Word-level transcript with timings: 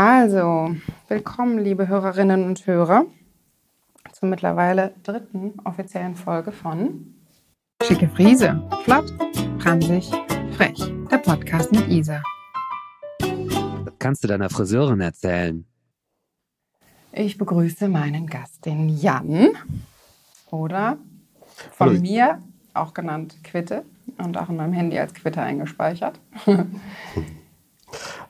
Also, 0.00 0.76
willkommen, 1.08 1.58
liebe 1.58 1.88
Hörerinnen 1.88 2.44
und 2.44 2.64
Hörer, 2.68 3.06
zur 4.12 4.28
mittlerweile 4.28 4.94
dritten 5.02 5.54
offiziellen 5.64 6.14
Folge 6.14 6.52
von 6.52 7.16
Schicke 7.82 8.08
Friese. 8.08 8.62
Flott, 8.84 9.12
franzig, 9.58 10.08
frech. 10.52 10.78
Der 11.10 11.18
Podcast 11.18 11.72
mit 11.72 11.88
Isa. 11.88 12.22
Was 13.18 13.98
kannst 13.98 14.22
du 14.22 14.28
deiner 14.28 14.48
Friseurin 14.48 15.00
erzählen? 15.00 15.66
Ich 17.10 17.36
begrüße 17.36 17.88
meinen 17.88 18.28
Gast, 18.28 18.66
den 18.66 18.88
Jan. 18.88 19.48
Oder 20.52 20.98
von 21.72 21.88
Hallo. 21.88 22.00
mir 22.00 22.40
auch 22.72 22.94
genannt 22.94 23.38
Quitte 23.42 23.84
und 24.18 24.38
auch 24.38 24.48
in 24.48 24.58
meinem 24.58 24.74
Handy 24.74 24.96
als 24.96 25.12
Quitte 25.12 25.42
eingespeichert. 25.42 26.20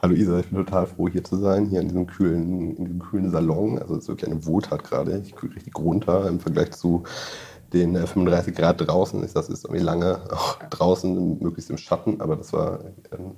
Hallo 0.01 0.15
Isa, 0.15 0.39
ich 0.39 0.47
bin 0.47 0.65
total 0.65 0.87
froh 0.87 1.09
hier 1.09 1.25
zu 1.25 1.37
sein, 1.39 1.67
hier 1.67 1.81
in 1.81 1.89
diesem 1.89 2.07
kühlen, 2.07 2.77
in 2.77 2.85
diesem 2.85 3.01
kühlen 3.01 3.33
Salon. 3.33 3.81
Also 3.81 3.97
es 3.97 4.05
ist 4.05 4.09
wirklich 4.09 4.31
eine 4.31 4.47
Wohltat 4.47 4.85
gerade. 4.85 5.19
Ich 5.19 5.35
kühle 5.35 5.57
richtig 5.57 5.77
runter 5.77 6.29
im 6.29 6.39
Vergleich 6.39 6.71
zu 6.71 7.03
den 7.73 7.97
äh, 7.97 8.07
35 8.07 8.55
Grad 8.55 8.81
draußen. 8.81 9.21
Das 9.35 9.49
ist 9.49 9.65
irgendwie 9.65 9.83
lange 9.83 10.21
auch 10.31 10.61
draußen, 10.71 11.41
möglichst 11.41 11.71
im 11.71 11.79
Schatten, 11.79 12.21
aber 12.21 12.37
das 12.37 12.53
war 12.53 12.79
ähm, 13.11 13.33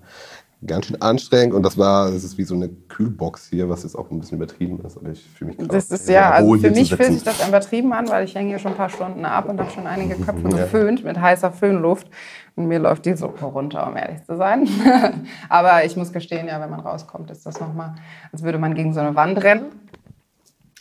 ganz 0.67 0.87
schön 0.87 1.01
anstrengend 1.01 1.55
und 1.55 1.63
das 1.63 1.79
war, 1.79 2.09
es 2.09 2.23
ist 2.23 2.37
wie 2.37 2.45
so 2.45 2.55
eine 2.55 2.69
Kühlbox 2.69 3.49
hier, 3.49 3.69
was 3.71 3.83
jetzt 3.83 3.97
auch 3.97 4.11
ein 4.11 4.21
bisschen 4.21 4.37
übertrieben 4.37 4.81
ist, 4.85 4.99
aber 4.99 5.11
ich 5.11 5.23
fühle 5.23 5.49
mich 5.51 5.59
gerade 5.59 5.73
Das 5.73 5.91
ist 5.91 6.09
ja, 6.09 6.31
also 6.31 6.57
für 6.57 6.71
mich 6.71 6.95
fühlt 6.95 7.13
sich 7.13 7.23
das 7.23 7.47
übertrieben 7.47 7.93
an, 7.93 8.09
weil 8.09 8.25
ich 8.25 8.35
hänge 8.35 8.51
hier 8.51 8.59
schon 8.59 8.73
ein 8.73 8.77
paar 8.77 8.91
Stunden 8.91 9.25
ab 9.25 9.49
und 9.49 9.59
habe 9.59 9.71
schon 9.71 9.87
einige 9.87 10.17
Köpfe 10.17 10.49
Ja. 10.51 10.57
geföhnt 10.65 11.03
mit 11.03 11.19
heißer 11.21 11.51
Föhnluft. 11.53 12.11
Und 12.57 12.67
mir 12.67 12.79
läuft 12.79 13.07
die 13.07 13.15
Suppe 13.15 13.47
runter, 13.47 13.87
um 13.87 13.97
ehrlich 13.97 14.23
zu 14.25 14.37
sein. 14.37 14.69
Aber 15.49 15.85
ich 15.85 15.97
muss 15.97 16.13
gestehen, 16.13 16.47
ja, 16.47 16.61
wenn 16.61 16.69
man 16.69 16.81
rauskommt, 16.81 17.31
ist 17.31 17.47
das 17.47 17.59
nochmal, 17.61 17.95
als 18.33 18.43
würde 18.43 18.59
man 18.59 18.75
gegen 18.75 18.93
so 18.93 19.01
eine 19.01 19.15
Wand 19.15 19.43
rennen. 19.43 19.67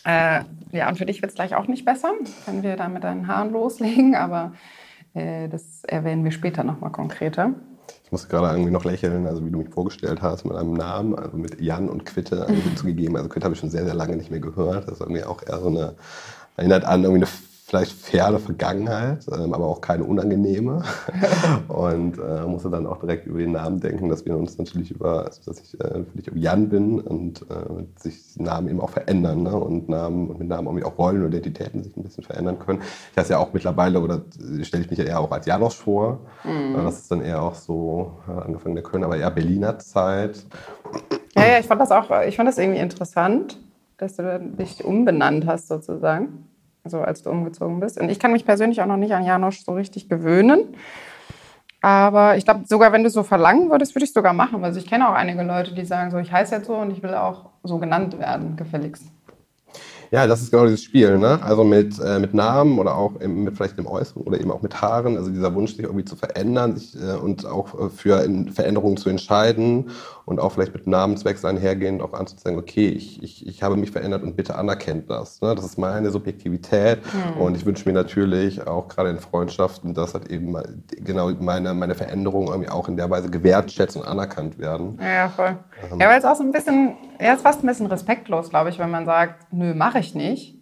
Äh, 0.03 0.41
ja, 0.71 0.89
und 0.89 0.97
für 0.97 1.05
dich 1.05 1.21
wird 1.21 1.29
es 1.29 1.35
gleich 1.35 1.55
auch 1.55 1.67
nicht 1.67 1.85
besser, 1.85 2.11
wenn 2.47 2.63
wir 2.63 2.75
da 2.75 2.89
mit 2.89 3.03
deinen 3.03 3.27
Haaren 3.27 3.51
loslegen. 3.51 4.15
Aber 4.15 4.53
äh, 5.13 5.47
das 5.47 5.83
erwähnen 5.85 6.23
wir 6.23 6.31
später 6.31 6.63
nochmal 6.63 6.91
konkreter. 6.91 7.51
Ich 8.05 8.11
musste 8.11 8.27
gerade 8.27 8.55
irgendwie 8.55 8.71
noch 8.71 8.85
lächeln, 8.85 9.27
also 9.27 9.45
wie 9.45 9.51
du 9.51 9.59
mich 9.59 9.69
vorgestellt 9.69 10.21
hast 10.21 10.45
mit 10.45 10.55
einem 10.55 10.73
Namen, 10.73 11.15
also 11.15 11.37
mit 11.37 11.61
Jan 11.61 11.89
und 11.89 12.05
Quitte 12.05 12.47
hinzugegeben. 12.47 13.15
Also 13.15 13.29
Quitte 13.29 13.45
habe 13.45 13.53
ich 13.53 13.59
schon 13.59 13.69
sehr, 13.69 13.85
sehr 13.85 13.93
lange 13.93 14.15
nicht 14.15 14.31
mehr 14.31 14.39
gehört. 14.39 14.87
Das 14.87 14.95
ist 14.95 15.01
irgendwie 15.01 15.23
auch 15.23 15.43
eher 15.43 15.59
so 15.59 15.67
eine, 15.67 15.93
erinnert 16.57 16.85
an 16.85 17.03
irgendwie 17.03 17.25
eine 17.25 17.31
vielleicht 17.69 17.91
ferne 17.91 18.39
Vergangenheit, 18.39 19.27
ähm, 19.31 19.53
aber 19.53 19.67
auch 19.67 19.79
keine 19.79 20.03
unangenehme. 20.03 20.81
und 21.67 22.17
äh, 22.17 22.41
musste 22.47 22.71
dann 22.71 22.87
auch 22.87 22.97
direkt 22.97 23.27
über 23.27 23.37
den 23.37 23.51
Namen 23.51 23.79
denken, 23.79 24.09
dass 24.09 24.25
wir 24.25 24.35
uns 24.35 24.57
natürlich 24.57 24.89
über, 24.89 25.25
also 25.25 25.41
dass 25.45 25.61
ich 25.61 25.79
äh, 25.79 26.03
für 26.03 26.17
dich 26.17 26.31
Jan 26.33 26.67
bin 26.67 26.99
und 26.99 27.43
äh, 27.43 27.99
sich 28.01 28.37
Namen 28.37 28.69
eben 28.69 28.81
auch 28.81 28.89
verändern 28.89 29.43
ne? 29.43 29.55
und 29.55 29.87
Namen 29.87 30.29
und 30.29 30.39
mit 30.39 30.47
Namen 30.47 30.67
irgendwie 30.67 30.83
auch 30.83 30.97
Rollen 30.97 31.23
und 31.23 31.29
Identitäten 31.29 31.83
sich 31.83 31.95
ein 31.95 32.01
bisschen 32.01 32.23
verändern 32.23 32.57
können. 32.57 32.81
Ich 33.11 33.17
heiße 33.17 33.33
ja 33.33 33.37
auch 33.37 33.53
mittlerweile, 33.53 34.01
oder 34.01 34.21
stelle 34.63 34.83
ich 34.83 34.89
mich 34.89 34.97
ja 34.97 35.05
eher 35.05 35.19
auch 35.19 35.31
als 35.31 35.45
Janosch 35.45 35.75
vor. 35.75 36.21
Äh, 36.43 36.73
Das 36.83 37.01
ist 37.01 37.11
dann 37.11 37.21
eher 37.21 37.43
auch 37.43 37.55
so, 37.55 38.13
äh, 38.27 38.31
angefangen 38.31 38.73
der 38.73 38.83
Köln, 38.83 39.03
aber 39.03 39.17
eher 39.17 39.29
Berliner 39.29 39.77
Zeit. 39.77 40.43
Ja, 41.35 41.45
ja, 41.45 41.59
ich 41.59 41.67
fand 41.67 41.79
das 41.79 41.91
auch, 41.91 42.09
ich 42.27 42.35
fand 42.35 42.49
das 42.49 42.57
irgendwie 42.57 42.79
interessant, 42.79 43.59
dass 43.97 44.15
du 44.15 44.39
dich 44.39 44.83
umbenannt 44.83 45.45
hast 45.45 45.67
sozusagen, 45.67 46.48
also 46.83 47.01
als 47.01 47.21
du 47.21 47.29
umgezogen 47.29 47.79
bist. 47.79 47.99
Und 47.99 48.09
ich 48.09 48.19
kann 48.19 48.31
mich 48.31 48.45
persönlich 48.45 48.81
auch 48.81 48.85
noch 48.85 48.97
nicht 48.97 49.13
an 49.13 49.23
Janosch 49.23 49.63
so 49.63 49.73
richtig 49.73 50.09
gewöhnen. 50.09 50.75
Aber 51.81 52.35
ich 52.35 52.43
glaube, 52.43 52.61
sogar 52.65 52.91
wenn 52.91 53.03
du 53.03 53.07
es 53.07 53.13
so 53.13 53.23
verlangen 53.23 53.69
würdest, 53.69 53.95
würde 53.95 54.03
ich 54.03 54.09
es 54.09 54.13
sogar 54.13 54.33
machen. 54.33 54.63
Also 54.63 54.79
ich 54.79 54.85
kenne 54.85 55.09
auch 55.09 55.13
einige 55.13 55.43
Leute, 55.43 55.73
die 55.73 55.85
sagen 55.85 56.11
so, 56.11 56.17
ich 56.17 56.31
heiße 56.31 56.55
jetzt 56.55 56.67
so 56.67 56.75
und 56.75 56.91
ich 56.91 57.01
will 57.01 57.13
auch 57.13 57.51
so 57.63 57.77
genannt 57.77 58.19
werden, 58.19 58.57
gefälligst. 58.57 59.05
Ja, 60.11 60.25
das 60.25 60.41
ist 60.41 60.49
genau 60.49 60.65
dieses 60.65 60.83
Spiel, 60.83 61.19
ne? 61.19 61.39
Also 61.43 61.63
mit, 61.63 61.99
äh, 61.99 62.17
mit 62.17 62.33
Namen 62.33 62.79
oder 62.79 62.95
auch 62.95 63.17
im, 63.19 63.43
mit 63.43 63.55
vielleicht 63.55 63.77
dem 63.77 63.85
Äußeren 63.85 64.23
oder 64.23 64.39
eben 64.39 64.49
auch 64.49 64.63
mit 64.63 64.81
Haaren. 64.81 65.15
Also 65.15 65.29
dieser 65.29 65.53
Wunsch, 65.53 65.75
sich 65.75 65.83
irgendwie 65.83 66.05
zu 66.05 66.15
verändern 66.15 66.75
sich, 66.75 66.99
äh, 66.99 67.13
und 67.13 67.45
auch 67.45 67.79
äh, 67.79 67.89
für 67.89 68.27
Veränderungen 68.51 68.97
zu 68.97 69.09
entscheiden 69.09 69.91
und 70.29 70.39
auch 70.39 70.51
vielleicht 70.51 70.75
mit 70.75 70.85
Namenswechsel 70.85 71.49
einhergehend 71.49 72.03
auch 72.03 72.13
anzuzeigen, 72.13 72.59
okay, 72.59 72.87
ich, 72.87 73.21
ich, 73.23 73.47
ich 73.47 73.63
habe 73.63 73.75
mich 73.77 73.89
verändert 73.89 74.21
und 74.21 74.35
bitte 74.35 74.55
anerkennt 74.55 75.09
das. 75.09 75.41
Ne? 75.41 75.55
Das 75.55 75.65
ist 75.65 75.79
meine 75.79 76.11
Subjektivität 76.11 76.99
und 77.39 77.57
ich 77.57 77.65
wünsche 77.65 77.89
mir 77.89 77.93
natürlich 77.93 78.67
auch 78.67 78.87
gerade 78.87 79.09
in 79.09 79.17
Freundschaften, 79.17 79.95
dass 79.95 80.13
halt 80.13 80.29
eben 80.29 80.55
genau 81.03 81.31
meine, 81.39 81.73
meine 81.73 81.95
Veränderungen 81.95 82.49
irgendwie 82.49 82.69
auch 82.69 82.87
in 82.87 82.95
der 82.95 83.09
Weise 83.09 83.31
gewertschätzt 83.31 83.97
und 83.97 84.05
anerkannt 84.05 84.59
werden. 84.59 84.99
Ja, 85.01 85.29
voll. 85.29 85.57
Ja, 85.97 86.09
weil 86.09 86.19
es 86.19 86.25
auch 86.25 86.35
so 86.35 86.43
ein 86.43 86.51
bisschen, 86.51 86.95
ja, 87.19 87.31
es 87.31 87.37
ist 87.37 87.41
fast 87.41 87.63
ein 87.63 87.67
bisschen 87.67 87.87
respektlos, 87.87 88.51
glaube 88.51 88.69
ich, 88.69 88.77
wenn 88.77 88.91
man 88.91 89.05
sagt, 89.05 89.51
nö, 89.51 89.73
mache 89.73 89.97
ich 89.97 90.13
nicht, 90.13 90.59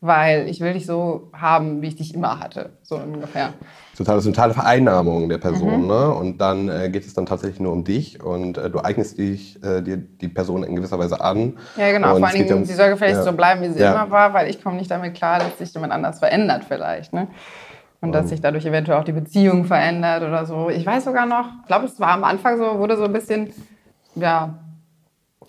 weil 0.00 0.48
ich 0.48 0.62
will 0.62 0.72
dich 0.72 0.86
so 0.86 1.28
haben, 1.34 1.82
wie 1.82 1.88
ich 1.88 1.96
dich 1.96 2.14
immer 2.14 2.40
hatte, 2.40 2.70
so 2.82 2.96
ungefähr. 2.96 3.52
Total, 4.00 4.16
das 4.16 4.24
ist 4.24 4.28
eine 4.28 4.34
totale 4.34 4.54
Vereinnahmung 4.54 5.28
der 5.28 5.38
Person. 5.38 5.86
Ne? 5.86 6.08
Und 6.14 6.38
dann 6.38 6.68
äh, 6.68 6.88
geht 6.90 7.06
es 7.06 7.12
dann 7.12 7.26
tatsächlich 7.26 7.60
nur 7.60 7.72
um 7.72 7.84
dich 7.84 8.22
und 8.22 8.56
äh, 8.56 8.70
du 8.70 8.78
eignest 8.80 9.18
dich, 9.18 9.62
äh, 9.62 9.82
dir 9.82 9.98
die 9.98 10.28
Person 10.28 10.62
in 10.64 10.74
gewisser 10.74 10.98
Weise 10.98 11.20
an. 11.20 11.58
Ja, 11.76 11.92
genau. 11.92 12.14
Und 12.16 12.22
Vor 12.22 12.30
Dingen, 12.30 12.52
um- 12.52 12.64
sie 12.64 12.72
soll 12.74 12.88
gefälligst 12.90 13.20
ja. 13.24 13.30
so 13.30 13.36
bleiben, 13.36 13.60
wie 13.62 13.68
sie 13.68 13.80
Ja. 13.80 13.92
immer 13.92 14.10
war, 14.10 14.32
weil 14.32 14.48
ich 14.48 14.62
komme 14.62 14.76
nicht 14.76 14.90
damit 14.90 15.14
klar, 15.14 15.38
dass 15.38 15.58
sich 15.58 15.72
jemand 15.74 15.92
anders 15.92 16.18
verändert 16.18 16.64
vielleicht. 16.66 17.12
Ne? 17.12 17.28
Und 18.00 18.12
dass 18.12 18.30
sich 18.30 18.40
dadurch 18.40 18.64
eventuell 18.64 18.98
auch 18.98 19.04
die 19.04 19.12
Beziehung 19.12 19.64
verändert 19.66 20.22
oder 20.22 20.46
so. 20.46 20.70
Ich 20.70 20.86
weiß 20.86 21.04
sogar 21.04 21.26
noch, 21.26 21.44
ich 21.60 21.66
glaube, 21.66 21.84
es 21.84 22.00
war 22.00 22.12
am 22.12 22.24
Anfang 22.24 22.56
so, 22.56 22.78
wurde 22.78 22.96
so 22.96 23.04
ein 23.04 23.12
bisschen, 23.12 23.52
ja, 24.14 24.54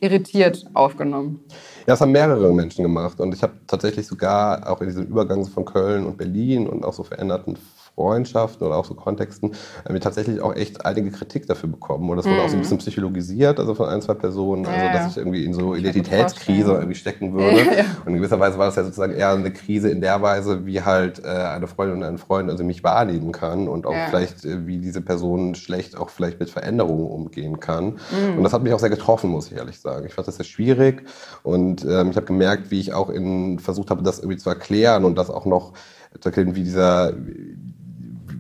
irritiert 0.02 0.66
aufgenommen. 0.74 1.40
Ja, 1.82 1.94
das 1.94 2.02
haben 2.02 2.12
mehrere 2.12 2.52
Menschen 2.54 2.84
gemacht. 2.84 3.20
Und 3.22 3.34
ich 3.34 3.42
habe 3.44 3.54
tatsächlich 3.68 4.06
sogar 4.06 4.70
auch 4.70 4.82
in 4.82 4.88
diesem 4.88 5.06
Übergang 5.06 5.46
von 5.46 5.64
Köln 5.64 6.06
und 6.06 6.18
Berlin 6.18 6.68
und 6.68 6.84
auch 6.84 6.94
so 6.94 7.04
veränderten 7.04 7.56
Freundschaften 7.96 8.68
oder 8.68 8.76
auch 8.76 8.86
so 8.86 8.94
Kontexten 8.94 9.52
äh, 9.86 10.00
tatsächlich 10.00 10.42
auch 10.42 10.56
echt 10.56 10.86
einige 10.86 11.12
Kritik 11.12 11.48
dafür 11.48 11.70
bekommen. 11.70 12.10
Und 12.10 12.18
das 12.18 12.26
wurde 12.26 12.42
auch 12.42 12.50
so 12.50 12.56
ein 12.56 12.62
bisschen 12.62 12.80
psychologisiert, 12.80 13.60
also 13.60 13.74
von 13.74 13.88
ein, 13.88 14.02
zwei 14.02 14.16
Personen, 14.16 14.66
also 14.66 14.82
Mhm. 14.82 14.86
Ja, 14.86 14.94
dass 14.94 15.12
ich 15.12 15.18
irgendwie 15.18 15.46
in 15.46 15.54
so 15.54 15.76
Identitätskrise 15.76 16.74
irgendwie 16.74 16.96
stecken 16.96 17.34
würde. 17.34 17.78
Ja. 17.78 17.86
Und 18.06 18.14
in 18.14 18.16
gewisser 18.18 18.40
Weise 18.40 18.58
war 18.58 18.66
das 18.66 18.76
ja 18.76 18.84
sozusagen 18.84 19.14
eher 19.14 19.30
eine 19.30 19.52
Krise 19.52 19.90
in 19.90 20.02
der 20.02 20.22
Weise, 20.22 20.66
wie 20.66 20.82
halt 20.82 21.24
äh, 21.24 21.28
eine 21.28 21.68
Freundin 21.68 21.98
und 21.98 22.04
ein 22.04 22.18
Freund 22.18 22.50
also 22.50 22.64
mich 22.64 22.84
wahrnehmen 22.84 23.32
kann 23.32 23.68
und 23.68 23.86
auch 23.86 23.96
vielleicht, 24.10 24.46
äh, 24.46 24.66
wie 24.68 24.80
diese 24.80 25.02
Person 25.02 25.56
schlecht 25.56 25.98
auch 25.98 26.10
vielleicht 26.10 26.40
mit 26.40 26.50
Veränderungen 26.50 27.08
umgehen 27.08 27.60
kann. 27.60 28.00
Mhm. 28.12 28.38
Und 28.38 28.44
das 28.44 28.54
hat 28.54 28.64
mich 28.64 28.74
auch 28.74 28.80
sehr 28.80 28.90
getroffen, 28.90 29.30
muss 29.30 29.52
ich 29.52 29.58
ehrlich 29.58 29.80
sagen. 29.80 30.06
Ich 30.06 30.14
fand 30.14 30.28
das 30.28 30.38
sehr 30.38 30.46
schwierig 30.46 31.04
und 31.44 31.86
ähm, 31.86 32.12
ich 32.12 32.16
habe 32.16 32.26
gemerkt, 32.26 32.72
wie 32.72 32.80
ich 32.80 32.94
auch 32.94 33.10
in, 33.10 33.60
versucht 33.60 33.90
habe, 33.90 34.04
das 34.04 34.20
irgendwie 34.20 34.38
zu 34.38 34.50
erklären 34.50 35.06
und 35.06 35.18
das 35.18 35.30
auch 35.30 35.46
noch 35.46 35.74
zu 36.20 36.30
erklären, 36.30 36.56
wie 36.56 36.64
dieser 36.64 37.14
wie 37.18 37.81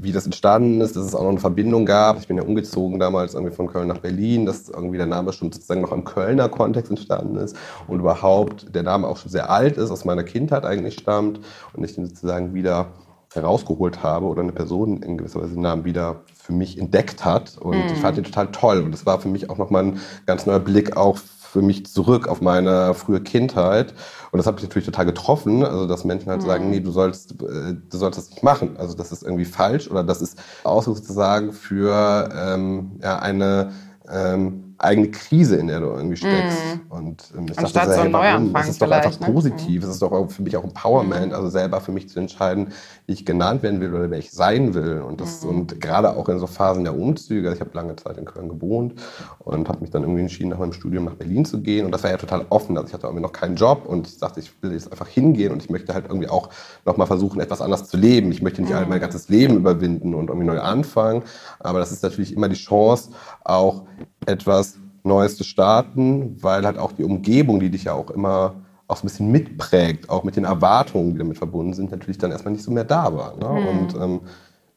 das 0.09 0.25
entstanden 0.25 0.81
ist, 0.81 0.95
dass 0.95 1.05
es 1.05 1.13
auch 1.13 1.21
noch 1.21 1.29
eine 1.29 1.39
Verbindung 1.39 1.85
gab. 1.85 2.17
Ich 2.17 2.27
bin 2.27 2.37
ja 2.37 2.43
umgezogen 2.43 2.99
damals 2.99 3.35
irgendwie 3.35 3.53
von 3.53 3.67
Köln 3.67 3.87
nach 3.87 3.99
Berlin, 3.99 4.47
dass 4.47 4.67
irgendwie 4.67 4.97
der 4.97 5.05
Name 5.05 5.31
schon 5.31 5.51
sozusagen 5.51 5.81
noch 5.81 5.91
im 5.91 6.03
Kölner 6.03 6.49
Kontext 6.49 6.89
entstanden 6.89 7.37
ist 7.37 7.55
und 7.87 7.99
überhaupt 7.99 8.73
der 8.73 8.81
Name 8.81 9.07
auch 9.07 9.17
schon 9.17 9.29
sehr 9.29 9.51
alt 9.51 9.77
ist, 9.77 9.91
aus 9.91 10.03
meiner 10.03 10.23
Kindheit 10.23 10.65
eigentlich 10.65 10.95
stammt 10.95 11.39
und 11.73 11.83
ich 11.83 11.93
den 11.93 12.07
sozusagen 12.07 12.55
wieder 12.55 12.87
herausgeholt 13.33 14.01
habe 14.01 14.25
oder 14.25 14.41
eine 14.41 14.51
Person 14.51 15.03
in 15.03 15.17
gewisser 15.17 15.41
Weise 15.41 15.53
den 15.53 15.61
Namen 15.61 15.85
wieder 15.85 16.21
für 16.33 16.53
mich 16.53 16.77
entdeckt 16.77 17.23
hat. 17.23 17.57
Und 17.59 17.75
ich 17.75 17.99
fand 17.99 18.17
den 18.17 18.23
total 18.23 18.47
toll. 18.47 18.81
Und 18.81 18.91
das 18.91 19.05
war 19.05 19.19
für 19.19 19.29
mich 19.29 19.49
auch 19.49 19.57
nochmal 19.57 19.85
ein 19.85 19.99
ganz 20.25 20.45
neuer 20.45 20.59
Blick 20.59 20.97
auf 20.97 21.23
für 21.51 21.61
mich 21.61 21.85
zurück 21.85 22.27
auf 22.27 22.39
meine 22.39 22.93
frühe 22.93 23.19
Kindheit. 23.19 23.93
Und 24.31 24.37
das 24.37 24.47
hat 24.47 24.55
mich 24.55 24.63
natürlich 24.63 24.85
total 24.85 25.05
getroffen. 25.05 25.65
Also, 25.65 25.85
dass 25.85 26.05
Menschen 26.05 26.29
halt 26.29 26.41
sagen, 26.41 26.69
nee, 26.69 26.79
du 26.79 26.91
sollst, 26.91 27.33
äh, 27.33 27.75
du 27.89 27.97
sollst 27.97 28.17
das 28.17 28.29
nicht 28.29 28.43
machen. 28.43 28.77
Also, 28.77 28.95
das 28.95 29.11
ist 29.11 29.23
irgendwie 29.23 29.45
falsch 29.45 29.89
oder 29.89 30.03
das 30.03 30.21
ist 30.21 30.41
Ausdruck 30.63 30.97
sozusagen 30.97 31.51
für 31.51 32.29
ähm, 32.33 32.91
ja, 33.01 33.19
eine 33.19 33.71
ähm, 34.09 34.70
eigene 34.83 35.09
Krise, 35.09 35.57
in 35.57 35.67
der 35.67 35.79
du 35.79 35.87
irgendwie 35.87 36.17
steckst. 36.17 36.57
Und 36.89 37.23
ähm, 37.37 37.45
ich 37.49 37.57
Anstatt 37.57 37.87
dachte, 37.87 37.95
so 37.95 38.03
hey, 38.03 38.13
warum? 38.13 38.53
Das 38.53 38.69
ist 38.69 38.81
doch 38.81 38.91
einfach 38.91 39.19
ne? 39.19 39.25
positiv. 39.25 39.83
Es 39.83 39.89
ist 39.89 40.01
doch 40.01 40.29
für 40.29 40.41
mich 40.41 40.57
auch 40.57 40.63
Empowerment, 40.63 41.33
also 41.33 41.49
selber 41.49 41.81
für 41.81 41.91
mich 41.91 42.09
zu 42.09 42.19
entscheiden, 42.19 42.69
wie 43.05 43.13
ich 43.13 43.25
genannt 43.25 43.63
werden 43.63 43.79
will 43.79 43.93
oder 43.93 44.09
wer 44.09 44.19
ich 44.19 44.31
sein 44.31 44.73
will. 44.73 45.01
Und 45.01 45.21
das 45.21 45.45
und 45.45 45.79
gerade 45.79 46.15
auch 46.15 46.27
in 46.29 46.39
so 46.39 46.47
Phasen 46.47 46.83
der 46.83 46.97
Umzüge. 46.97 47.49
Also 47.49 47.61
ich 47.61 47.61
habe 47.61 47.77
lange 47.77 47.95
Zeit 47.95 48.17
in 48.17 48.25
Köln 48.25 48.49
gewohnt 48.49 48.95
und 49.39 49.69
habe 49.69 49.81
mich 49.81 49.91
dann 49.91 50.03
irgendwie 50.03 50.21
entschieden, 50.21 50.49
nach 50.49 50.59
meinem 50.59 50.73
Studium 50.73 51.05
nach 51.05 51.15
Berlin 51.15 51.45
zu 51.45 51.61
gehen. 51.61 51.85
Und 51.85 51.91
das 51.91 52.03
war 52.03 52.11
ja 52.11 52.17
total 52.17 52.45
offen. 52.49 52.77
Also 52.77 52.87
ich 52.87 52.93
hatte 52.93 53.07
irgendwie 53.07 53.23
noch 53.23 53.33
keinen 53.33 53.55
Job 53.55 53.85
und 53.85 54.07
ich 54.07 54.17
dachte, 54.17 54.39
ich 54.39 54.51
will 54.61 54.73
jetzt 54.73 54.91
einfach 54.91 55.07
hingehen 55.07 55.51
und 55.51 55.61
ich 55.63 55.69
möchte 55.69 55.93
halt 55.93 56.05
irgendwie 56.07 56.29
auch 56.29 56.49
nochmal 56.85 57.07
versuchen, 57.07 57.39
etwas 57.39 57.61
anders 57.61 57.87
zu 57.87 57.97
leben. 57.97 58.31
Ich 58.31 58.41
möchte 58.41 58.61
nicht 58.61 58.73
halt 58.73 58.89
mein 58.89 58.99
ganzes 58.99 59.29
Leben 59.29 59.55
überwinden 59.57 60.15
und 60.15 60.29
irgendwie 60.29 60.47
neu 60.47 60.59
anfangen. 60.59 61.23
Aber 61.59 61.79
das 61.79 61.91
ist 61.91 62.03
natürlich 62.03 62.33
immer 62.35 62.49
die 62.49 62.55
Chance, 62.55 63.11
auch 63.43 63.83
etwas 64.25 64.70
Neues 65.03 65.37
zu 65.37 65.43
starten, 65.43 66.37
weil 66.41 66.65
halt 66.65 66.77
auch 66.77 66.91
die 66.91 67.03
Umgebung, 67.03 67.59
die 67.59 67.69
dich 67.69 67.85
ja 67.85 67.93
auch 67.93 68.09
immer 68.11 68.53
auch 68.87 68.97
so 68.97 69.03
ein 69.03 69.07
bisschen 69.07 69.31
mitprägt, 69.31 70.09
auch 70.09 70.23
mit 70.23 70.35
den 70.35 70.43
Erwartungen, 70.43 71.13
die 71.13 71.17
damit 71.17 71.37
verbunden 71.37 71.73
sind, 71.73 71.91
natürlich 71.91 72.17
dann 72.17 72.31
erstmal 72.31 72.51
nicht 72.51 72.63
so 72.63 72.71
mehr 72.71 72.83
da 72.83 73.15
war. 73.15 73.37
Ne? 73.37 73.69
Und 73.69 73.95
ähm, 73.95 74.21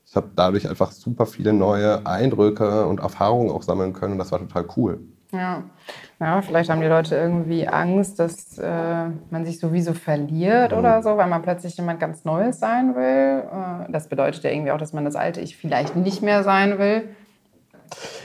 ich 0.05 0.11
ich 0.11 0.17
habe 0.17 0.31
dadurch 0.37 0.69
einfach 0.69 0.93
super 0.93 1.26
viele 1.26 1.53
neue 1.53 2.06
Eindrücke 2.06 2.87
und 2.87 3.00
Erfahrungen 3.00 3.50
auch 3.50 3.62
sammeln 3.62 3.93
können 3.93 4.12
und 4.12 4.19
das 4.19 4.31
war 4.31 4.38
total 4.38 4.65
cool. 4.76 5.00
Ja. 5.32 5.65
ja, 6.21 6.41
vielleicht 6.43 6.70
haben 6.70 6.81
die 6.81 6.87
Leute 6.87 7.17
irgendwie 7.17 7.67
Angst, 7.67 8.20
dass 8.20 8.56
äh, 8.56 9.06
man 9.31 9.44
sich 9.44 9.59
sowieso 9.59 9.93
verliert 9.93 10.70
Mhm. 10.70 10.79
oder 10.79 11.03
so, 11.03 11.17
weil 11.17 11.27
man 11.27 11.43
plötzlich 11.43 11.77
jemand 11.77 11.99
ganz 11.99 12.25
Neues 12.25 12.61
sein 12.61 12.94
will. 12.94 13.43
Äh, 13.43 13.91
das 13.91 14.09
bedeutet 14.09 14.44
ja 14.44 14.50
irgendwie 14.50 14.70
auch, 14.70 14.79
dass 14.79 14.93
man 14.93 15.05
das 15.05 15.17
alte 15.17 15.41
Ich 15.41 15.56
vielleicht 15.56 15.97
nicht 15.97 16.23
mehr 16.23 16.44
sein 16.44 16.79
will. 16.79 17.09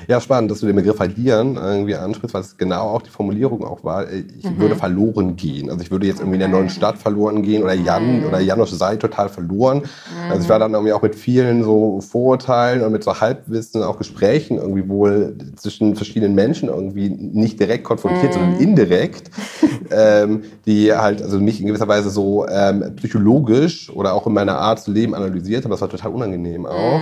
Ja, 0.07 0.19
spannend, 0.19 0.49
dass 0.49 0.61
du 0.61 0.65
den 0.65 0.75
Begriff 0.75 0.97
verlieren 0.97 1.55
irgendwie 1.55 1.95
ansprichst, 1.95 2.33
weil 2.33 2.41
es 2.41 2.57
genau 2.57 2.81
auch 2.81 3.01
die 3.01 3.09
Formulierung 3.09 3.63
auch 3.63 3.83
war, 3.83 4.09
äh, 4.09 4.23
ich 4.37 4.57
würde 4.57 4.75
verloren 4.75 5.35
gehen. 5.35 5.69
Also 5.69 5.81
ich 5.81 5.91
würde 5.91 6.07
jetzt 6.07 6.19
irgendwie 6.19 6.35
in 6.35 6.39
der 6.39 6.49
neuen 6.49 6.69
Stadt 6.69 6.97
verloren 6.97 7.43
gehen 7.43 7.63
oder 7.63 7.73
Jan 7.73 8.25
oder 8.25 8.39
Janusz 8.39 8.71
sei 8.71 8.95
total 8.95 9.29
verloren. 9.29 9.83
Also 10.29 10.43
ich 10.43 10.49
war 10.49 10.59
dann 10.59 10.73
irgendwie 10.73 10.93
auch 10.93 11.01
mit 11.01 11.15
vielen 11.15 11.63
so 11.63 12.01
Vorurteilen 12.01 12.81
und 12.81 12.91
mit 12.91 13.03
so 13.03 13.19
Halbwissen, 13.19 13.83
auch 13.83 13.97
Gesprächen 13.97 14.57
irgendwie 14.57 14.87
wohl 14.87 15.37
zwischen 15.55 15.95
verschiedenen 15.95 16.35
Menschen 16.35 16.69
irgendwie 16.69 17.09
nicht 17.09 17.59
direkt 17.59 17.83
konfrontiert, 17.83 18.33
sondern 18.33 18.57
indirekt, 18.57 19.29
ähm, 19.91 20.43
die 20.65 20.93
halt 20.93 21.21
also 21.21 21.39
mich 21.39 21.61
in 21.61 21.67
gewisser 21.67 21.87
Weise 21.87 22.09
so 22.09 22.47
ähm, 22.47 22.95
psychologisch 22.95 23.89
oder 23.89 24.13
auch 24.13 24.25
in 24.27 24.33
meiner 24.33 24.57
Art 24.57 24.79
zu 24.79 24.91
leben 24.91 25.13
analysiert 25.13 25.63
haben. 25.63 25.71
Das 25.71 25.81
war 25.81 25.89
total 25.89 26.11
unangenehm 26.11 26.65
auch. 26.65 26.99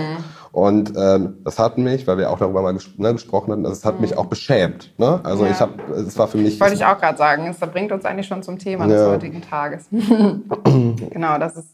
Und 0.52 0.92
ähm, 0.96 1.38
das 1.44 1.58
hat 1.58 1.78
mich, 1.78 2.06
weil 2.06 2.18
wir 2.18 2.30
auch 2.30 2.38
darüber 2.38 2.62
mal 2.62 2.72
ges 2.72 2.88
ne, 2.96 3.12
gesprochen 3.12 3.52
hatten, 3.52 3.66
also 3.66 3.76
es 3.76 3.84
hat 3.84 4.00
mich 4.00 4.16
auch 4.16 4.26
beschämt. 4.26 4.92
Ne? 4.98 5.20
Also 5.24 5.44
Ja. 5.44 5.50
ich 5.50 5.60
habe, 5.60 5.92
es 5.92 6.18
war 6.18 6.28
für 6.28 6.38
mich. 6.38 6.60
Wollte 6.60 6.74
ich 6.74 6.84
auch 6.84 6.98
gerade 6.98 7.18
sagen. 7.18 7.46
Das 7.46 7.70
bringt 7.70 7.92
uns 7.92 8.04
eigentlich 8.04 8.26
schon 8.26 8.42
zum 8.42 8.58
Thema 8.58 8.86
des 8.86 9.00
Ja. 9.00 9.10
heutigen 9.10 9.42
Tages. 9.42 9.88
genau, 11.10 11.38
das 11.38 11.56
ist, 11.56 11.68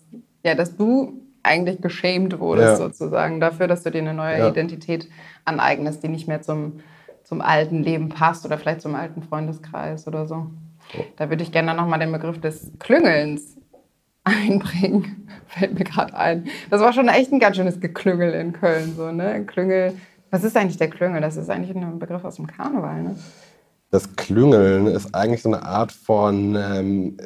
ja, 0.44 0.54
dass 0.54 0.76
du 0.76 1.14
eigentlich 1.42 1.80
geschämt 1.80 2.38
wurdest, 2.40 2.68
Ja. 2.80 2.88
sozusagen, 2.88 3.38
dafür, 3.40 3.68
dass 3.68 3.82
du 3.82 3.90
dir 3.90 3.98
eine 3.98 4.14
neue. 4.14 4.48
Identität 4.48 5.08
aneignest, 5.44 6.02
die 6.02 6.08
nicht 6.08 6.26
mehr 6.26 6.42
zum, 6.42 6.80
zum 7.22 7.40
alten 7.40 7.82
Leben 7.82 8.08
passt 8.08 8.44
oder 8.46 8.58
vielleicht 8.58 8.80
zum 8.80 8.94
alten 8.94 9.22
Freundeskreis 9.22 10.06
oder 10.06 10.26
so. 10.26 10.46
Da 11.16 11.30
würde 11.30 11.42
ich 11.42 11.52
gerne 11.52 11.74
nochmal 11.74 11.98
den 11.98 12.12
Begriff 12.12 12.40
des 12.40 12.70
Klüngelns 12.78 13.56
einbringen. 14.24 15.28
Fällt 15.46 15.78
mir 15.78 15.84
gerade 15.84 16.14
ein. 16.14 16.46
Das 16.70 16.80
war 16.80 16.92
schon 16.92 17.08
echt 17.08 17.32
ein 17.32 17.38
ganz 17.38 17.56
schönes 17.56 17.80
Geklüngel 17.80 18.32
in 18.32 18.52
Köln. 18.52 18.94
So, 18.96 19.12
ne? 19.12 19.44
Klüngel. 19.44 19.94
Was 20.30 20.42
ist 20.42 20.56
eigentlich 20.56 20.78
der 20.78 20.90
Klüngel? 20.90 21.20
Das 21.20 21.36
ist 21.36 21.48
eigentlich 21.48 21.76
ein 21.76 21.98
Begriff 21.98 22.24
aus 22.24 22.36
dem 22.36 22.46
Karneval, 22.46 23.02
ne? 23.02 23.16
Das 23.90 24.16
Klüngeln 24.16 24.88
ist 24.88 25.14
eigentlich 25.14 25.42
so 25.42 25.48
eine 25.48 25.62
Art 25.62 25.92
von, 25.92 26.56
ähm, 26.56 27.16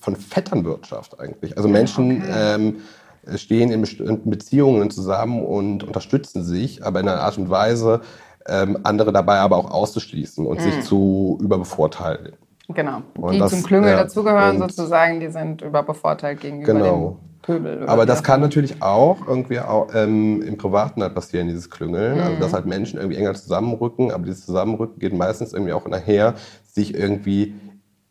von 0.00 0.16
Vetternwirtschaft 0.16 1.20
eigentlich. 1.20 1.56
Also 1.56 1.68
Menschen 1.68 2.24
ähm, 2.28 2.76
stehen 3.36 3.70
in 3.70 3.80
bestimmten 3.80 4.28
Beziehungen 4.28 4.90
zusammen 4.90 5.44
und 5.44 5.84
unterstützen 5.84 6.42
sich, 6.42 6.84
aber 6.84 6.98
in 6.98 7.08
einer 7.08 7.20
Art 7.20 7.38
und 7.38 7.48
Weise, 7.48 8.00
ähm, 8.46 8.78
andere 8.82 9.12
dabei 9.12 9.38
aber 9.38 9.56
auch 9.56 9.70
auszuschließen 9.70 10.44
und 10.44 10.60
sich 10.60 10.82
zu 10.82 11.38
überbevorteilen. 11.40 12.32
Genau. 12.68 13.02
Und 13.18 13.34
die 13.34 13.38
das- 13.38 13.50
zum 13.50 13.62
Klüngel 13.62 13.90
ja, 13.90 13.96
dazugehören, 14.04 14.58
sozusagen, 14.58 15.20
die 15.20 15.28
sind 15.28 15.60
überbevorteilt 15.62 16.40
gegenüber 16.40 16.72
Genau. 16.72 17.20
dem 17.20 17.40
Pöbel. 17.42 17.86
Aber 17.86 18.06
das 18.06 18.22
kann 18.22 18.40
natürlich 18.40 18.82
auch 18.82 19.18
irgendwie 19.28 19.60
auch, 19.60 19.88
ähm, 19.94 20.40
im 20.42 20.56
Privaten 20.56 21.02
halt 21.02 21.14
passieren, 21.14 21.48
dieses 21.48 21.68
Klüngeln. 21.68 22.18
Also 22.18 22.36
Mhm. 22.36 22.40
dass 22.40 22.54
halt 22.54 22.64
Menschen 22.64 22.98
irgendwie 22.98 23.18
enger 23.18 23.34
zusammenrücken, 23.34 24.12
aber 24.12 24.24
dieses 24.24 24.46
Zusammenrücken 24.46 24.98
geht 24.98 25.12
meistens 25.12 25.52
irgendwie 25.52 25.74
auch 25.74 25.86
nachher, 25.86 26.34
sich 26.64 26.94
irgendwie 26.94 27.54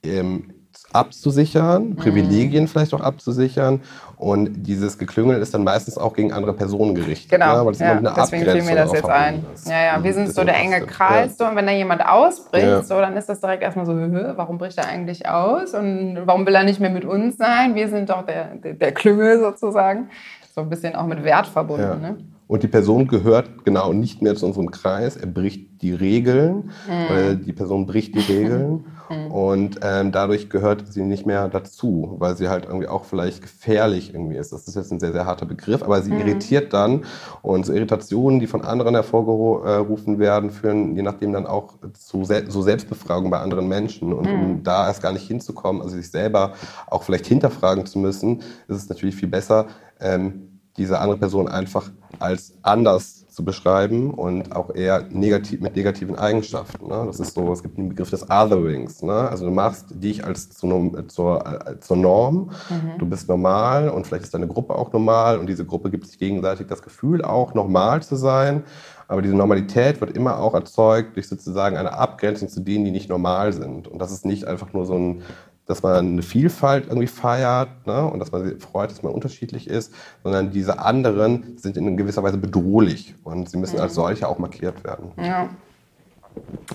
ähm, 0.05 0.52
abzusichern, 0.91 1.89
Mhm. 1.89 1.95
Privilegien 1.95 2.67
vielleicht 2.67 2.93
auch 2.93 3.01
abzusichern. 3.01 3.81
Und 4.17 4.63
dieses 4.63 4.97
Geklüngel 4.97 5.41
ist 5.41 5.53
dann 5.53 5.63
meistens 5.63 5.97
auch 5.97 6.13
gegen 6.13 6.31
andere 6.31 6.53
Personen 6.53 6.95
gerichtet. 6.95 7.31
Genau, 7.31 7.57
ne? 7.59 7.65
Weil 7.65 7.71
es 7.73 7.79
ja, 7.79 7.91
einer 7.91 8.13
deswegen 8.15 8.45
fiel 8.45 8.63
mir 8.63 8.75
das 8.75 8.93
jetzt 8.93 9.09
ein. 9.09 9.45
ist. 9.53 9.67
Ja, 9.67 9.83
ja, 9.83 10.03
wir 10.03 10.11
Mhm, 10.11 10.15
sind 10.15 10.33
so 10.33 10.43
der 10.43 10.55
enge. 10.55 10.81
Kreis, 10.85 11.37
so, 11.37 11.45
und 11.45 11.55
wenn 11.55 11.65
da 11.65 11.73
jemand 11.73 12.05
ausbricht, 12.05 12.65
Ja. 12.65 12.83
so, 12.83 12.95
dann 12.99 13.17
ist 13.17 13.27
das 13.27 13.41
direkt 13.41 13.63
erstmal 13.63 13.85
so, 13.85 13.93
"Hö, 13.93 14.33
warum 14.35 14.57
bricht 14.57 14.77
er 14.77 14.87
eigentlich 14.87 15.27
aus 15.27 15.73
und 15.73 16.19
warum 16.25 16.45
will 16.45 16.55
er 16.55 16.63
nicht 16.63 16.79
mehr 16.79 16.89
mit 16.91 17.03
uns 17.05 17.37
sein? 17.37 17.75
Wir 17.75 17.89
sind 17.89 18.09
doch 18.09 18.25
der, 18.25 18.55
der, 18.55 18.73
der 18.73 18.91
Klüngel 18.93 19.39
sozusagen. 19.39 20.09
So 20.55 20.61
ein 20.61 20.69
bisschen 20.69 20.95
auch 20.95 21.07
mit 21.07 21.23
Wert 21.23 21.47
verbunden. 21.47 21.83
Ja. 22.01 22.09
Ne? 22.11 22.17
Und 22.47 22.63
die 22.63 22.67
Person 22.67 23.07
gehört 23.07 23.63
genau 23.65 23.93
nicht 23.93 24.21
mehr 24.21 24.35
zu 24.35 24.45
unserem 24.45 24.69
Kreis. 24.71 25.15
Er 25.15 25.27
bricht 25.27 25.81
die 25.81 25.93
Regeln, 25.93 26.71
Mhm. 26.87 27.43
die 27.45 27.53
Person 27.53 27.85
bricht 27.85 28.15
die 28.15 28.19
Regeln. 28.19 28.85
Und 29.29 29.79
ähm, 29.83 30.11
dadurch 30.11 30.49
gehört 30.49 30.91
sie 30.91 31.03
nicht 31.03 31.25
mehr 31.25 31.47
dazu, 31.47 32.15
weil 32.19 32.35
sie 32.35 32.49
halt 32.49 32.65
irgendwie 32.65 32.87
auch 32.87 33.05
vielleicht 33.05 33.41
gefährlich 33.41 34.13
irgendwie 34.13 34.37
ist. 34.37 34.51
Das 34.53 34.67
ist 34.67 34.75
jetzt 34.75 34.91
ein 34.91 34.99
sehr, 34.99 35.11
sehr 35.11 35.25
harter 35.25 35.45
Begriff, 35.45 35.83
aber 35.83 36.01
sie 36.01 36.11
Mhm. 36.11 36.19
irritiert 36.19 36.73
dann. 36.73 37.03
Und 37.41 37.65
so 37.65 37.73
Irritationen, 37.73 38.39
die 38.39 38.47
von 38.47 38.63
anderen 38.63 38.95
hervorgerufen 38.95 40.19
werden, 40.19 40.49
führen 40.51 40.95
je 40.95 41.01
nachdem 41.03 41.33
dann 41.33 41.45
auch 41.45 41.75
zu 41.93 42.23
Sel 42.25 42.49
so 42.49 42.61
Selbstbefragung 42.61 43.29
bei 43.29 43.39
anderen 43.39 43.67
Menschen. 43.67 44.13
Und 44.13 44.27
Mhm. 44.27 44.33
um 44.43 44.63
da 44.63 44.87
erst 44.87 45.01
gar 45.01 45.11
nicht 45.13 45.27
hinzukommen, 45.27 45.81
also 45.81 45.95
sich 45.95 46.09
selber 46.09 46.53
auch 46.87 47.03
vielleicht 47.03 47.25
hinterfragen 47.27 47.85
zu 47.85 47.99
müssen, 47.99 48.37
ist 48.67 48.77
es 48.77 48.89
natürlich 48.89 49.15
viel 49.15 49.29
besser, 49.29 49.67
ähm, 49.99 50.52
diese 50.77 50.99
andere 50.99 51.17
Person 51.19 51.47
einfach 51.47 51.91
als 52.19 52.53
anders 52.61 53.27
zu 53.27 53.43
beschreiben 53.43 54.11
und 54.13 54.55
auch 54.55 54.75
eher 54.75 55.05
negativ 55.09 55.59
mit 55.59 55.75
negativen 55.75 56.15
Eigenschaften. 56.15 56.87
Ne? 56.87 57.03
Das 57.07 57.19
ist 57.19 57.33
so, 57.33 57.51
es 57.51 57.63
gibt 57.63 57.77
den 57.79 57.89
Begriff 57.89 58.11
des 58.11 58.23
Otherings. 58.29 59.01
Ne? 59.01 59.11
Also 59.11 59.45
du 59.45 59.51
machst 59.51 59.87
dich 59.89 60.23
als 60.23 60.51
zu, 60.51 60.67
nom- 60.67 61.09
zur, 61.09 61.43
äh, 61.45 61.79
zur 61.79 61.97
Norm, 61.97 62.51
du 62.99 63.05
bist 63.07 63.27
normal 63.27 63.89
und 63.89 64.05
vielleicht 64.05 64.25
ist 64.25 64.33
deine 64.35 64.47
Gruppe 64.47 64.75
auch 64.75 64.93
normal 64.93 65.39
und 65.39 65.47
diese 65.47 65.65
Gruppe 65.65 65.89
gibt 65.89 66.05
sich 66.05 66.19
gegenseitig 66.19 66.67
das 66.67 66.83
Gefühl, 66.83 67.23
auch 67.23 67.55
normal 67.55 68.03
zu 68.03 68.15
sein. 68.15 68.63
Aber 69.07 69.21
diese 69.23 69.35
Normalität 69.35 69.99
wird 69.99 70.15
immer 70.15 70.39
auch 70.39 70.53
erzeugt 70.53 71.15
durch 71.15 71.27
sozusagen 71.27 71.75
eine 71.75 71.93
Abgrenzung 71.93 72.49
zu 72.49 72.61
denen, 72.61 72.85
die 72.85 72.91
nicht 72.91 73.09
normal 73.09 73.51
sind. 73.51 73.87
Und 73.87 73.99
das 73.99 74.11
ist 74.11 74.25
nicht 74.25 74.45
einfach 74.45 74.73
nur 74.73 74.85
so 74.85 74.93
ein 74.95 75.21
dass 75.65 75.81
man 75.81 75.95
eine 75.95 76.21
Vielfalt 76.21 76.87
irgendwie 76.87 77.07
feiert 77.07 77.69
ne? 77.87 78.05
und 78.05 78.19
dass 78.19 78.31
man 78.31 78.43
sich 78.43 78.61
freut, 78.61 78.91
dass 78.91 79.01
man 79.01 79.13
unterschiedlich 79.13 79.67
ist, 79.69 79.93
sondern 80.23 80.51
diese 80.51 80.79
anderen 80.79 81.57
sind 81.57 81.77
in 81.77 81.95
gewisser 81.95 82.21
Weise 82.23 82.37
bedrohlich 82.37 83.15
und 83.23 83.49
sie 83.49 83.57
müssen 83.57 83.79
als 83.79 83.93
solche 83.95 84.27
auch 84.27 84.39
markiert 84.39 84.83
werden. 84.83 85.11
Ja. 85.17 85.49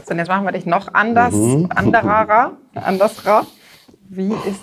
So, 0.06 0.12
und 0.12 0.19
jetzt 0.19 0.29
machen 0.29 0.44
wir 0.44 0.52
dich 0.52 0.64
noch 0.67 0.94
anders, 0.94 1.35
Mhm. 1.35 1.69
anderer, 1.75 2.52
andersrer. 2.75 3.44
Wie 4.08 4.32
ist 4.32 4.62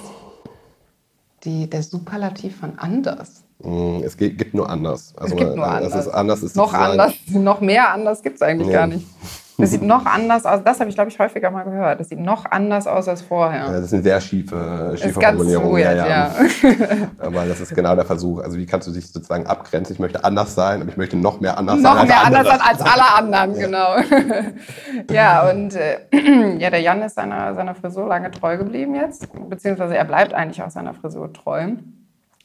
die, 1.43 1.69
der 1.69 1.83
Superlativ 1.83 2.57
von 2.57 2.79
anders? 2.79 3.43
Mm, 3.59 4.01
Es 4.03 4.17
gibt 4.17 4.53
nur 4.53 4.69
anders. 4.69 5.13
Also 5.17 5.35
es 5.35 5.39
gibt 5.39 5.55
nur 5.55 5.67
anders. 5.67 6.07
Anders 6.07 6.41
ist 6.43 6.55
noch 6.55 6.73
anders. 6.73 7.13
Noch 7.27 7.61
mehr 7.61 7.91
anders 7.91 8.23
gibt 8.23 8.37
es 8.37 8.41
eigentlich 8.41 8.67
Nee. 8.67 8.73
gar 8.73 8.87
nicht. 8.87 9.05
Das 9.57 9.71
sieht 9.71 9.81
noch 9.83 10.05
anders 10.05 10.45
aus. 10.45 10.61
Das 10.63 10.79
habe 10.79 10.89
ich, 10.89 10.95
glaube 10.95 11.09
ich, 11.09 11.19
häufiger 11.19 11.49
mal 11.51 11.63
gehört. 11.63 11.99
Das 11.99 12.09
sieht 12.09 12.19
noch 12.19 12.45
anders 12.45 12.87
aus 12.87 13.07
als 13.07 13.21
vorher. 13.21 13.71
Das 13.71 13.85
ist 13.85 13.93
eine 13.93 14.03
sehr 14.03 14.21
schiefe, 14.21 14.93
schiefe 14.95 15.09
ist 15.09 15.19
ganz 15.19 15.37
Formulierung. 15.37 15.73
weird, 15.73 15.97
ja. 15.97 16.31
Aber 17.19 17.45
das 17.45 17.61
ist 17.61 17.73
genau 17.73 17.95
der 17.95 18.05
Versuch. 18.05 18.41
Also 18.41 18.57
wie 18.57 18.65
kannst 18.65 18.87
du 18.87 18.91
dich 18.91 19.11
sozusagen 19.11 19.45
abgrenzen? 19.47 19.93
Ich 19.93 19.99
möchte 19.99 20.23
anders 20.23 20.55
sein, 20.55 20.81
aber 20.81 20.89
ich 20.89 20.97
möchte 20.97 21.17
noch 21.17 21.39
mehr 21.39 21.57
anders 21.57 21.81
sein. 21.81 21.83
noch 21.83 21.99
als 21.99 22.07
mehr 22.07 22.25
anders 22.25 22.47
als 22.47 22.81
alle 22.81 23.13
anderen, 23.15 23.59
genau. 23.59 23.95
ja, 25.11 25.49
und 25.49 25.75
äh, 25.75 25.99
ja, 26.57 26.69
der 26.69 26.81
Jan 26.81 27.01
ist 27.01 27.15
seiner, 27.15 27.55
seiner 27.55 27.75
Frisur 27.75 28.07
lange 28.07 28.31
treu 28.31 28.57
geblieben 28.57 28.95
jetzt. 28.95 29.27
Beziehungsweise 29.49 29.95
er 29.95 30.05
bleibt 30.05 30.33
eigentlich 30.33 30.61
auch 30.61 30.69
seiner 30.69 30.93
Frisur 30.93 31.31
treu. 31.31 31.67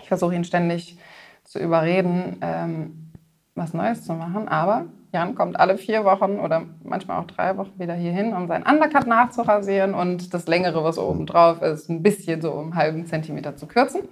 Ich 0.01 0.09
versuche 0.09 0.35
ihn 0.35 0.45
ständig 0.45 0.99
zu 1.45 1.59
überreden, 1.59 2.39
ähm, 2.41 3.11
was 3.55 3.75
Neues 3.75 4.05
zu 4.05 4.13
machen. 4.15 4.49
Aber 4.49 4.87
Jan 5.13 5.35
kommt 5.35 5.59
alle 5.59 5.77
vier 5.77 6.05
Wochen 6.05 6.39
oder 6.39 6.63
manchmal 6.85 7.21
auch 7.21 7.27
drei 7.27 7.57
Wochen 7.57 7.73
wieder 7.79 7.95
hier 7.95 8.13
hin, 8.13 8.33
um 8.33 8.47
seinen 8.47 8.65
Undercut 8.65 9.07
nachzurasieren 9.07 9.95
und 9.95 10.33
das 10.33 10.47
Längere, 10.47 10.85
was 10.85 10.99
oben 10.99 11.27
drauf 11.27 11.63
ist, 11.63 11.89
ein 11.91 12.03
bisschen 12.03 12.41
so 12.41 12.53
um 12.53 12.67
einen 12.67 12.75
halben 12.77 13.07
Zentimeter 13.07 13.57
zu 13.57 13.67
kürzen. 13.67 14.03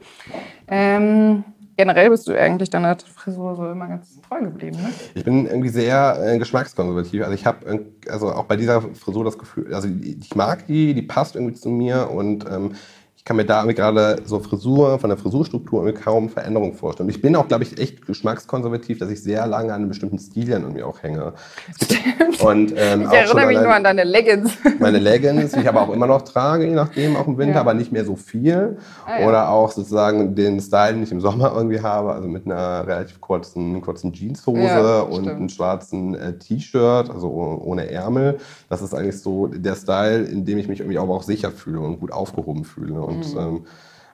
Ähm, 0.67 1.45
generell 1.76 2.11
bist 2.11 2.26
du 2.26 2.37
eigentlich 2.37 2.69
deiner 2.71 2.97
Frisur 3.14 3.55
so 3.55 3.71
immer 3.71 3.87
ganz 3.87 4.21
treu 4.23 4.40
geblieben, 4.40 4.78
ne? 4.83 4.90
Ich 5.14 5.25
bin 5.25 5.47
irgendwie 5.47 5.69
sehr 5.69 6.19
äh, 6.21 6.38
geschmackskonservativ. 6.38 7.23
Also 7.23 7.35
ich 7.35 7.47
habe 7.47 7.87
also 8.11 8.33
auch 8.33 8.45
bei 8.45 8.57
dieser 8.57 8.83
Frisur 8.83 9.25
das 9.25 9.38
Gefühl, 9.38 9.73
also 9.73 9.88
ich 9.88 10.35
mag 10.35 10.67
die, 10.67 10.95
die 10.95 11.02
passt 11.02 11.37
irgendwie 11.37 11.55
zu 11.55 11.69
mir 11.69 12.11
und 12.11 12.45
ähm, 12.50 12.73
kann 13.28 13.37
mir 13.37 13.44
da 13.44 13.62
gerade 13.64 14.23
so 14.25 14.40
Frisur, 14.40 14.99
von 14.99 15.11
der 15.11 15.18
Frisurstruktur 15.18 15.92
kaum 15.92 16.30
Veränderung 16.30 16.73
vorstellen. 16.73 17.11
Ich 17.11 17.20
bin 17.20 17.37
auch, 17.37 17.47
glaube 17.47 17.62
ich, 17.62 17.78
echt 17.78 18.06
geschmackskonservativ, 18.06 18.99
dass 19.00 19.11
ich 19.11 19.23
sehr 19.23 19.47
lange 19.47 19.68
an 19.75 19.80
einem 19.82 19.88
bestimmten 19.90 20.18
Stilien 20.18 20.62
irgendwie 20.62 20.82
auch 20.82 21.02
hänge. 21.02 21.35
Und, 22.42 22.73
ähm, 22.76 23.02
Ich 23.02 23.06
auch 23.08 23.12
erinnere 23.12 23.47
mich 23.47 23.58
nur 23.58 23.75
an 23.75 23.85
deine 23.85 24.04
Leggings. 24.04 24.52
meine 24.78 24.99
Leggings, 24.99 25.52
die 25.52 25.61
ich 25.61 25.68
aber 25.68 25.82
auch 25.82 25.92
immer 25.92 26.06
noch 26.06 26.23
trage, 26.23 26.64
je 26.66 26.75
nachdem, 26.75 27.16
auch 27.16 27.26
im 27.26 27.37
Winter, 27.37 27.56
Ja. 27.56 27.61
aber 27.61 27.75
nicht 27.75 27.92
mehr 27.92 28.06
so 28.06 28.16
viel. 28.16 28.78
Ah, 29.06 29.20
ja. 29.20 29.28
Oder 29.28 29.50
auch 29.50 29.70
sozusagen 29.73 30.35
den 30.35 30.61
Style, 30.61 30.94
den 30.94 31.02
ich 31.02 31.12
im 31.12 31.20
Sommer 31.20 31.52
irgendwie 31.54 31.80
habe, 31.80 32.12
also 32.14 32.28
mit 32.28 32.47
einer 32.47 32.87
relativ 32.87 33.20
kurzen, 33.20 33.82
kurzen 33.82 34.12
Jeanshose 34.14 34.58
Ja, 34.62 35.00
und 35.00 35.25
stimmt. 35.25 35.37
einem 35.37 35.49
schwarzen 35.50 36.14
äh, 36.14 36.38
T-Shirt, 36.38 37.11
also 37.11 37.28
oh- 37.28 37.62
ohne 37.62 37.90
Ärmel. 37.90 38.38
Das 38.70 38.80
ist 38.80 38.94
eigentlich 38.94 39.20
so 39.20 39.49
der 39.49 39.75
Style, 39.75 40.23
in 40.25 40.47
dem 40.47 40.56
ich 40.56 40.66
mich 40.68 40.80
irgendwie 40.80 40.99
aber 40.99 41.12
auch 41.12 41.23
sicher 41.25 41.50
fühle 41.50 41.80
und 41.80 42.00
gut 42.00 42.11
aufgehoben 42.12 42.64
fühle. 42.64 43.00
Und 43.02 43.18
Mhm. 43.19 43.39
ähm, 43.39 43.67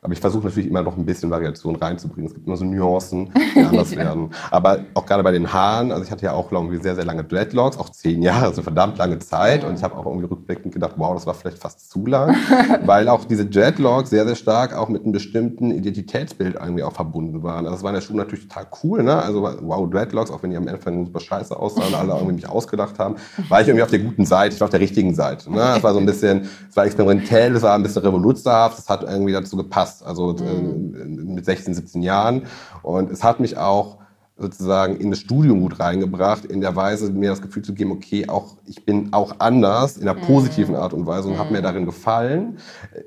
Aber 0.04 0.12
ich 0.12 0.20
versuche 0.20 0.44
natürlich 0.44 0.68
immer 0.68 0.82
noch 0.82 0.98
ein 0.98 1.06
bisschen 1.06 1.30
Variation 1.30 1.76
reinzubringen. 1.76 2.28
Es 2.28 2.34
gibt 2.34 2.46
immer 2.46 2.58
so 2.58 2.66
Nuancen, 2.66 3.32
die 3.54 3.60
anders 3.60 3.96
werden. 3.96 4.28
Aber 4.50 4.80
auch 4.92 5.06
gerade 5.06 5.22
bei 5.22 5.32
den 5.32 5.50
Haaren, 5.50 5.90
also 5.92 6.04
ich 6.04 6.10
hatte 6.10 6.26
ja 6.26 6.34
auch 6.34 6.52
irgendwie 6.52 6.76
sehr, 6.76 6.94
sehr 6.94 7.06
lange 7.06 7.24
Dreadlocks, 7.24 7.78
auch 7.78 7.88
zehn 7.88 8.22
Jahre, 8.22 8.44
also 8.44 8.60
verdammt 8.60 8.98
lange 8.98 9.18
Zeit. 9.20 9.64
Und 9.64 9.78
ich 9.78 9.82
habe 9.82 9.96
auch 9.96 10.04
irgendwie 10.04 10.26
rückblickend 10.26 10.74
gedacht, 10.74 10.92
wow, 10.98 11.14
das 11.14 11.26
war 11.26 11.32
vielleicht 11.32 11.56
fast 11.56 11.90
zu 11.90 12.04
lang. 12.04 12.36
weil 12.84 13.08
auch 13.08 13.24
diese 13.24 13.46
Dreadlocks 13.46 14.10
sehr, 14.10 14.26
sehr 14.26 14.36
stark 14.36 14.76
auch 14.76 14.90
mit 14.90 15.04
einem 15.04 15.12
bestimmten 15.12 15.70
Identitätsbild 15.70 16.56
irgendwie 16.56 16.82
auch 16.82 16.92
verbunden 16.92 17.42
waren. 17.42 17.64
Also 17.64 17.78
es 17.78 17.82
war 17.82 17.88
in 17.88 17.94
der 17.94 18.02
Schule 18.02 18.18
natürlich 18.18 18.46
total 18.46 18.66
cool, 18.82 19.02
ne? 19.02 19.16
Also 19.16 19.42
wow, 19.42 19.88
Dreadlocks, 19.88 20.30
auch 20.30 20.42
wenn 20.42 20.50
die 20.50 20.58
am 20.58 20.68
Anfang 20.68 21.06
super 21.06 21.20
scheiße 21.20 21.58
aussahen, 21.58 21.94
alle 21.94 22.12
irgendwie 22.14 22.34
mich 22.34 22.48
ausgedacht 22.48 22.98
haben, 22.98 23.16
war 23.48 23.62
ich 23.62 23.68
irgendwie 23.68 23.82
auf 23.82 23.90
der 23.90 24.00
guten 24.00 24.26
Seite, 24.26 24.54
ich 24.54 24.60
war 24.60 24.66
auf 24.66 24.70
der 24.70 24.80
richtigen 24.80 25.14
Seite. 25.14 25.50
Ne? 25.50 25.76
Es 25.78 25.82
war 25.82 25.94
so 25.94 25.98
ein 25.98 26.04
bisschen, 26.04 26.46
es 26.68 26.76
war 26.76 26.84
experimentell, 26.84 27.56
es 27.56 27.62
war 27.62 27.74
ein 27.74 27.82
bisschen 27.82 28.02
revoluzerhaft, 28.02 28.78
es 28.78 28.88
hat 28.90 29.02
irgendwie 29.02 29.32
dazu 29.32 29.56
gepasst, 29.56 29.93
also 30.02 30.32
mhm. 30.32 30.94
äh, 30.94 31.04
mit 31.34 31.44
16, 31.44 31.74
17 31.74 32.02
Jahren. 32.02 32.42
Und 32.82 33.10
es 33.10 33.22
hat 33.22 33.40
mich 33.40 33.56
auch 33.56 33.98
sozusagen 34.36 34.96
in 34.96 35.10
das 35.10 35.20
Studium 35.20 35.60
gut 35.60 35.78
reingebracht, 35.78 36.44
in 36.44 36.60
der 36.60 36.74
Weise 36.74 37.12
mir 37.12 37.30
das 37.30 37.40
Gefühl 37.40 37.62
zu 37.62 37.72
geben, 37.72 37.92
okay, 37.92 38.28
auch 38.28 38.56
ich 38.66 38.84
bin 38.84 39.12
auch 39.12 39.36
anders 39.38 39.96
in 39.96 40.08
einer 40.08 40.18
mhm. 40.18 40.24
positiven 40.24 40.74
Art 40.74 40.92
und 40.92 41.06
Weise 41.06 41.28
und 41.28 41.34
mhm. 41.34 41.38
habe 41.38 41.52
mir 41.52 41.62
darin 41.62 41.84
gefallen. 41.84 42.58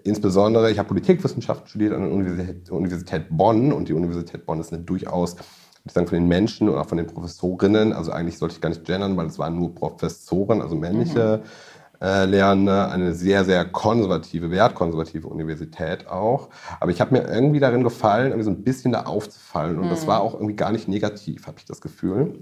Insbesondere, 0.05 0.71
ich 0.71 0.79
habe 0.79 0.87
Politikwissenschaften 0.87 1.67
studiert 1.67 1.93
an 1.93 2.03
der 2.03 2.11
Universität, 2.11 2.71
Universität 2.71 3.25
Bonn 3.29 3.73
und 3.73 3.89
die 3.89 3.93
Universität 3.93 4.45
Bonn 4.45 4.59
ist 4.59 4.71
eine 4.71 4.81
durchaus 4.83 5.35
ich 5.85 5.93
sagen, 5.93 6.07
von 6.07 6.17
den 6.17 6.27
Menschen 6.27 6.67
auch 6.67 6.85
von 6.85 6.97
den 6.97 7.07
Professorinnen, 7.07 7.93
also 7.93 8.11
eigentlich 8.11 8.37
sollte 8.37 8.55
ich 8.55 8.61
gar 8.61 8.67
nicht 8.67 8.83
gendern, 8.83 9.15
weil 9.15 9.27
es 9.27 9.39
waren 9.39 9.57
nur 9.57 9.73
Professoren, 9.73 10.61
also 10.61 10.75
männliche 10.75 11.41
mhm 11.41 11.47
äh, 12.01 12.25
Lernende, 12.25 12.89
eine 12.89 13.13
sehr, 13.13 13.43
sehr 13.45 13.65
konservative, 13.65 14.51
wertkonservative 14.51 15.27
Universität 15.27 16.07
auch. 16.07 16.49
Aber 16.79 16.91
ich 16.91 17.01
habe 17.01 17.15
mir 17.15 17.27
irgendwie 17.27 17.59
darin 17.59 17.83
gefallen, 17.83 18.27
irgendwie 18.27 18.43
so 18.43 18.51
ein 18.51 18.63
bisschen 18.63 18.91
da 18.91 19.03
aufzufallen. 19.03 19.77
Und 19.77 19.85
mhm. 19.85 19.89
das 19.89 20.07
war 20.07 20.21
auch 20.21 20.33
irgendwie 20.33 20.55
gar 20.55 20.71
nicht 20.71 20.87
negativ, 20.87 21.47
habe 21.47 21.57
ich 21.59 21.65
das 21.65 21.81
Gefühl. 21.81 22.37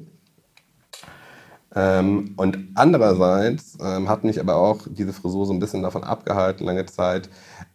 Ähm, 1.76 2.34
und 2.38 2.70
andererseits 2.76 3.78
ähm, 3.82 4.08
hat 4.08 4.24
mich 4.24 4.40
aber 4.40 4.56
auch 4.56 4.80
diese 4.90 5.12
Frisur 5.12 5.46
so 5.46 5.54
ein 5.54 5.60
bisschen 5.60 5.84
davon 5.84 6.06
abgehalten, 6.06 6.66
lange 6.66 6.86
Zeit 6.86 7.30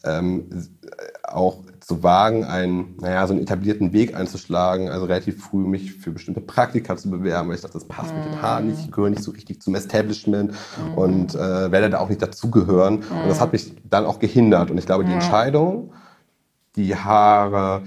ähm, 0.04 0.48
auch 1.22 1.58
zu 1.80 2.02
wagen, 2.02 2.44
einen, 2.44 2.96
naja, 3.00 3.26
so 3.26 3.32
einen 3.32 3.42
etablierten 3.42 3.92
Weg 3.92 4.14
einzuschlagen, 4.14 4.88
also 4.90 5.06
relativ 5.06 5.42
früh 5.42 5.66
mich 5.66 5.92
für 5.94 6.10
bestimmte 6.10 6.40
Praktika 6.40 6.96
zu 6.96 7.10
bewerben, 7.10 7.48
weil 7.48 7.56
ich 7.56 7.62
dachte, 7.62 7.74
das 7.74 7.86
passt 7.86 8.12
mm. 8.12 8.16
mit 8.16 8.24
den 8.26 8.42
Haaren 8.42 8.66
nicht, 8.68 8.80
ich 8.80 8.92
gehöre 8.92 9.10
nicht 9.10 9.22
so 9.22 9.30
richtig 9.30 9.60
zum 9.62 9.74
Establishment 9.74 10.52
mm. 10.52 10.98
und 10.98 11.34
äh, 11.34 11.72
werde 11.72 11.90
da 11.90 11.98
auch 11.98 12.08
nicht 12.08 12.22
dazugehören. 12.22 12.96
Mm. 12.96 13.22
Und 13.22 13.28
das 13.28 13.40
hat 13.40 13.52
mich 13.52 13.74
dann 13.88 14.04
auch 14.04 14.18
gehindert. 14.18 14.70
Und 14.70 14.78
ich 14.78 14.86
glaube, 14.86 15.04
die 15.04 15.12
Entscheidung, 15.12 15.92
die 16.76 16.94
Haare 16.94 17.82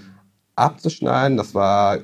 abzuschneiden, 0.55 1.37
das 1.37 1.55
war 1.55 1.99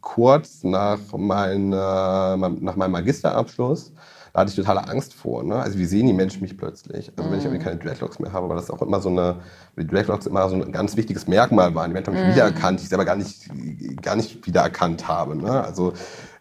kurz 0.00 0.64
nach, 0.64 0.98
meiner, 1.16 2.36
nach 2.36 2.76
meinem 2.76 2.92
Magisterabschluss. 2.92 3.92
Da 4.32 4.40
hatte 4.40 4.50
ich 4.50 4.56
totale 4.56 4.86
Angst 4.88 5.14
vor. 5.14 5.42
Ne? 5.42 5.56
Also 5.56 5.78
wie 5.78 5.84
sehen 5.84 6.06
die 6.06 6.12
Menschen 6.12 6.42
mich 6.42 6.56
plötzlich? 6.56 7.12
Also 7.16 7.30
wenn 7.30 7.38
ich 7.38 7.44
irgendwie 7.44 7.62
keine 7.62 7.76
Dreadlocks 7.76 8.18
mehr 8.18 8.32
habe, 8.32 8.48
weil 8.48 8.56
das 8.56 8.70
auch 8.70 8.82
immer 8.82 9.00
so 9.00 9.08
eine, 9.08 9.36
die 9.76 9.86
Dreadlocks 9.86 10.26
immer 10.26 10.48
so 10.48 10.56
ein 10.56 10.72
ganz 10.72 10.96
wichtiges 10.96 11.26
Merkmal 11.26 11.74
waren. 11.74 11.90
Die 11.90 11.94
Menschen 11.94 12.14
haben 12.14 12.26
mich 12.26 12.34
wiedererkannt, 12.34 12.80
die 12.80 12.84
ich 12.84 12.88
selber 12.88 13.04
gar 13.04 13.16
nicht, 13.16 13.48
gar 14.02 14.16
nicht 14.16 14.46
wiedererkannt 14.46 15.08
habe. 15.08 15.36
Ne? 15.36 15.64
Also 15.64 15.92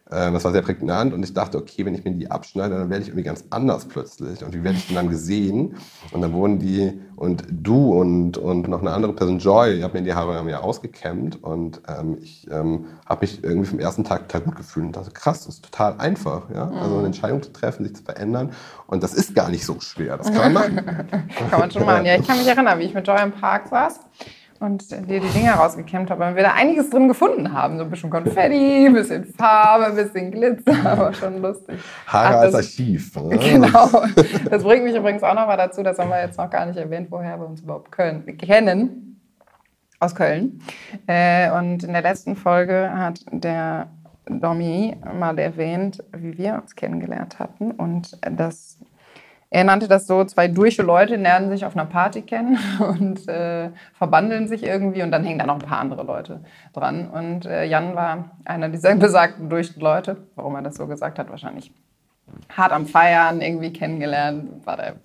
das 0.09 0.43
war 0.45 0.53
sehr 0.53 0.61
prägnant 0.61 1.13
und 1.13 1.21
ich 1.23 1.33
dachte, 1.33 1.57
okay, 1.57 1.85
wenn 1.85 1.93
ich 1.93 2.05
mir 2.05 2.11
die 2.11 2.31
abschneide, 2.31 2.75
dann 2.75 2.89
werde 2.89 3.03
ich 3.03 3.09
irgendwie 3.09 3.25
ganz 3.25 3.43
anders 3.49 3.85
plötzlich. 3.85 4.43
Und 4.43 4.53
wie 4.53 4.63
werde 4.63 4.77
ich 4.77 4.87
denn 4.87 4.95
dann 4.95 5.09
gesehen? 5.09 5.75
Und 6.11 6.21
dann 6.21 6.31
wurden 6.31 6.59
die, 6.59 6.93
und 7.17 7.43
du 7.49 7.99
und, 7.99 8.37
und 8.37 8.69
noch 8.69 8.79
eine 8.81 8.91
andere 8.91 9.13
Person, 9.13 9.39
Joy, 9.39 9.73
ich 9.73 9.83
habe 9.83 9.97
mir 9.97 10.05
die 10.05 10.13
Haare 10.13 10.43
mir 10.43 10.63
ausgekämmt 10.63 11.43
und 11.43 11.81
ähm, 11.87 12.17
ich 12.21 12.47
ähm, 12.49 12.85
habe 13.05 13.21
mich 13.21 13.43
irgendwie 13.43 13.67
vom 13.67 13.79
ersten 13.79 14.05
Tag 14.05 14.29
total 14.29 14.41
gut 14.41 14.55
gefühlt 14.55 14.85
und 14.85 14.95
dachte, 14.95 15.11
krass, 15.11 15.45
das 15.45 15.55
ist 15.55 15.65
total 15.65 15.95
einfach. 15.97 16.49
Ja? 16.53 16.69
Also 16.69 16.91
eine 16.91 16.99
mhm. 16.99 17.05
Entscheidung 17.07 17.43
zu 17.43 17.51
treffen, 17.51 17.83
sich 17.83 17.95
zu 17.95 18.03
verändern. 18.03 18.51
Und 18.87 19.03
das 19.03 19.13
ist 19.13 19.35
gar 19.35 19.49
nicht 19.49 19.65
so 19.65 19.79
schwer. 19.81 20.17
Das 20.17 20.31
kann 20.31 20.53
man 20.53 20.75
machen. 20.75 20.85
kann 21.49 21.59
man 21.59 21.71
schon 21.71 21.85
machen. 21.85 22.05
Ja, 22.05 22.15
ich 22.15 22.25
kann 22.25 22.37
mich 22.37 22.47
erinnern, 22.47 22.79
wie 22.79 22.83
ich 22.83 22.93
mit 22.93 23.05
Joy 23.05 23.21
im 23.21 23.33
Park 23.33 23.67
saß 23.67 23.99
und 24.59 24.91
dir 24.91 25.19
die 25.19 25.29
Dinger 25.29 25.53
rausgekämmt 25.53 26.09
habe, 26.09 26.21
weil 26.21 26.35
wir 26.35 26.43
da 26.43 26.53
einiges 26.53 26.89
drin 26.89 27.07
gefunden 27.07 27.53
haben. 27.53 27.77
So 27.77 27.83
ein 27.83 27.89
bisschen 27.89 28.09
Konfetti, 28.09 28.87
ein 28.87 28.93
bisschen 28.93 29.25
Farbe, 29.25 29.87
ein 29.87 29.95
bisschen 29.95 30.31
Glitzer, 30.31 30.75
aber 30.85 31.13
schon 31.13 31.41
lustig. 31.41 31.79
Haare 32.07 32.27
Ach, 32.27 32.43
das, 32.43 32.55
als 32.55 32.55
Archiv. 32.55 33.15
Ne? 33.27 33.37
Genau. 33.37 33.89
Das 34.49 34.63
bringt 34.63 34.83
mich 34.83 34.95
übrigens 34.95 35.23
auch 35.23 35.33
noch 35.33 35.47
mal 35.47 35.57
dazu, 35.57 35.83
das 35.83 35.97
haben 35.99 36.09
wir 36.09 36.21
jetzt 36.21 36.37
noch 36.37 36.49
gar 36.49 36.65
nicht 36.65 36.77
erwähnt, 36.77 37.07
woher 37.09 37.37
wir 37.39 37.47
uns 37.47 37.61
überhaupt 37.61 37.91
können, 37.91 38.25
kennen. 38.37 39.21
Aus 39.99 40.13
Köln. 40.13 40.61
Äh, 41.07 41.51
und 41.51 41.83
in 41.83 41.93
der 41.93 42.03
letzten 42.03 42.35
Folge 42.35 42.91
hat 42.93 43.21
der 43.31 43.87
Domi 44.29 44.95
mal 45.17 45.37
erwähnt, 45.39 46.03
wie 46.15 46.37
wir 46.37 46.55
uns 46.61 46.75
kennengelernt 46.75 47.39
hatten 47.39 47.71
und 47.71 48.17
dass 48.21 48.77
er 49.49 49.63
nannte 49.63 49.87
das 49.87 50.07
so, 50.07 50.23
zwei 50.25 50.47
durche 50.47 50.83
Leute 50.83 51.15
lernen 51.15 51.49
sich 51.49 51.65
auf 51.65 51.75
einer 51.75 51.85
Party 51.85 52.21
kennen 52.21 52.57
und 52.79 53.27
äh, 53.27 53.69
verbandeln 53.93 54.47
sich 54.47 54.63
irgendwie 54.63 55.03
und 55.03 55.11
dann 55.11 55.23
hängen 55.23 55.39
da 55.39 55.45
noch 55.45 55.55
ein 55.55 55.67
paar 55.67 55.79
andere 55.79 56.03
Leute 56.03 56.41
dran. 56.73 57.09
Und 57.09 57.45
äh, 57.45 57.65
Jan 57.65 57.95
war 57.95 58.31
einer 58.45 58.69
dieser 58.69 58.95
besagten 58.97 59.49
durchen 59.49 59.79
Leute, 59.79 60.17
warum 60.35 60.55
er 60.55 60.61
das 60.61 60.75
so 60.75 60.87
gesagt 60.87 61.17
hat, 61.19 61.29
wahrscheinlich 61.29 61.71
hart 62.49 62.73
am 62.73 62.85
Feiern 62.85 63.41
irgendwie 63.41 63.71
kennengelernt, 63.71 64.65
war 64.65 64.75
der 64.75 64.95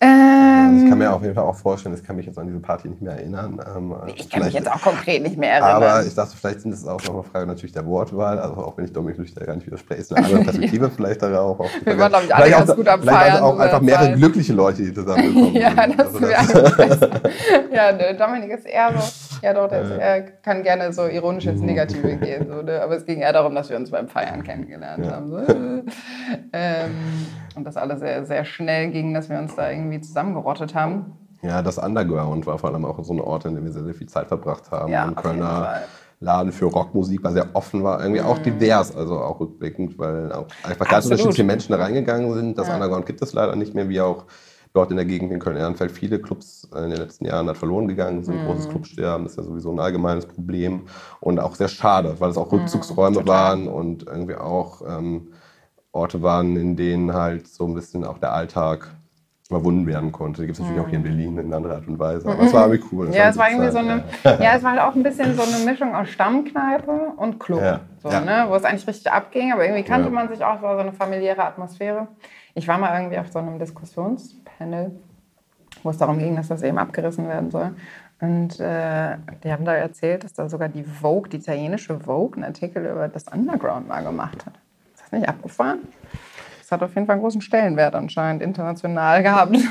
ähm, 0.00 0.66
also 0.66 0.84
ich 0.84 0.90
kann 0.90 0.98
mir 0.98 1.12
auf 1.12 1.22
jeden 1.22 1.34
Fall 1.34 1.44
auch 1.44 1.54
vorstellen, 1.54 1.94
ich 1.94 2.04
kann 2.04 2.16
mich 2.16 2.26
jetzt 2.26 2.38
an 2.38 2.46
diese 2.46 2.60
Party 2.60 2.88
nicht 2.88 3.00
mehr 3.00 3.14
erinnern. 3.14 3.60
Ähm, 3.76 3.94
ich 4.14 4.28
kann 4.28 4.44
mich 4.44 4.54
jetzt 4.54 4.70
auch 4.70 4.80
konkret 4.80 5.22
nicht 5.22 5.36
mehr 5.36 5.52
erinnern. 5.52 5.82
Aber 5.82 6.04
ich 6.04 6.14
dachte, 6.14 6.36
vielleicht 6.36 6.60
sind 6.60 6.72
es 6.72 6.86
auch 6.86 7.02
noch 7.04 7.14
eine 7.14 7.22
Frage 7.22 7.46
natürlich 7.46 7.72
der 7.72 7.86
Wortwahl. 7.86 8.38
Also 8.38 8.56
auch 8.56 8.76
wenn 8.76 8.84
ich 8.84 8.92
Dominik 8.92 9.18
Lüchter 9.18 9.44
gar 9.46 9.56
nicht 9.56 9.66
widerspreche, 9.66 10.00
ist 10.02 10.14
eine 10.14 10.26
andere 10.26 10.40
Perspektive 10.44 10.90
vielleicht 10.90 11.22
darauf. 11.22 11.60
Auch 11.60 11.70
wir 11.84 11.98
waren, 11.98 12.10
glaube 12.10 12.24
ich, 12.26 12.34
alle 12.34 12.50
ganz 12.50 12.74
gut 12.74 12.88
am 12.88 13.02
Feiern. 13.02 13.42
auch 13.42 13.58
einfach 13.58 13.80
mehrere 13.80 14.06
Zeit. 14.06 14.16
glückliche 14.16 14.52
Leute, 14.52 14.82
die 14.82 14.92
zusammengekommen 14.92 15.54
ja, 15.54 15.70
sind. 15.70 15.98
Das 15.98 16.14
also 16.14 16.60
das 16.76 17.10
ja, 17.72 18.12
Dominik 18.12 18.50
ist 18.50 18.66
eher 18.66 18.92
so, 18.96 19.38
ja 19.42 19.54
doch, 19.54 19.68
der, 19.68 19.82
er 19.98 20.22
kann 20.22 20.62
gerne 20.62 20.92
so 20.92 21.06
ironisch 21.06 21.46
ins 21.46 21.60
Negative 21.60 22.16
gehen. 22.16 22.46
So, 22.48 22.62
ne? 22.62 22.82
Aber 22.82 22.96
es 22.96 23.06
ging 23.06 23.20
eher 23.20 23.32
darum, 23.32 23.54
dass 23.54 23.70
wir 23.70 23.76
uns 23.76 23.90
beim 23.90 24.08
Feiern 24.08 24.42
kennengelernt 24.42 25.04
ja. 25.04 25.12
haben. 25.12 25.30
So. 25.30 25.38
ähm, 26.52 26.90
und 27.56 27.64
das 27.64 27.76
alles 27.76 28.00
sehr, 28.00 28.24
sehr 28.26 28.44
schnell 28.44 28.90
ging, 28.90 29.14
dass 29.14 29.28
wir 29.28 29.38
uns 29.38 29.56
da 29.56 29.70
irgendwie 29.70 30.00
zusammengerottet 30.00 30.74
haben. 30.74 31.16
Ja, 31.42 31.62
das 31.62 31.78
Underground 31.78 32.46
war 32.46 32.58
vor 32.58 32.70
allem 32.70 32.84
auch 32.84 33.02
so 33.02 33.12
ein 33.12 33.20
Ort, 33.20 33.44
in 33.46 33.54
dem 33.54 33.64
wir 33.64 33.72
sehr, 33.72 33.84
sehr 33.84 33.94
viel 33.94 34.08
Zeit 34.08 34.28
verbracht 34.28 34.70
haben. 34.70 34.92
Ja, 34.92 35.06
und 35.06 35.16
Kölner 35.16 35.82
Laden 36.20 36.50
für 36.50 36.64
Rockmusik 36.66 37.22
war 37.22 37.32
sehr 37.32 37.48
offen, 37.52 37.84
war 37.84 38.00
irgendwie 38.00 38.22
mhm. 38.22 38.26
auch 38.26 38.38
divers, 38.38 38.96
also 38.96 39.18
auch 39.18 39.38
rückblickend, 39.38 39.98
weil 39.98 40.32
auch 40.32 40.46
einfach 40.62 40.88
ganz 40.88 41.04
unterschiedliche 41.04 41.44
Menschen 41.44 41.72
da 41.72 41.78
reingegangen 41.78 42.32
sind. 42.32 42.56
Das 42.56 42.68
ja. 42.68 42.74
Underground 42.74 43.04
gibt 43.04 43.20
es 43.20 43.34
leider 43.34 43.54
nicht 43.54 43.74
mehr, 43.74 43.88
wie 43.88 44.00
auch 44.00 44.24
dort 44.72 44.90
in 44.90 44.96
der 44.96 45.06
Gegend 45.06 45.32
in 45.32 45.40
Köln-Ehrenfeld 45.40 45.90
viele 45.90 46.18
Clubs 46.18 46.68
in 46.74 46.90
den 46.90 46.98
letzten 46.98 47.26
Jahren 47.26 47.48
hat 47.48 47.58
verloren 47.58 47.88
gegangen 47.88 48.22
sind. 48.22 48.42
Mhm. 48.42 48.46
Großes 48.46 48.68
Clubsterben 48.70 49.26
ist 49.26 49.36
ja 49.36 49.42
sowieso 49.42 49.72
ein 49.72 49.80
allgemeines 49.80 50.26
Problem 50.26 50.82
und 51.20 51.38
auch 51.38 51.54
sehr 51.54 51.68
schade, 51.68 52.14
weil 52.18 52.30
es 52.30 52.38
auch 52.38 52.50
mhm, 52.50 52.60
Rückzugsräume 52.60 53.20
mhm, 53.20 53.28
waren 53.28 53.68
und 53.68 54.06
irgendwie 54.06 54.36
auch 54.36 54.82
ähm, 54.88 55.28
Orte 55.96 56.22
waren, 56.22 56.56
in 56.56 56.76
denen 56.76 57.12
halt 57.12 57.48
so 57.48 57.66
ein 57.66 57.74
bisschen 57.74 58.04
auch 58.04 58.18
der 58.18 58.32
Alltag 58.32 58.90
überwunden 59.48 59.86
werden 59.86 60.10
konnte. 60.10 60.42
Die 60.42 60.46
gibt 60.46 60.58
es 60.58 60.64
natürlich 60.64 60.82
auch 60.82 60.88
hier 60.88 60.98
in 60.98 61.04
mhm. 61.04 61.08
Berlin 61.08 61.38
in 61.38 61.54
anderer 61.54 61.76
Art 61.76 61.86
und 61.86 61.98
Weise. 61.98 62.28
Aber 62.28 62.42
es 62.42 62.52
war 62.52 62.66
irgendwie 62.66 62.88
cool. 62.92 63.14
Ja, 63.14 63.28
es 63.28 63.36
war 63.36 63.48
irgendwie 63.48 63.70
so 63.70 63.78
eine, 63.78 64.02
ja, 64.24 64.56
es 64.56 64.62
war 64.62 64.72
halt 64.72 64.80
auch 64.80 64.94
ein 64.94 65.02
bisschen 65.02 65.34
so 65.36 65.42
eine 65.42 65.64
Mischung 65.64 65.94
aus 65.94 66.08
Stammkneipe 66.08 67.12
und 67.16 67.38
Club. 67.38 67.60
Ja. 67.60 67.80
So, 68.02 68.08
ja. 68.08 68.20
Ne? 68.20 68.46
Wo 68.48 68.56
es 68.56 68.64
eigentlich 68.64 68.86
richtig 68.86 69.10
abging, 69.10 69.52
aber 69.52 69.64
irgendwie 69.64 69.84
kannte 69.84 70.08
ja. 70.08 70.14
man 70.14 70.28
sich 70.28 70.44
auch, 70.44 70.56
es 70.56 70.62
war 70.62 70.74
so 70.74 70.80
eine 70.80 70.92
familiäre 70.92 71.44
Atmosphäre. 71.44 72.08
Ich 72.54 72.66
war 72.66 72.78
mal 72.78 72.98
irgendwie 72.98 73.18
auf 73.18 73.30
so 73.30 73.38
einem 73.38 73.58
Diskussionspanel, 73.58 74.92
wo 75.82 75.90
es 75.90 75.98
darum 75.98 76.18
ging, 76.18 76.34
dass 76.34 76.48
das 76.48 76.62
eben 76.62 76.78
abgerissen 76.78 77.28
werden 77.28 77.50
soll. 77.50 77.76
Und 78.20 78.58
äh, 78.58 79.16
die 79.44 79.52
haben 79.52 79.64
da 79.64 79.74
erzählt, 79.74 80.24
dass 80.24 80.32
da 80.32 80.48
sogar 80.48 80.68
die 80.68 80.82
Vogue, 80.82 81.28
die 81.28 81.36
italienische 81.36 82.00
Vogue, 82.00 82.34
einen 82.34 82.44
Artikel 82.44 82.84
über 82.84 83.08
das 83.08 83.28
Underground 83.28 83.86
mal 83.86 84.02
gemacht 84.02 84.46
hat 84.46 84.54
das 85.10 85.18
nicht 85.18 85.28
abgefahren? 85.28 85.80
Das 86.60 86.72
hat 86.72 86.82
auf 86.82 86.94
jeden 86.94 87.06
Fall 87.06 87.14
einen 87.14 87.22
großen 87.22 87.40
Stellenwert 87.40 87.94
anscheinend 87.94 88.42
international 88.42 89.22
gehabt. 89.22 89.56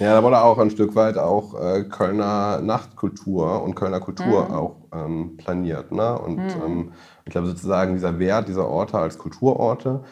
Ja, 0.00 0.12
da 0.12 0.24
wurde 0.24 0.42
auch 0.42 0.58
ein 0.58 0.70
Stück 0.70 0.96
weit 0.96 1.16
auch 1.16 1.54
äh, 1.54 1.84
Kölner 1.84 2.60
Nachtkultur 2.60 3.62
und 3.62 3.76
Kölner 3.76 4.00
Kultur 4.00 4.48
mhm. 4.48 4.52
auch 4.52 4.76
ähm, 4.92 5.36
planiert. 5.36 5.92
Ne? 5.92 6.18
Und 6.18 6.38
mhm. 6.38 6.62
ähm, 6.66 6.92
ich 7.24 7.30
glaube 7.30 7.46
sozusagen 7.46 7.94
dieser 7.94 8.18
Wert 8.18 8.48
dieser 8.48 8.68
Orte 8.68 8.98
als 8.98 9.18
Kulturorte 9.18 10.02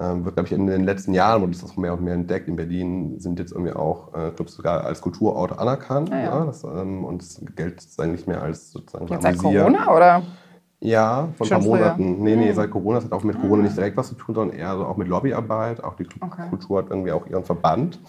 ähm, 0.00 0.24
wird, 0.24 0.34
glaube 0.34 0.48
ich, 0.48 0.52
in 0.52 0.66
den 0.66 0.84
letzten 0.84 1.14
Jahren 1.14 1.42
wurde 1.42 1.52
das 1.52 1.64
auch 1.64 1.76
mehr 1.76 1.92
und 1.92 2.02
mehr 2.02 2.14
entdeckt. 2.14 2.48
In 2.48 2.56
Berlin 2.56 3.20
sind 3.20 3.38
jetzt 3.38 3.52
irgendwie 3.52 3.72
auch 3.72 4.14
äh, 4.14 4.30
Clubs 4.30 4.54
sogar 4.54 4.84
als 4.84 5.00
Kulturorte 5.00 5.58
anerkannt. 5.58 6.10
Ah, 6.10 6.18
ja. 6.18 6.24
Ja, 6.24 6.44
das, 6.46 6.64
ähm, 6.64 7.04
und 7.04 7.22
es 7.22 7.40
gilt 7.54 7.80
sozusagen 7.80 8.12
nicht 8.12 8.26
mehr 8.26 8.42
als 8.42 8.72
sozusagen 8.72 9.06
Jetzt 9.08 9.22
seit 9.22 9.38
Corona 9.38 9.94
oder? 9.94 10.22
Ja, 10.80 11.28
vor 11.36 11.46
ein 11.46 11.50
paar 11.50 11.60
Monaten. 11.60 12.22
Nee, 12.22 12.36
nee, 12.36 12.48
hm. 12.48 12.54
seit 12.54 12.70
Corona. 12.70 12.96
Das 12.98 13.04
hat 13.04 13.12
auch 13.12 13.22
mit 13.22 13.38
Corona 13.40 13.62
nicht 13.62 13.76
direkt 13.76 13.96
was 13.96 14.08
zu 14.08 14.14
tun, 14.14 14.34
sondern 14.34 14.56
eher 14.56 14.76
so 14.76 14.86
auch 14.86 14.96
mit 14.96 15.08
Lobbyarbeit. 15.08 15.84
Auch 15.84 15.94
die 15.96 16.06
okay. 16.20 16.48
Kultur 16.48 16.78
hat 16.78 16.90
irgendwie 16.90 17.12
auch 17.12 17.26
ihren 17.26 17.44
Verband. 17.44 18.00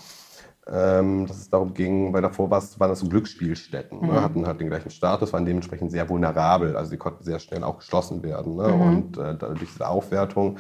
ähm, 0.71 1.25
dass 1.27 1.37
es 1.37 1.49
darum 1.49 1.73
ging, 1.73 2.13
weil 2.13 2.21
davor 2.21 2.49
waren 2.51 2.61
das 2.77 2.99
so 2.99 3.09
Glücksspielstätten, 3.09 3.99
Mhm. 3.99 4.07
ne, 4.07 4.21
hatten 4.21 4.45
halt 4.47 4.59
den 4.61 4.67
gleichen 4.67 4.91
Status, 4.91 5.33
waren 5.33 5.45
dementsprechend 5.45 5.91
sehr 5.91 6.07
vulnerabel, 6.07 6.77
also 6.77 6.91
die 6.91 6.97
konnten 6.97 7.23
sehr 7.23 7.39
schnell 7.39 7.63
auch 7.63 7.79
geschlossen 7.79 8.21
werden. 8.23 8.55
Ne? 8.55 8.67
Mhm. 8.67 8.81
Und 8.81 9.17
äh, 9.17 9.35
dadurch 9.37 9.59
diese 9.61 9.87
Aufwertung 9.87 10.57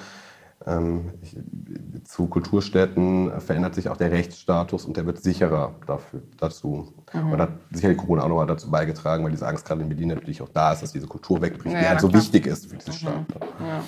zu 2.03 2.27
Kulturstätten 2.27 3.31
verändert 3.41 3.75
sich 3.75 3.89
auch 3.89 3.97
der 3.97 4.11
Rechtsstatus 4.11 4.85
und 4.85 4.95
der 4.97 5.05
wird 5.05 5.21
sicherer 5.23 5.73
dafür, 5.87 6.21
dazu. 6.37 6.93
Mhm. 7.13 7.31
Und 7.31 7.41
hat 7.41 7.49
sicherlich 7.71 7.97
Corona 7.97 8.23
auch 8.23 8.29
noch 8.29 8.35
mal 8.37 8.45
dazu 8.45 8.69
beigetragen, 8.69 9.23
weil 9.23 9.31
diese 9.31 9.47
Angst 9.47 9.65
gerade 9.65 9.81
in 9.81 9.89
Berlin 9.89 10.09
natürlich 10.09 10.41
auch 10.41 10.49
da 10.49 10.73
ist, 10.73 10.83
dass 10.83 10.91
diese 10.93 11.07
Kultur 11.07 11.41
wegbricht, 11.41 11.75
die 11.75 11.81
Ja, 11.81 11.89
halt 11.89 11.95
na 11.95 11.99
so 12.01 12.07
klar. 12.09 12.21
Mhm. 12.21 12.25
wichtig 12.25 12.45
ist 12.47 12.67
für 12.69 12.77
diese 12.77 12.93
Stadt. 12.93 13.13
ne? 13.15 13.25
Ja. 13.67 13.83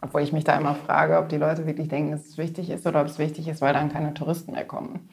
Obwohl 0.00 0.22
ich 0.22 0.32
mich 0.32 0.44
da 0.44 0.56
immer 0.56 0.76
frage, 0.76 1.18
ob 1.18 1.28
die 1.28 1.38
Leute 1.38 1.66
wirklich 1.66 1.88
denken, 1.88 2.12
dass 2.12 2.24
es 2.24 2.38
wichtig 2.38 2.70
ist 2.70 2.86
oder 2.86 3.00
ob 3.00 3.08
es 3.08 3.18
wichtig 3.18 3.48
ist, 3.48 3.60
weil 3.60 3.72
dann 3.72 3.92
keine 3.92 4.14
Touristen 4.14 4.52
mehr 4.52 4.64
kommen. 4.64 5.08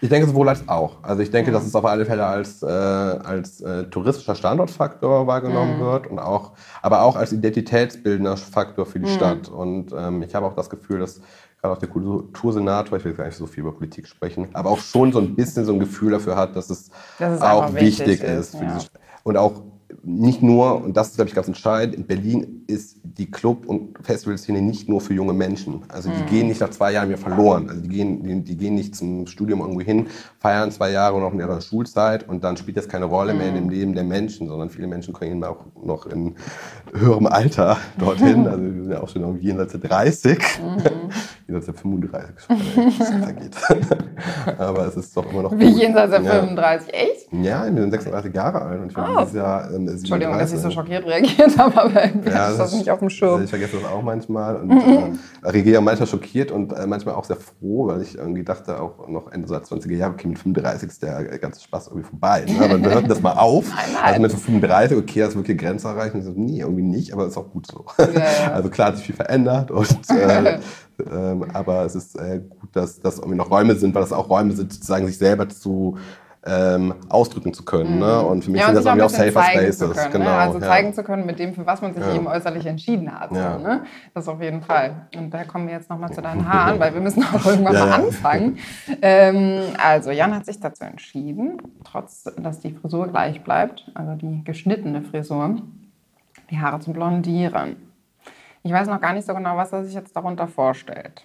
Ich 0.00 0.08
denke 0.08 0.26
sowohl 0.26 0.48
als 0.48 0.68
auch. 0.68 0.96
Also 1.02 1.22
ich 1.22 1.30
denke, 1.30 1.52
dass 1.52 1.64
es 1.64 1.74
auf 1.76 1.84
alle 1.84 2.04
Fälle 2.04 2.26
als, 2.26 2.60
äh, 2.62 2.66
als 2.66 3.60
äh, 3.60 3.84
touristischer 3.84 4.34
Standortfaktor 4.34 5.28
wahrgenommen 5.28 5.78
wird 5.78 6.08
und 6.08 6.18
auch, 6.18 6.52
aber 6.82 7.02
auch 7.02 7.14
als 7.14 7.32
identitätsbildender 7.32 8.36
Faktor 8.36 8.86
für 8.86 8.98
die 8.98 9.08
Stadt. 9.08 9.48
Und 9.48 9.92
ähm, 9.96 10.22
ich 10.22 10.34
habe 10.34 10.46
auch 10.46 10.54
das 10.54 10.68
Gefühl, 10.68 10.98
dass 10.98 11.20
gerade 11.60 11.76
auch 11.76 11.78
der 11.78 11.88
Kultursenator, 11.88 12.98
ich 12.98 13.04
will 13.04 13.14
gar 13.14 13.26
nicht 13.26 13.36
so 13.36 13.46
viel 13.46 13.62
über 13.62 13.72
Politik 13.72 14.08
sprechen, 14.08 14.48
aber 14.52 14.70
auch 14.70 14.80
schon 14.80 15.12
so 15.12 15.20
ein 15.20 15.36
bisschen 15.36 15.64
so 15.64 15.72
ein 15.72 15.78
Gefühl 15.78 16.10
dafür 16.10 16.34
hat, 16.34 16.56
dass 16.56 16.70
es 16.70 16.90
Dass 17.20 17.36
es 17.36 17.40
auch 17.40 17.72
wichtig, 17.72 18.08
wichtig 18.08 18.22
ist. 18.22 18.54
ist, 18.54 18.56
für 18.56 18.64
ja. 18.64 18.74
diese 18.74 18.86
Stadt. 18.86 19.00
Und 19.22 19.36
auch 19.36 19.62
nicht 20.06 20.42
nur, 20.42 20.82
und 20.84 20.96
das 20.96 21.08
ist, 21.08 21.16
glaube 21.16 21.28
ich, 21.28 21.34
ganz 21.34 21.48
entscheidend, 21.48 21.94
in 21.96 22.04
Berlin 22.06 22.64
ist 22.66 22.98
die 23.02 23.30
Club- 23.30 23.66
und 23.66 23.96
Festivalszene 24.02 24.60
nicht 24.60 24.88
nur 24.88 25.00
für 25.00 25.14
junge 25.14 25.32
Menschen. 25.32 25.82
Also 25.88 26.10
die 26.10 26.24
gehen 26.30 26.48
nicht 26.48 26.60
nach 26.60 26.70
zwei 26.70 26.92
Jahren 26.92 27.08
wieder 27.08 27.18
verloren. 27.18 27.68
Also 27.68 27.80
die 27.82 27.88
gehen, 27.88 28.22
die, 28.22 28.42
die 28.42 28.56
gehen 28.56 28.74
nicht 28.74 28.94
zum 28.96 29.26
Studium 29.26 29.60
irgendwo 29.60 29.80
hin, 29.80 30.06
feiern 30.40 30.70
zwei 30.72 30.90
Jahre 30.90 31.20
noch 31.20 31.32
in 31.32 31.38
ihrer 31.40 31.60
Schulzeit 31.60 32.28
und 32.28 32.44
dann 32.44 32.56
spielt 32.56 32.76
das 32.76 32.88
keine 32.88 33.04
Rolle 33.06 33.34
mehr 33.34 33.48
in 33.48 33.54
dem 33.54 33.68
Leben 33.70 33.94
der 33.94 34.04
Menschen, 34.04 34.48
sondern 34.48 34.68
viele 34.70 34.86
Menschen 34.88 35.14
kommen 35.14 35.42
auch 35.44 35.64
noch 35.82 36.06
in 36.06 36.34
höherem 36.92 37.26
Alter 37.26 37.76
dorthin. 37.98 38.46
Also 38.54 38.62
wir 38.62 38.82
sind 38.82 38.90
ja 38.92 39.02
auch 39.02 39.08
schon 39.08 39.22
irgendwie 39.22 39.46
jenseits 39.46 39.72
der 39.72 39.80
30, 39.80 40.38
jenseits 41.48 41.66
der 41.66 41.74
35, 41.74 42.48
wenn 42.48 42.88
es 42.88 43.00
weitergeht. 43.00 43.56
Aber 44.58 44.86
es 44.88 44.96
ist 44.96 45.16
doch 45.16 45.30
immer 45.30 45.42
noch 45.42 45.58
Wie 45.58 45.70
gut. 45.70 45.80
jenseits 45.80 46.10
der 46.10 46.22
Ja. 46.22 46.30
35. 46.40 46.92
Echt? 46.94 47.32
Ja, 47.32 47.64
wir 47.72 47.80
sind 47.82 47.90
36 47.90 48.34
Jahre 48.34 48.62
alt 48.62 48.80
und 48.80 48.90
ich 48.90 48.98
Oh. 48.98 49.20
dieses 49.20 49.34
Jahr 49.34 49.70
ähm, 49.72 49.88
Entschuldigung, 49.98 50.38
dass 50.38 50.52
ich 50.52 50.60
so 50.60 50.68
37. 50.68 50.74
schockiert 50.74 51.06
reagiert 51.06 51.58
habe, 51.58 51.82
aber 51.82 52.04
irgendwie 52.04 52.30
Ja, 52.30 52.50
ich 52.50 52.58
das 52.58 52.74
nicht 52.74 52.90
auf 52.90 52.98
dem 52.98 53.10
Schirm. 53.10 53.44
Ich 53.44 53.50
vergesse 53.50 53.76
das 53.76 53.90
auch 53.90 54.02
manchmal 54.02 54.56
und 54.56 54.70
äh, 54.70 55.12
reagiere 55.42 55.82
manchmal 55.82 56.06
schockiert 56.06 56.50
und 56.50 56.72
äh, 56.72 56.86
manchmal 56.86 57.14
auch 57.14 57.24
sehr 57.24 57.36
froh, 57.36 57.86
weil 57.88 58.02
ich 58.02 58.16
irgendwie 58.16 58.44
dachte, 58.44 58.80
auch 58.80 59.08
noch 59.08 59.30
Ende 59.32 59.48
der 59.48 59.62
20er 59.62 59.92
Jahre, 59.92 60.12
okay, 60.12 60.28
mit 60.28 60.38
35 60.38 60.88
ist 60.88 61.02
der 61.02 61.38
ganze 61.38 61.62
Spaß 61.62 61.88
irgendwie 61.88 62.08
vorbei. 62.08 62.44
Ne? 62.46 62.64
Aber 62.64 62.82
wir 62.82 62.90
hörten 62.90 63.08
das 63.08 63.22
mal 63.22 63.34
auf. 63.34 63.66
nein. 63.94 64.02
Also 64.02 64.20
mit 64.20 64.30
so 64.30 64.36
35, 64.36 64.98
okay, 64.98 65.20
das 65.20 65.30
ist 65.30 65.36
wirklich 65.36 65.58
Grenze 65.58 65.88
erreichen. 65.88 66.18
Ich 66.18 66.24
so, 66.24 66.32
nee, 66.34 66.60
irgendwie 66.60 66.82
nicht, 66.82 67.12
aber 67.12 67.26
ist 67.26 67.36
auch 67.36 67.50
gut 67.50 67.66
so. 67.66 67.84
ja. 67.98 68.24
Also 68.54 68.68
klar 68.68 68.88
hat 68.88 68.96
sich 68.96 69.06
viel 69.06 69.14
verändert 69.14 69.70
und 69.70 69.98
äh, 70.10 70.58
ähm, 71.10 71.44
aber 71.52 71.84
es 71.84 71.94
ist 71.94 72.16
äh, 72.16 72.40
gut, 72.48 72.70
dass 72.72 73.00
das 73.00 73.18
irgendwie 73.18 73.36
noch 73.36 73.50
Räume 73.50 73.74
sind, 73.74 73.94
weil 73.94 74.02
das 74.02 74.12
auch 74.12 74.28
Räume 74.28 74.52
sind, 74.52 74.72
sozusagen 74.72 75.06
sich 75.06 75.18
selber 75.18 75.48
zu 75.48 75.98
ähm, 76.46 76.94
ausdrücken 77.08 77.54
zu 77.54 77.64
können. 77.64 77.98
Ne? 77.98 78.20
Und 78.20 78.44
für 78.44 78.50
mich 78.50 78.60
Ja, 78.60 78.66
sind 78.66 78.76
das 78.76 78.84
irgendwie 78.84 79.02
auch 79.02 79.08
safer 79.10 79.42
spaces. 79.42 79.78
können. 79.78 80.12
genau, 80.12 80.24
ne? 80.24 80.30
Also 80.32 80.58
ja. 80.58 80.66
zeigen 80.66 80.92
zu 80.92 81.02
können 81.02 81.24
mit 81.24 81.38
dem, 81.38 81.54
für 81.54 81.64
was 81.64 81.80
man 81.80 81.94
sich 81.94 82.02
Ja. 82.04 82.14
eben 82.14 82.26
äußerlich 82.26 82.66
entschieden 82.66 83.18
hat. 83.18 83.32
Ja. 83.32 83.58
So, 83.58 83.64
ne? 83.64 83.84
Das 84.12 84.28
auf 84.28 84.42
jeden 84.42 84.60
Fall. 84.62 85.06
Und 85.16 85.30
da 85.32 85.44
kommen 85.44 85.66
wir 85.66 85.74
jetzt 85.74 85.88
nochmal 85.88 86.12
zu 86.12 86.20
deinen 86.20 86.46
Haaren, 86.52 86.78
weil 86.78 86.92
wir 86.92 87.00
müssen 87.00 87.24
auch 87.24 87.44
irgendwann 87.46 87.74
mal 87.74 87.92
anfangen. 87.92 88.58
Ähm, 89.00 89.60
also 89.82 90.10
Jan 90.10 90.34
hat 90.34 90.44
sich 90.44 90.60
dazu 90.60 90.84
entschieden, 90.84 91.62
trotz 91.84 92.24
dass 92.36 92.60
die 92.60 92.72
Frisur 92.72 93.08
gleich 93.08 93.42
bleibt, 93.42 93.90
also 93.94 94.14
die 94.14 94.44
geschnittene 94.44 95.02
Frisur, 95.02 95.56
die 96.50 96.60
Haare 96.60 96.80
zu 96.80 96.92
blondieren. 96.92 97.76
Ich 98.62 98.72
weiß 98.72 98.86
noch 98.88 99.00
gar 99.00 99.12
nicht 99.12 99.26
so 99.26 99.34
genau, 99.34 99.56
was 99.56 99.72
er 99.72 99.84
sich 99.84 99.94
jetzt 99.94 100.16
darunter 100.16 100.46
vorstellt. 100.48 101.22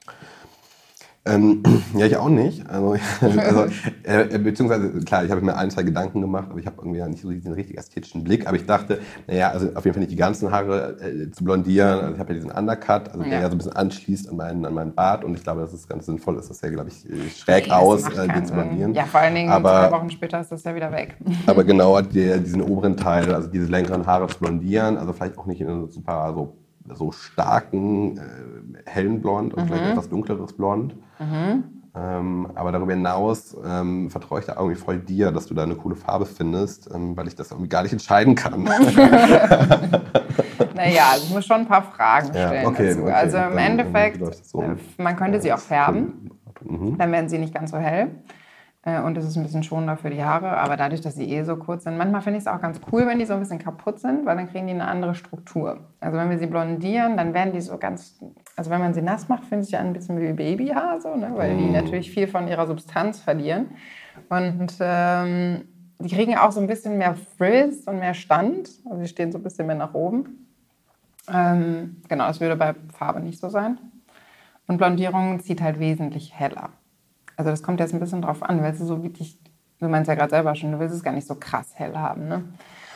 Ähm, 1.26 1.64
ja, 1.96 2.06
ich 2.06 2.18
auch 2.18 2.30
nicht. 2.30 2.68
Also, 2.70 2.96
also 3.22 3.66
äh, 4.04 4.38
beziehungsweise, 4.40 5.00
klar, 5.02 5.26
ich 5.26 5.32
habe 5.32 5.42
mir 5.42 5.56
ein, 5.56 5.70
zwei 5.70 5.84
Gedanken 5.84 6.22
gemacht, 6.22 6.48
aber 6.50 6.60
ich 6.60 6.66
habe 6.66 6.78
irgendwie 6.80 7.02
nicht 7.10 7.22
so 7.22 7.30
diesen 7.30 7.54
richtig 7.54 7.78
ästhetischen 7.78 8.24
Blick. 8.24 8.48
Aber 8.48 8.56
ich 8.56 8.66
dachte, 8.66 9.00
naja, 9.28 9.50
also 9.50 9.68
auf 9.76 9.86
jeden 9.86 9.94
Fall 9.94 10.02
nicht 10.02 10.12
die 10.12 10.16
ganzen 10.16 10.52
Haare 10.52 10.98
äh, 11.02 11.30
zu 11.32 11.44
blondieren. 11.44 12.00
Also 12.00 12.14
ich 12.14 12.20
habe 12.20 12.34
ja 12.34 12.40
diesen 12.40 12.52
Undercut, 12.52 13.10
also 13.10 13.24
der 13.24 13.32
Ja. 13.34 13.40
ja 13.42 13.46
so 13.48 13.52
ein 13.52 13.58
bisschen 13.58 13.74
anschließt 13.74 14.30
an 14.30 14.38
meinen, 14.38 14.66
an 14.66 14.74
meinen 14.74 14.96
Bart. 14.96 15.24
Und 15.24 15.36
ich 15.36 15.44
glaube, 15.44 15.62
dass 15.62 15.74
es 15.74 15.88
ganz 15.88 16.06
sinnvoll 16.06 16.38
ist. 16.38 16.50
Das 16.50 16.62
ja, 16.62 16.70
glaube 16.70 16.90
ich, 16.90 17.10
äh, 17.10 17.30
schräg 17.30 17.68
Nee, 17.68 17.74
aus, 17.74 18.08
äh, 18.18 18.28
den 18.28 18.46
zu 18.46 18.54
blondieren. 18.54 18.94
Ja, 18.94 19.06
vor 19.06 19.20
allen 19.20 19.36
Dingen 19.36 19.50
aber, 19.50 19.90
zwei 19.90 19.92
Wochen 19.98 20.10
später 20.10 20.40
ist 20.40 20.52
das 20.52 20.64
ja 20.64 20.74
wieder 20.74 20.92
weg. 20.92 21.18
aber 21.46 21.64
genau 21.64 22.00
der, 22.02 22.38
diesen 22.38 22.62
oberen 22.62 22.96
Teil, 22.98 23.34
also 23.34 23.50
diese 23.50 23.66
längeren 23.66 24.06
Haare 24.06 24.28
zu 24.28 24.40
blondieren, 24.40 24.98
also 24.98 25.14
vielleicht 25.14 25.38
auch 25.38 25.46
nicht 25.46 25.62
in 25.62 25.68
einem 25.68 25.90
super 25.90 26.34
so, 26.34 26.58
so 26.94 27.12
starken, 27.12 28.18
äh, 28.18 28.22
hellen 28.86 29.22
Blond, 29.22 29.54
also 29.54 29.64
Mhm. 29.66 29.68
vielleicht 29.70 29.86
etwas 29.92 30.10
dunkleres 30.10 30.54
Blond. 30.54 30.96
Ähm, 31.96 32.48
aber 32.56 32.72
darüber 32.72 32.94
hinaus 32.94 33.58
ähm, 33.66 34.10
vertraue 34.12 34.40
ich 34.40 34.46
da 34.46 34.56
irgendwie 34.56 34.76
voll 34.76 35.00
dir, 35.00 35.32
dass 35.32 35.48
du 35.48 35.54
da 35.56 35.64
eine 35.64 35.76
coole 35.76 35.96
Farbe 35.96 36.26
findest, 36.28 36.90
ähm, 36.94 37.18
weil 37.18 37.28
ich 37.28 37.36
das 37.36 37.50
irgendwie 37.52 37.68
gar 37.70 37.82
nicht 37.84 37.92
entscheiden 37.94 38.36
kann. 38.36 38.70
Naja, 40.76 41.10
also 41.12 41.26
ich 41.26 41.34
muss 41.34 41.46
schon 41.46 41.58
ein 41.58 41.68
paar 41.68 41.82
Fragen 41.84 42.28
Ja, 42.34 42.48
stellen 42.48 42.66
okay, 42.68 42.88
dazu. 42.90 43.02
okay. 43.04 43.12
Also 43.12 43.38
im 43.38 43.58
Endeffekt, 43.58 44.46
so. 44.46 44.62
äh, 44.62 44.76
man 44.98 45.16
könnte 45.18 45.42
sie 45.42 45.52
auch 45.52 45.60
färben, 45.60 46.32
Mhm. 46.64 46.98
dann 46.98 47.12
werden 47.12 47.30
sie 47.30 47.38
nicht 47.38 47.54
ganz 47.54 47.72
so 47.72 47.78
hell. 47.78 48.12
Äh, 48.84 49.02
Und 49.02 49.18
es 49.18 49.26
ist 49.26 49.36
ein 49.36 49.44
bisschen 49.44 49.64
schonender 49.64 49.98
für 49.98 50.10
die 50.10 50.24
Haare, 50.24 50.58
aber 50.58 50.78
dadurch, 50.78 51.02
dass 51.02 51.16
sie 51.16 51.30
eh 51.30 51.44
so 51.44 51.58
kurz 51.58 51.84
sind, 51.84 51.98
manchmal 51.98 52.22
finde 52.22 52.38
ich 52.38 52.44
es 52.44 52.48
auch 52.48 52.62
ganz 52.62 52.80
cool, 52.92 53.06
wenn 53.08 53.20
die 53.20 53.26
so 53.26 53.34
ein 53.34 53.40
bisschen 53.40 53.60
kaputt 53.60 54.00
sind, 54.00 54.26
weil 54.26 54.38
dann 54.38 54.50
kriegen 54.50 54.68
die 54.68 54.74
eine 54.74 54.88
andere 54.88 55.16
Struktur. 55.16 55.88
Also 56.00 56.18
wenn 56.18 56.30
wir 56.30 56.38
sie 56.38 56.48
blondieren, 56.48 57.18
dann 57.18 57.34
werden 57.34 57.52
die 57.52 57.62
so 57.62 57.78
ganz, 57.78 58.20
also 58.56 58.70
wenn 58.72 58.80
man 58.80 58.94
sie 58.94 59.02
nass 59.02 59.28
macht, 59.28 59.46
finde 59.46 59.66
ich 59.66 59.78
an 59.78 59.88
ein 59.88 59.94
bisschen 59.94 60.20
wie 60.22 60.32
Babyhaar, 60.32 61.02
so, 61.02 61.16
ne? 61.16 61.32
weil 61.36 61.58
die 61.58 61.70
natürlich 61.70 62.12
viel 62.12 62.28
von 62.28 62.48
ihrer 62.48 62.68
Substanz 62.68 63.20
verlieren. 63.20 63.72
Und 64.30 64.74
ähm, 64.80 65.64
die 66.00 66.16
kriegen 66.16 66.38
auch 66.38 66.52
so 66.54 66.62
ein 66.62 66.68
bisschen 66.68 66.98
mehr 66.98 67.16
Frizz 67.38 67.86
und 67.86 68.00
mehr 68.00 68.14
Stand, 68.14 68.70
also 68.86 69.02
die 69.02 69.08
stehen 69.08 69.34
so 69.34 69.38
ein 69.40 69.44
bisschen 69.44 69.68
mehr 69.68 69.76
nach 69.76 69.94
oben. 69.94 70.48
Ähm, 71.32 71.98
genau, 72.08 72.28
das 72.28 72.40
würde 72.40 72.56
bei 72.56 72.74
Farbe 72.94 73.20
nicht 73.20 73.40
so 73.40 73.50
sein. 73.50 73.78
Und 74.68 74.78
Blondierung 74.78 75.40
zieht 75.42 75.62
halt 75.62 75.80
wesentlich 75.80 76.34
heller. 76.38 76.70
Also 77.40 77.52
das 77.52 77.64
kommt 77.64 77.80
jetzt 77.80 77.94
ein 77.94 78.02
bisschen 78.02 78.22
drauf 78.22 78.44
an, 78.44 78.62
weil 78.62 78.74
du 78.74 78.84
so 78.84 79.02
wirklich, 79.02 79.40
du 79.80 79.88
meinst 79.88 80.10
ja 80.10 80.16
gerade 80.16 80.30
selber 80.30 80.56
schon, 80.56 80.74
du 80.74 80.80
willst 80.80 80.94
es 80.94 81.02
gar 81.02 81.14
nicht 81.14 81.26
so 81.26 81.36
krass 81.36 81.72
hell 81.76 81.96
haben. 81.96 82.28
Ne? 82.28 82.44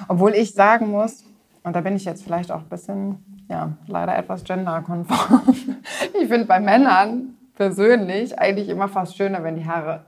Obwohl 0.09 0.33
ich 0.33 0.53
sagen 0.53 0.91
muss, 0.91 1.23
und 1.63 1.73
da 1.73 1.79
bin 1.79 1.95
ich 1.95 2.03
jetzt 2.03 2.25
vielleicht 2.25 2.51
auch 2.51 2.59
ein 2.59 2.67
bisschen, 2.67 3.45
ja, 3.49 3.71
leider 3.87 4.17
etwas 4.17 4.43
genderkonform. 4.43 5.43
Ich 6.21 6.27
finde 6.27 6.45
bei 6.45 6.59
Männern 6.59 7.37
persönlich 7.55 8.37
eigentlich 8.37 8.67
immer 8.67 8.89
fast 8.89 9.15
schöner, 9.15 9.45
wenn 9.45 9.55
die 9.55 9.65
Haare 9.65 10.05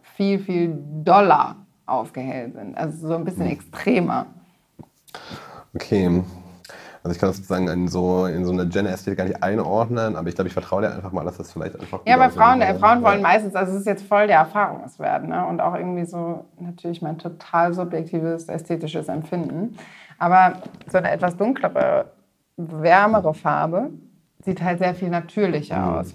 viel, 0.00 0.38
viel 0.38 0.74
doller 1.04 1.56
aufgehellt 1.84 2.54
sind. 2.54 2.78
Also 2.78 3.08
so 3.08 3.14
ein 3.14 3.24
bisschen 3.24 3.46
extremer. 3.46 4.24
Okay. 5.74 6.22
Also 7.06 7.14
ich 7.14 7.20
kann 7.20 7.28
das 7.28 7.36
sozusagen 7.36 7.68
in 7.68 7.86
so, 7.86 8.26
in 8.26 8.44
so 8.44 8.50
eine 8.50 8.66
Gender-Ästhetik 8.66 9.18
gar 9.18 9.24
nicht 9.26 9.40
einordnen, 9.40 10.16
aber 10.16 10.28
ich 10.28 10.34
glaube, 10.34 10.48
ich 10.48 10.52
vertraue 10.54 10.82
dir 10.82 10.92
einfach 10.92 11.12
mal, 11.12 11.24
dass 11.24 11.36
das 11.36 11.52
vielleicht 11.52 11.78
einfach 11.78 12.00
Ja, 12.04 12.16
aber 12.16 12.30
Frauen, 12.30 12.60
äh, 12.60 12.74
Frauen 12.74 13.00
wollen 13.04 13.22
meistens, 13.22 13.54
also 13.54 13.74
es 13.74 13.78
ist 13.78 13.86
jetzt 13.86 14.02
voll 14.08 14.26
der 14.26 14.38
Erfahrungswert 14.38 15.22
ne? 15.28 15.46
und 15.46 15.60
auch 15.60 15.76
irgendwie 15.76 16.04
so 16.04 16.46
natürlich 16.58 17.02
mein 17.02 17.16
total 17.16 17.72
subjektives 17.74 18.48
ästhetisches 18.48 19.06
Empfinden. 19.06 19.78
Aber 20.18 20.54
so 20.90 20.98
eine 20.98 21.12
etwas 21.12 21.36
dunklere, 21.36 22.06
wärmere 22.56 23.34
Farbe 23.34 23.90
sieht 24.44 24.60
halt 24.60 24.80
sehr 24.80 24.96
viel 24.96 25.10
natürlicher 25.10 25.78
Mhm. 25.78 25.94
aus. 25.98 26.14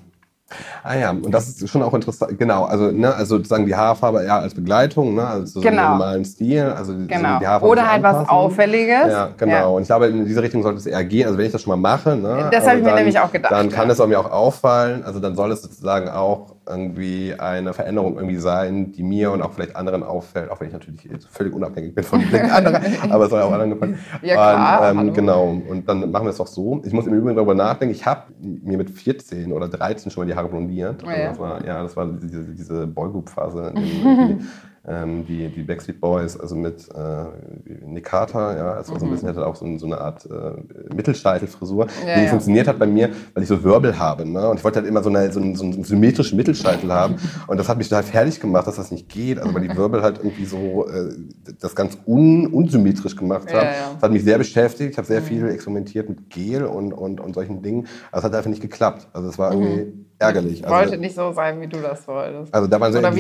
Ah 0.84 0.96
ja, 0.96 1.12
und 1.12 1.32
das 1.32 1.48
ist 1.50 1.70
schon 1.70 1.82
auch 1.84 1.94
interessant. 1.94 2.38
Genau, 2.38 2.66
also, 2.66 2.92
ne, 2.92 3.14
also 3.14 3.38
sozusagen 3.38 3.66
die 3.66 3.76
Haarfarbe 3.76 4.24
eher 4.24 4.36
als 4.36 4.54
Begleitung, 4.54 5.16
ne, 5.16 5.28
also 5.28 5.46
so 5.46 5.62
Genau. 5.62 5.90
normalen 5.92 6.26
Stil. 6.26 6.64
Also 6.76 6.94
Genau. 6.94 7.40
die 7.40 7.48
Haarfarbe 7.48 7.68
Oder 7.68 7.90
halt 7.92 8.04
was 8.04 8.16
anpassen. 8.18 8.30
Auffälliges. 8.30 9.08
Ja, 9.12 9.30
genau. 9.38 9.52
Ja. 9.54 9.66
Und 9.66 9.82
ich 9.84 9.88
glaube, 9.88 10.08
in 10.08 10.26
diese 10.26 10.42
Richtung 10.42 10.64
sollte 10.64 10.80
es 10.80 10.86
eher 10.86 11.04
gehen. 11.04 11.26
Also 11.28 11.38
wenn 11.38 11.46
ich 11.46 11.52
das 11.52 11.62
schon 11.62 11.72
mal 11.80 11.90
mache, 11.96 12.16
ne, 12.16 12.50
Das 12.52 12.68
habe 12.68 12.80
ich 12.80 12.84
mir 12.84 12.96
nämlich 12.96 13.20
auch 13.20 13.32
gedacht, 13.32 13.52
Dann 13.52 13.70
kann 13.70 13.88
ja. 13.88 13.94
es 13.94 14.00
auch 14.00 14.08
mir 14.08 14.20
auch 14.20 14.32
auffallen. 14.32 15.04
Also 15.06 15.20
dann 15.20 15.36
soll 15.36 15.52
es 15.52 15.62
sozusagen 15.62 16.10
auch 16.10 16.56
irgendwie 16.68 17.34
eine 17.38 17.74
Veränderung 17.74 18.16
irgendwie 18.16 18.38
sein, 18.38 18.92
die 18.92 19.04
mir 19.04 19.32
und 19.32 19.42
auch 19.42 19.54
vielleicht 19.54 19.76
anderen 19.76 20.04
auffällt, 20.04 20.52
auch 20.52 20.60
wenn 20.60 20.68
ich 20.68 20.74
natürlich 20.74 21.10
völlig 21.30 21.54
unabhängig 21.54 21.96
bin 21.96 22.04
von 22.04 22.20
den 22.22 22.30
Blicken 22.30 22.52
anderer, 22.52 22.82
aber 23.10 23.26
es 23.26 23.30
soll 23.32 23.42
auch 23.42 23.52
anderen 23.52 23.72
gefallen. 23.72 24.00
Ja, 24.22 24.34
klar, 24.36 24.92
Und, 24.92 25.08
ähm, 25.08 25.14
genau. 25.14 25.62
Und 25.68 25.90
dann 25.90 26.12
machen 26.12 26.26
wir 26.26 26.32
es 26.32 26.38
doch 26.38 26.48
so. 26.48 26.82
Ich 26.86 26.94
muss 26.94 27.08
im 27.08 27.14
Übrigen 27.14 27.36
darüber 27.36 27.56
nachdenken. 27.56 27.94
Ich 27.94 28.06
habe 28.06 28.32
mir 28.40 28.78
mit 28.78 28.90
14 28.90 29.52
oder 29.52 29.68
13 29.68 30.12
schon 30.12 30.24
mal 30.24 30.28
die 30.28 30.36
Haare 30.36 30.50
blondiert. 30.50 31.04
Oh 31.04 31.08
Also 31.08 31.20
ja. 31.20 31.30
das 31.30 31.40
war, 31.40 31.66
ja, 31.66 31.84
das 31.84 31.96
war 31.98 32.08
diese, 32.08 32.44
diese 32.54 32.88
Boygroup-Phase. 32.88 33.74
ähm, 34.88 35.26
die, 35.28 35.50
die 35.50 35.62
Backstreet 35.62 36.02
Boys, 36.02 36.36
also 36.40 36.56
mit 36.56 36.90
äh, 36.96 37.86
Nick 37.86 38.06
Carter, 38.06 38.58
ja, 38.58 38.72
also 38.74 38.98
so 38.98 39.06
ein 39.06 39.12
bisschen 39.12 39.30
hatte 39.30 39.46
auch 39.46 39.56
so, 39.56 39.78
so 39.78 39.86
eine 39.86 40.00
Art 40.00 40.26
äh, 40.26 40.94
Mittelscheitelfrisur, 40.94 41.86
Ja, 42.08 42.16
die 42.16 42.24
ja. 42.24 42.30
funktioniert 42.30 42.68
hat 42.68 42.80
bei 42.80 42.88
mir, 42.88 43.12
weil 43.34 43.44
ich 43.44 43.50
so 43.50 43.64
Wirbel 43.64 44.00
habe, 44.00 44.28
ne? 44.28 44.50
Und 44.50 44.58
ich 44.58 44.64
wollte 44.64 44.80
halt 44.80 44.88
immer 44.88 45.04
so, 45.04 45.10
eine, 45.10 45.32
so, 45.32 45.40
einen, 45.40 45.56
so 45.56 45.66
einen 45.66 45.84
symmetrischen 45.84 46.36
Mittelscheitel 46.36 46.92
haben. 46.92 47.16
Und 47.48 47.58
das 47.58 47.70
hat 47.70 47.78
mich 47.78 47.90
total 47.90 48.04
fertig 48.04 48.40
gemacht, 48.40 48.66
dass 48.66 48.76
das 48.76 48.90
nicht 48.92 49.08
geht. 49.08 49.38
Also 49.38 49.54
weil 49.54 49.68
die 49.68 49.76
Wirbel 49.76 50.02
halt 50.02 50.18
irgendwie 50.18 50.46
so 50.46 50.88
äh, 50.88 51.14
das 51.60 51.76
ganz 51.76 51.98
un, 52.08 52.48
unsymmetrisch 52.48 53.16
gemacht 53.16 53.54
haben. 53.54 53.66
ja. 53.68 53.94
Das 53.94 54.02
hat 54.02 54.12
mich 54.12 54.24
sehr 54.24 54.40
beschäftigt. 54.40 54.92
Ich 54.92 54.98
habe 54.98 55.08
sehr 55.08 55.22
viel 55.22 55.48
experimentiert 55.48 56.10
mit 56.10 56.30
Gel 56.32 56.66
und, 56.66 56.92
und, 56.94 57.20
und 57.20 57.36
solchen 57.36 57.62
Dingen. 57.62 57.88
Aber 58.12 58.20
es 58.20 58.24
hat 58.24 58.34
einfach 58.34 58.50
nicht 58.50 58.62
geklappt. 58.62 59.10
Also 59.14 59.30
es 59.30 59.38
war 59.38 59.52
irgendwie 59.52 59.94
ärgerlich. 60.22 60.60
Ich 60.62 60.64
wollte 60.64 60.76
Also, 60.92 60.96
nicht 60.98 61.16
so 61.16 61.32
sein, 61.34 61.60
wie 61.62 61.68
du 61.68 61.80
das 61.82 62.08
wolltest. 62.08 62.54
also 62.54 62.68
da 62.68 62.80
waren 62.80 62.94
so 62.94 63.02
Karte. 63.02 63.18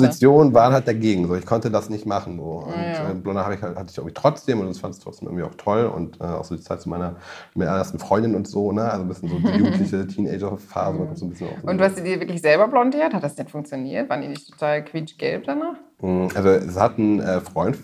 Dispositionen 0.00 0.52
waren 0.52 0.72
halt 0.72 0.86
dagegen. 0.86 1.26
So, 1.28 1.34
ich 1.34 1.46
konnte 1.46 1.70
das 1.70 1.88
nicht 1.88 2.04
machen. 2.06 2.36
So. 2.38 2.64
Und 2.66 2.72
Ja. 2.74 3.10
äh, 3.10 3.14
blonde 3.14 3.44
Haare 3.44 3.58
hatte 3.60 3.86
ich 3.90 3.96
irgendwie 3.96 4.14
trotzdem 4.14 4.60
und 4.60 4.66
das 4.68 4.78
fand 4.78 4.94
ich 4.96 5.02
trotzdem 5.02 5.28
irgendwie 5.28 5.44
auch 5.44 5.54
toll. 5.56 5.86
Und 5.86 6.20
äh, 6.20 6.24
auch 6.24 6.44
so 6.44 6.54
die 6.56 6.62
Zeit 6.62 6.80
zu 6.80 6.88
meiner, 6.88 7.16
meiner 7.54 7.70
ersten 7.72 7.98
Freundin 7.98 8.34
und 8.34 8.46
so, 8.46 8.72
ne? 8.72 8.82
Also 8.90 9.04
ein 9.04 9.08
bisschen 9.08 9.28
so 9.28 9.38
die 9.38 9.48
jugendliche 9.58 10.06
Teenager-Phase. 10.06 10.98
und 10.98 11.16
so 11.18 11.26
ein 11.26 11.30
bisschen 11.30 11.48
auch 11.48 11.60
so 11.62 11.68
Und 11.68 11.78
du 11.78 11.84
hast 11.84 11.96
die 11.98 12.02
dir 12.02 12.20
wirklich 12.20 12.42
selber 12.42 12.68
blondiert? 12.68 13.14
Hat 13.14 13.22
das 13.22 13.34
denn 13.34 13.48
funktioniert? 13.48 14.08
Waren 14.10 14.22
die 14.22 14.28
nicht 14.28 14.50
total 14.50 14.84
quietschgelb 14.84 15.44
danach? 15.44 15.76
Mm, 16.00 16.26
Also 16.34 16.48
es 16.48 16.78
hat 16.78 16.98
ein 16.98 17.20
äh, 17.20 17.40
Freund 17.40 17.76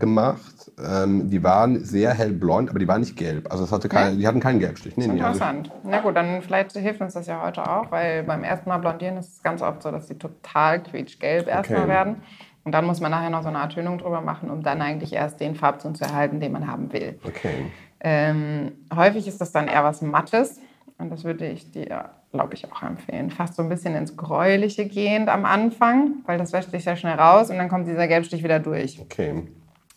gemacht. 0.00 0.72
Ähm, 0.84 1.30
die 1.30 1.42
waren 1.44 1.84
sehr 1.84 2.12
hellblond, 2.14 2.70
aber 2.70 2.78
die 2.78 2.88
waren 2.88 3.00
nicht 3.00 3.16
gelb. 3.16 3.50
Also 3.52 3.64
es 3.64 3.72
hatte 3.72 3.88
keine, 3.88 4.16
die 4.16 4.26
hatten 4.26 4.40
keinen 4.40 4.58
Gelbstich. 4.58 4.96
Nee, 4.96 5.04
also, 5.04 5.14
Interessant. 5.16 5.70
Na 5.84 6.00
gut, 6.00 6.16
dann 6.16 6.42
vielleicht 6.42 6.72
hilft 6.72 7.00
uns 7.00 7.14
das 7.14 7.26
ja 7.26 7.42
heute 7.44 7.68
auch, 7.68 7.90
weil 7.90 8.22
beim 8.24 8.42
ersten 8.42 8.68
Mal 8.68 8.78
blondieren 8.78 9.16
ist 9.18 9.34
es 9.34 9.42
ganz 9.42 9.62
oft 9.62 9.82
so, 9.82 9.90
dass 9.90 10.08
sie 10.08 10.14
total 10.16 10.82
quietschgelb 10.82 11.46
erstmal 11.46 11.80
Okay. 11.80 11.88
werden. 11.88 12.22
Und 12.64 12.72
dann 12.72 12.84
muss 12.84 13.00
man 13.00 13.10
nachher 13.10 13.30
noch 13.30 13.42
so 13.42 13.48
eine 13.48 13.58
Art 13.58 13.72
Tönung 13.72 13.98
drüber 13.98 14.20
machen, 14.20 14.50
um 14.50 14.62
dann 14.62 14.82
eigentlich 14.82 15.12
erst 15.12 15.40
den 15.40 15.54
Farbton 15.54 15.94
zu 15.94 16.04
erhalten, 16.04 16.40
den 16.40 16.52
man 16.52 16.66
haben 16.66 16.92
will. 16.92 17.18
okay. 17.26 17.66
Ähm, 18.02 18.72
häufig 18.94 19.28
ist 19.28 19.40
das 19.40 19.52
dann 19.52 19.68
eher 19.68 19.84
was 19.84 20.02
Mattes. 20.02 20.58
Und 20.98 21.10
das 21.10 21.24
würde 21.24 21.46
ich 21.46 21.70
dir, 21.70 22.10
glaube 22.30 22.54
ich, 22.54 22.70
auch 22.70 22.82
empfehlen. 22.82 23.30
Fast 23.30 23.54
so 23.56 23.62
ein 23.62 23.68
bisschen 23.70 23.94
ins 23.94 24.16
Gräuliche 24.16 24.86
gehend 24.86 25.28
am 25.30 25.46
Anfang, 25.46 26.16
weil 26.26 26.36
das 26.36 26.52
wäscht 26.52 26.70
sich 26.70 26.84
sehr 26.84 26.96
schnell 26.96 27.14
raus 27.18 27.48
und 27.50 27.56
dann 27.56 27.68
kommt 27.70 27.86
dieser 27.86 28.06
Gelbstich 28.06 28.44
wieder 28.44 28.58
durch. 28.58 29.00
Okay. 29.00 29.44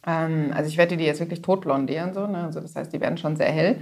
Ähm, 0.06 0.52
also 0.54 0.70
ich 0.70 0.78
werde 0.78 0.98
die 0.98 1.06
jetzt 1.06 1.20
wirklich 1.20 1.42
tot 1.42 1.62
blondieren, 1.62 2.13
so, 2.13 2.28
ne? 2.28 2.44
also 2.46 2.60
das 2.60 2.76
heißt, 2.76 2.92
die 2.92 3.02
werden 3.02 3.18
schon 3.18 3.36
sehr 3.36 3.52
hell. 3.52 3.78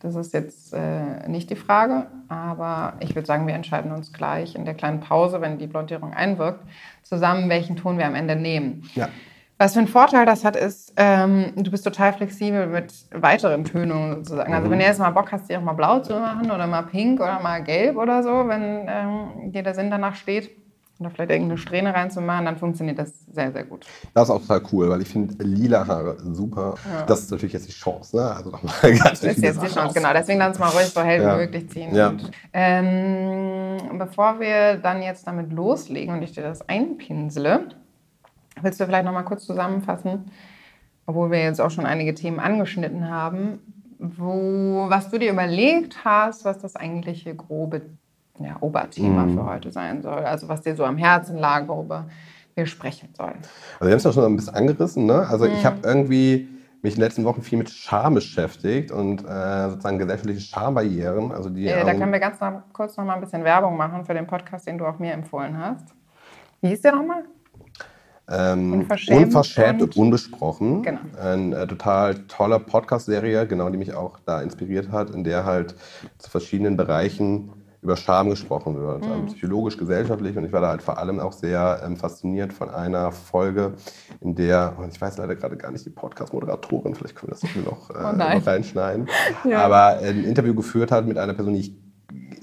Das 0.00 0.14
ist 0.14 0.34
jetzt 0.34 0.74
äh, 0.74 1.28
nicht 1.28 1.48
die 1.50 1.56
Frage, 1.56 2.06
aber 2.28 2.94
ich 3.00 3.14
würde 3.14 3.26
sagen, 3.26 3.46
wir 3.46 3.54
entscheiden 3.54 3.90
uns 3.90 4.12
gleich 4.12 4.54
in 4.54 4.64
der 4.66 4.74
kleinen 4.74 5.00
Pause, 5.00 5.40
wenn 5.40 5.58
die 5.58 5.66
Blondierung 5.66 6.12
einwirkt, 6.12 6.60
zusammen, 7.02 7.48
welchen 7.48 7.76
Ton 7.76 7.96
wir 7.96 8.06
am 8.06 8.14
Ende 8.14 8.36
nehmen. 8.36 8.88
Ja. 8.94 9.08
Was 9.56 9.72
für 9.72 9.78
einen 9.78 9.88
Vorteil 9.88 10.26
das 10.26 10.44
hat, 10.44 10.56
ist, 10.56 10.92
ähm, 10.96 11.52
du 11.56 11.70
bist 11.70 11.84
total 11.84 12.12
flexibel 12.12 12.66
mit 12.66 12.92
weiteren 13.12 13.64
Tönungen 13.64 14.16
sozusagen. 14.16 14.52
Also 14.52 14.68
wenn 14.68 14.80
du 14.80 14.84
jetzt 14.84 14.98
mal 14.98 15.10
Bock 15.10 15.30
hast, 15.30 15.48
dir 15.48 15.58
auch 15.58 15.62
mal 15.62 15.74
blau 15.74 16.00
zu 16.00 16.12
machen 16.12 16.50
oder 16.50 16.66
mal 16.66 16.82
pink 16.82 17.20
oder 17.20 17.40
mal 17.40 17.62
gelb 17.62 17.96
oder 17.96 18.22
so, 18.22 18.48
wenn 18.48 18.86
ähm, 18.88 19.52
dir 19.52 19.62
der 19.62 19.74
Sinn 19.74 19.90
danach 19.90 20.16
steht, 20.16 20.50
oder 21.00 21.10
vielleicht 21.10 21.30
irgendeine 21.30 21.58
Strähne 21.58 21.92
reinzumachen, 21.92 22.44
dann 22.44 22.56
funktioniert 22.56 22.98
das 22.98 23.12
sehr, 23.26 23.52
sehr 23.52 23.64
gut. 23.64 23.84
Das 24.14 24.28
ist 24.28 24.30
auch 24.34 24.40
total 24.40 24.62
cool, 24.72 24.88
weil 24.90 25.02
ich 25.02 25.08
finde 25.08 25.42
lila 25.42 25.86
Haare 25.86 26.16
super. 26.32 26.74
Das 27.06 27.20
ist 27.22 27.30
natürlich 27.32 27.52
jetzt 27.52 27.66
die 27.68 27.72
Chance, 27.72 28.16
ne? 28.16 28.30
Also 28.34 28.50
nochmal 28.50 28.74
ganz 28.82 29.20
Das 29.20 29.24
ist 29.24 29.42
jetzt 29.42 29.60
die 29.62 29.66
Chance, 29.66 29.92
genau. 29.94 30.12
Deswegen 30.12 30.38
lass 30.38 30.50
uns 30.50 30.58
mal 30.60 30.68
ruhig 30.68 30.86
so 30.86 31.02
hell 31.02 31.20
Ja. 31.22 31.34
wie 31.34 31.40
möglich 31.42 31.68
ziehen. 31.70 31.94
Ja. 31.94 32.08
Und, 32.10 32.30
ähm, 32.52 33.98
bevor 33.98 34.38
wir 34.40 34.76
dann 34.76 35.02
jetzt 35.02 35.26
damit 35.26 35.52
loslegen 35.52 36.14
und 36.14 36.22
ich 36.22 36.32
dir 36.32 36.42
das 36.42 36.68
einpinsele, 36.68 37.68
willst 38.62 38.80
du 38.80 38.86
vielleicht 38.86 39.04
noch 39.04 39.12
mal 39.12 39.22
kurz 39.24 39.44
zusammenfassen, 39.46 40.30
obwohl 41.06 41.30
wir 41.30 41.42
jetzt 41.42 41.60
auch 41.60 41.70
schon 41.70 41.86
einige 41.86 42.14
Themen 42.14 42.38
angeschnitten 42.38 43.10
haben, 43.10 43.58
wo, 43.98 44.86
was 44.88 45.10
du 45.10 45.18
dir 45.18 45.32
überlegt 45.32 46.04
hast, 46.04 46.44
was 46.44 46.58
das 46.58 46.76
eigentliche 46.76 47.34
grobe 47.34 47.82
ja, 48.38 48.56
Oberthema 48.60 49.24
Mhm. 49.26 49.34
für 49.34 49.46
heute 49.46 49.72
sein 49.72 50.02
soll. 50.02 50.24
Also 50.24 50.48
was 50.48 50.62
dir 50.62 50.74
so 50.76 50.84
am 50.84 50.96
Herzen 50.96 51.36
lag, 51.38 51.68
worüber 51.68 52.06
wir 52.54 52.66
sprechen 52.66 53.08
sollen. 53.16 53.38
Also 53.74 53.86
wir 53.86 53.90
haben 53.90 53.96
es 53.98 54.04
ja 54.04 54.12
schon 54.12 54.24
ein 54.24 54.36
bisschen 54.36 54.54
angerissen, 54.54 55.06
ne? 55.06 55.26
Also 55.28 55.44
Mhm. 55.46 55.52
ich 55.54 55.64
habe 55.66 55.76
irgendwie 55.82 56.48
mich 56.82 56.94
in 56.94 57.00
den 57.00 57.04
letzten 57.06 57.24
Wochen 57.24 57.42
viel 57.42 57.58
mit 57.58 57.70
Scham 57.70 58.14
beschäftigt 58.14 58.90
und 58.92 59.24
äh, 59.24 59.70
sozusagen 59.70 59.98
gesellschaftliche 59.98 60.40
Schambarrieren. 60.40 61.32
Also 61.32 61.48
die 61.48 61.66
Äh, 61.66 61.84
da 61.84 61.94
können 61.94 62.12
wir 62.12 62.20
ganz 62.20 62.38
noch, 62.40 62.62
kurz 62.72 62.96
noch 62.96 63.04
mal 63.04 63.14
ein 63.14 63.20
bisschen 63.20 63.42
Werbung 63.42 63.76
machen 63.76 64.04
für 64.04 64.12
den 64.14 64.26
Podcast, 64.26 64.66
den 64.66 64.76
du 64.78 64.84
auch 64.86 64.98
mir 64.98 65.12
empfohlen 65.12 65.56
hast. 65.58 65.94
Wie 66.60 66.68
hieß 66.68 66.82
der 66.82 66.94
nochmal? 66.96 67.24
Ähm, 68.30 68.72
Unverschämt 68.72 69.26
unverschämt 69.26 69.82
und, 69.82 69.96
und- 69.96 70.02
unbesprochen. 70.02 70.82
Genau. 70.82 71.00
Eine 71.22 71.56
äh, 71.56 71.66
total 71.66 72.14
tolle 72.26 72.58
Podcast-Serie, 72.58 73.46
genau, 73.46 73.68
die 73.68 73.76
mich 73.76 73.92
auch 73.94 74.18
da 74.24 74.40
inspiriert 74.40 74.90
hat, 74.90 75.10
in 75.10 75.24
der 75.24 75.44
halt 75.44 75.74
zu 76.18 76.30
verschiedenen 76.30 76.76
Bereichen 76.76 77.50
über 77.84 77.96
Scham 77.96 78.30
gesprochen 78.30 78.76
wird. 78.76 79.04
Mhm. 79.04 79.12
Ähm, 79.12 79.26
psychologisch, 79.26 79.76
gesellschaftlich. 79.76 80.36
Und 80.36 80.44
ich 80.46 80.52
war 80.52 80.62
da 80.62 80.68
halt 80.68 80.82
vor 80.82 80.98
allem 80.98 81.20
auch 81.20 81.32
sehr 81.32 81.82
ähm, 81.84 81.96
fasziniert 81.96 82.52
von 82.52 82.70
einer 82.70 83.12
Folge, 83.12 83.74
in 84.20 84.34
der, 84.34 84.72
und 84.78 84.92
ich 84.92 85.00
weiß 85.00 85.18
leider 85.18 85.36
gerade 85.36 85.56
gar 85.56 85.70
nicht 85.70 85.84
die 85.84 85.90
Podcast-Moderatorin, 85.90 86.94
vielleicht 86.94 87.14
können 87.14 87.32
wir 87.32 87.38
das 87.40 87.64
noch, 87.64 87.90
äh, 87.90 87.94
Oh 87.98 88.16
noch 88.16 88.46
reinschneiden, 88.46 89.08
Ja. 89.44 89.60
aber 89.64 89.98
ein 89.98 90.24
Interview 90.24 90.54
geführt 90.54 90.90
hat 90.90 91.06
mit 91.06 91.18
einer 91.18 91.34
Person, 91.34 91.54
die 91.54 91.60
ich 91.60 91.76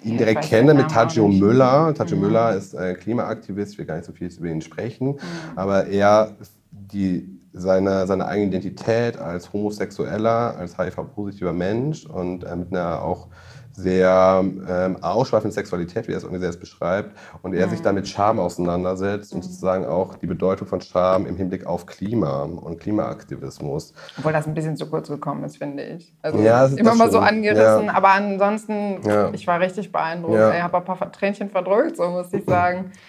indirekt 0.03 0.43
kenne, 0.43 0.73
mit 0.73 0.83
Namen 0.83 0.85
auch 0.85 0.93
Tadjo 0.93 1.27
nicht. 1.27 1.41
Müller. 1.41 1.93
Müller 2.15 2.55
ist 2.55 2.73
äh, 2.75 2.93
Klimaaktivist, 2.93 3.73
ich 3.73 3.77
will 3.79 3.85
gar 3.85 3.95
nicht 3.95 4.05
so 4.05 4.13
viel 4.13 4.31
über 4.31 4.47
ihn 4.47 4.61
sprechen, 4.61 5.19
aber 5.55 5.87
er, 5.87 6.35
die, 6.69 7.39
seine, 7.53 8.05
seine 8.05 8.27
eigene 8.27 8.47
Identität 8.47 9.17
als 9.17 9.51
Homosexueller, 9.51 10.55
als 10.57 10.77
HIV-positiver 10.77 11.53
Mensch 11.53 12.05
und 12.05 12.43
äh, 12.43 12.55
mit 12.55 12.71
einer 12.71 13.01
auch 13.01 13.27
sehr 13.73 14.43
ähm, 14.67 14.97
ausschweifenden 15.01 15.51
Sexualität, 15.51 16.07
wie 16.07 16.11
er 16.11 16.17
es 16.17 16.23
irgendwie 16.23 16.41
selbst 16.41 16.59
beschreibt, 16.59 17.15
und 17.41 17.53
er 17.53 17.69
sich 17.69 17.81
dann 17.81 17.95
mit 17.95 18.07
Scham 18.07 18.39
auseinandersetzt 18.39 19.33
und 19.33 19.43
sozusagen 19.43 19.85
auch 19.85 20.15
die 20.15 20.27
Bedeutung 20.27 20.67
von 20.67 20.81
Scham 20.81 21.25
im 21.25 21.35
Hinblick 21.37 21.65
auf 21.65 21.85
Klima 21.85 22.43
und 22.43 22.79
Klimaaktivismus. 22.79 23.93
Obwohl 24.17 24.33
das 24.33 24.47
ein 24.47 24.53
bisschen 24.53 24.75
zu 24.77 24.89
kurz 24.89 25.07
gekommen 25.07 25.43
ist, 25.43 25.57
finde 25.57 25.83
ich. 25.83 26.13
Also 26.21 26.39
Ja, 26.39 26.65
immer 26.65 26.95
mal 26.95 27.11
so 27.11 27.19
angerissen, 27.19 27.85
Ja. 27.85 27.93
aber 27.93 28.09
ansonsten, 28.09 28.99
Ja. 29.05 29.29
ich 29.33 29.47
war 29.47 29.59
richtig 29.59 29.91
beeindruckt. 29.91 30.35
Ja. 30.35 30.53
Ich 30.53 30.61
habe 30.61 30.77
ein 30.77 30.83
paar 30.85 31.11
Tränchen 31.11 31.49
verdrückt, 31.49 31.97
so 31.97 32.07
muss 32.09 32.31
ich 32.33 32.45
sagen. 32.45 32.91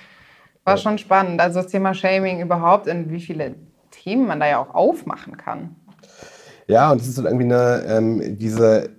War 0.65 0.77
schon 0.77 0.97
spannend. 0.97 1.41
Also 1.41 1.61
das 1.61 1.73
Thema 1.73 1.93
Shaming 1.93 2.41
überhaupt 2.41 2.87
und 2.87 3.11
wie 3.11 3.19
viele 3.19 3.57
Themen 3.91 4.29
man 4.29 4.39
da 4.39 4.47
ja 4.47 4.59
auch 4.61 4.73
aufmachen 4.75 5.37
kann. 5.37 5.75
Ja, 6.69 6.93
und 6.93 7.01
es 7.01 7.09
ist 7.09 7.17
halt 7.19 7.27
irgendwie 7.27 7.47
eine, 7.53 7.83
ähm, 7.89 8.39
diese, 8.39 8.91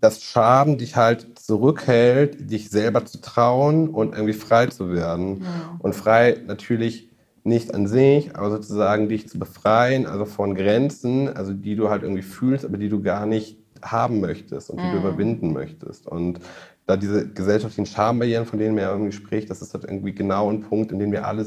das 0.00 0.22
Scham 0.22 0.78
dich 0.78 0.96
halt 0.96 1.38
zurückhält, 1.38 2.50
dich 2.50 2.70
selber 2.70 3.04
zu 3.04 3.20
trauen 3.20 3.88
und 3.88 4.12
irgendwie 4.12 4.32
frei 4.32 4.66
zu 4.66 4.90
werden. 4.90 5.44
Und 5.80 5.94
frei 5.94 6.40
natürlich 6.46 7.08
nicht 7.44 7.74
an 7.74 7.86
sich, 7.86 8.36
aber 8.36 8.50
sozusagen 8.50 9.08
dich 9.08 9.28
zu 9.28 9.38
befreien, 9.38 10.06
also 10.06 10.24
von 10.24 10.54
Grenzen, 10.54 11.34
also 11.34 11.52
die 11.52 11.76
du 11.76 11.88
halt 11.88 12.02
irgendwie 12.02 12.22
fühlst, 12.22 12.64
aber 12.64 12.76
die 12.76 12.88
du 12.88 13.02
gar 13.02 13.26
nicht 13.26 13.58
haben 13.80 14.20
möchtest 14.20 14.70
und 14.70 14.80
die 14.80 14.90
du 14.90 14.98
überwinden 14.98 15.52
möchtest. 15.52 16.06
Und 16.06 16.40
da 16.86 16.96
diese 16.96 17.28
gesellschaftlichen 17.28 17.86
Schambarrieren, 17.86 18.46
von 18.46 18.58
denen 18.58 18.74
man 18.74 18.84
ja 18.84 18.90
irgendwie 18.92 19.12
spricht, 19.12 19.50
das 19.50 19.62
ist 19.62 19.74
halt 19.74 19.84
irgendwie 19.84 20.14
genau 20.14 20.50
ein 20.50 20.60
Punkt, 20.60 20.92
in 20.92 20.98
dem 20.98 21.12
wir 21.12 21.26
alle 21.26 21.46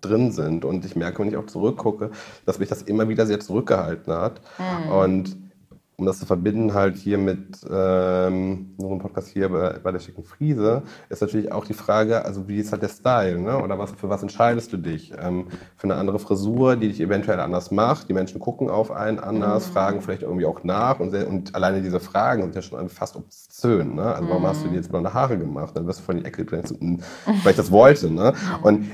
drin 0.00 0.30
sind. 0.32 0.64
Und 0.64 0.84
ich 0.84 0.96
merke, 0.96 1.20
wenn 1.20 1.28
ich 1.28 1.36
auch 1.36 1.46
zurückgucke, 1.46 2.10
dass 2.46 2.58
mich 2.58 2.68
das 2.68 2.82
immer 2.82 3.08
wieder 3.08 3.26
sehr 3.26 3.40
zurückgehalten 3.40 4.12
hat. 4.12 4.40
Und 4.92 5.36
um 5.98 6.06
das 6.06 6.20
zu 6.20 6.26
verbinden 6.26 6.74
halt 6.74 6.96
hier 6.96 7.18
mit 7.18 7.58
ähm, 7.68 8.74
unserem 8.76 9.00
Podcast 9.00 9.28
hier 9.28 9.48
bei, 9.48 9.80
bei 9.82 9.90
der 9.90 9.98
schicken 9.98 10.22
Friese, 10.22 10.82
ist 11.08 11.20
natürlich 11.20 11.50
auch 11.50 11.64
die 11.64 11.74
Frage, 11.74 12.24
also 12.24 12.46
wie 12.46 12.58
ist 12.58 12.70
halt 12.70 12.82
der 12.82 12.88
Style, 12.88 13.40
ne? 13.40 13.60
oder 13.60 13.80
was, 13.80 13.90
für 13.90 14.08
was 14.08 14.22
entscheidest 14.22 14.72
du 14.72 14.76
dich? 14.76 15.12
Ähm, 15.20 15.48
für 15.76 15.84
eine 15.88 15.96
andere 15.96 16.20
Frisur, 16.20 16.76
die 16.76 16.86
dich 16.86 17.00
eventuell 17.00 17.40
anders 17.40 17.72
macht, 17.72 18.08
die 18.08 18.12
Menschen 18.12 18.38
gucken 18.38 18.70
auf 18.70 18.92
einen 18.92 19.18
anders, 19.18 19.66
fragen 19.66 20.00
vielleicht 20.00 20.22
irgendwie 20.22 20.46
auch 20.46 20.62
nach 20.62 21.00
und, 21.00 21.12
und 21.12 21.56
alleine 21.56 21.82
diese 21.82 21.98
Fragen 21.98 22.42
sind 22.42 22.54
ja 22.54 22.62
schon 22.62 22.88
fast 22.88 23.16
obszön, 23.16 23.96
ne? 23.96 24.14
also 24.14 24.28
warum 24.28 24.46
hast 24.46 24.64
du 24.64 24.68
dir 24.68 24.76
jetzt 24.76 24.90
blonde 24.90 25.12
Haare 25.12 25.36
gemacht? 25.36 25.76
Dann 25.76 25.88
wirst 25.88 25.98
du 25.98 26.04
von 26.04 26.18
die 26.18 26.24
Ecke 26.24 26.46
hm, 26.48 27.00
weil 27.42 27.50
ich 27.50 27.56
das 27.56 27.72
wollte. 27.72 28.08
Ne? 28.08 28.34
Und 28.62 28.86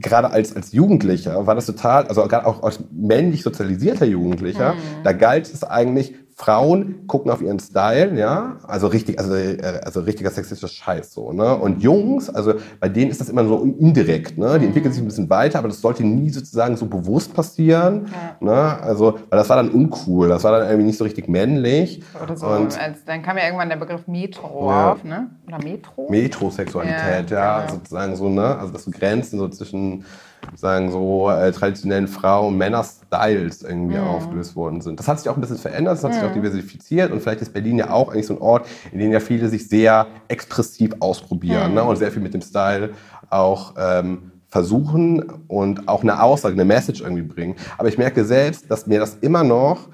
gerade 0.00 0.32
als, 0.32 0.56
als 0.56 0.72
Jugendlicher 0.72 1.46
war 1.46 1.54
das 1.54 1.66
total, 1.66 2.08
also 2.08 2.22
gerade 2.26 2.46
auch 2.46 2.64
als 2.64 2.80
männlich 2.90 3.44
sozialisierter 3.44 4.06
Jugendlicher, 4.06 4.74
da 5.04 5.12
galt 5.12 5.46
es 5.46 5.62
eigentlich, 5.62 6.14
Frauen 6.38 7.08
gucken 7.08 7.32
auf 7.32 7.42
ihren 7.42 7.58
Style, 7.58 8.16
ja, 8.16 8.58
also 8.64 8.86
richtig, 8.86 9.18
also, 9.18 9.34
äh, 9.34 9.80
also 9.84 9.98
richtiger 10.02 10.30
sexistischer 10.30 10.68
Scheiß 10.72 11.12
so, 11.12 11.32
ne? 11.32 11.56
Und 11.56 11.82
Jungs, 11.82 12.30
also 12.30 12.54
bei 12.78 12.88
denen 12.88 13.10
ist 13.10 13.20
das 13.20 13.28
immer 13.28 13.44
so 13.44 13.64
indirekt, 13.64 14.38
ne? 14.38 14.56
Die 14.60 14.66
entwickeln 14.66 14.92
sich 14.92 15.02
ein 15.02 15.06
bisschen 15.06 15.28
weiter, 15.28 15.58
aber 15.58 15.66
das 15.66 15.80
sollte 15.80 16.04
nie 16.04 16.30
sozusagen 16.30 16.76
so 16.76 16.86
bewusst 16.86 17.34
passieren, 17.34 18.06
ne? 18.38 18.52
Also, 18.80 19.14
weil 19.30 19.38
das 19.40 19.48
war 19.48 19.56
dann 19.56 19.70
uncool, 19.70 20.28
das 20.28 20.44
war 20.44 20.52
dann 20.52 20.68
irgendwie 20.68 20.86
nicht 20.86 20.98
so 20.98 21.02
richtig 21.02 21.26
männlich. 21.26 22.04
Oder 22.22 22.36
so. 22.36 22.46
Und 22.46 22.78
Als, 22.78 23.04
dann 23.04 23.20
kam 23.22 23.36
ja 23.36 23.44
irgendwann 23.46 23.68
der 23.68 23.76
Begriff 23.76 24.06
Metro 24.06 24.70
Ja. 24.70 24.92
auf, 24.92 25.02
ne? 25.02 25.30
Oder 25.48 25.58
Metro? 25.58 26.08
Metrosexualität, 26.08 27.30
Ja, 27.32 27.62
ja, 27.62 27.68
sozusagen 27.68 28.14
so, 28.14 28.28
ne? 28.28 28.56
Also 28.56 28.72
dass 28.72 28.84
du 28.84 28.92
Grenzen 28.92 29.40
so 29.40 29.48
zwischen 29.48 30.04
sagen 30.54 30.90
so 30.90 31.30
äh, 31.30 31.52
traditionellen 31.52 32.08
Frau- 32.08 32.48
und 32.48 32.58
Männer-Styles 32.58 33.62
irgendwie 33.62 33.96
mhm. 33.96 34.04
aufgelöst 34.04 34.56
worden 34.56 34.80
sind. 34.80 34.98
Das 34.98 35.08
hat 35.08 35.20
sich 35.20 35.28
auch 35.28 35.36
ein 35.36 35.40
bisschen 35.40 35.58
verändert, 35.58 35.96
das 35.96 36.04
hat 36.04 36.12
mhm. 36.12 36.16
sich 36.16 36.24
auch 36.24 36.32
diversifiziert 36.32 37.12
und 37.12 37.20
vielleicht 37.20 37.42
ist 37.42 37.52
Berlin 37.52 37.78
ja 37.78 37.90
auch 37.90 38.12
eigentlich 38.12 38.26
so 38.26 38.34
ein 38.34 38.40
Ort, 38.40 38.66
in 38.92 38.98
dem 38.98 39.12
ja 39.12 39.20
viele 39.20 39.48
sich 39.48 39.68
sehr 39.68 40.06
expressiv 40.28 40.92
ausprobieren 41.00 41.70
mhm. 41.70 41.74
ne? 41.74 41.84
und 41.84 41.96
sehr 41.96 42.10
viel 42.10 42.22
mit 42.22 42.34
dem 42.34 42.42
Style 42.42 42.90
auch 43.30 43.74
ähm, 43.78 44.32
versuchen 44.48 45.22
und 45.46 45.88
auch 45.88 46.02
eine 46.02 46.22
Aussage, 46.22 46.54
eine 46.54 46.64
Message 46.64 47.02
irgendwie 47.02 47.22
bringen. 47.22 47.56
Aber 47.76 47.88
ich 47.88 47.98
merke 47.98 48.24
selbst, 48.24 48.70
dass 48.70 48.86
mir 48.86 48.98
das 48.98 49.16
immer 49.16 49.44
noch 49.44 49.88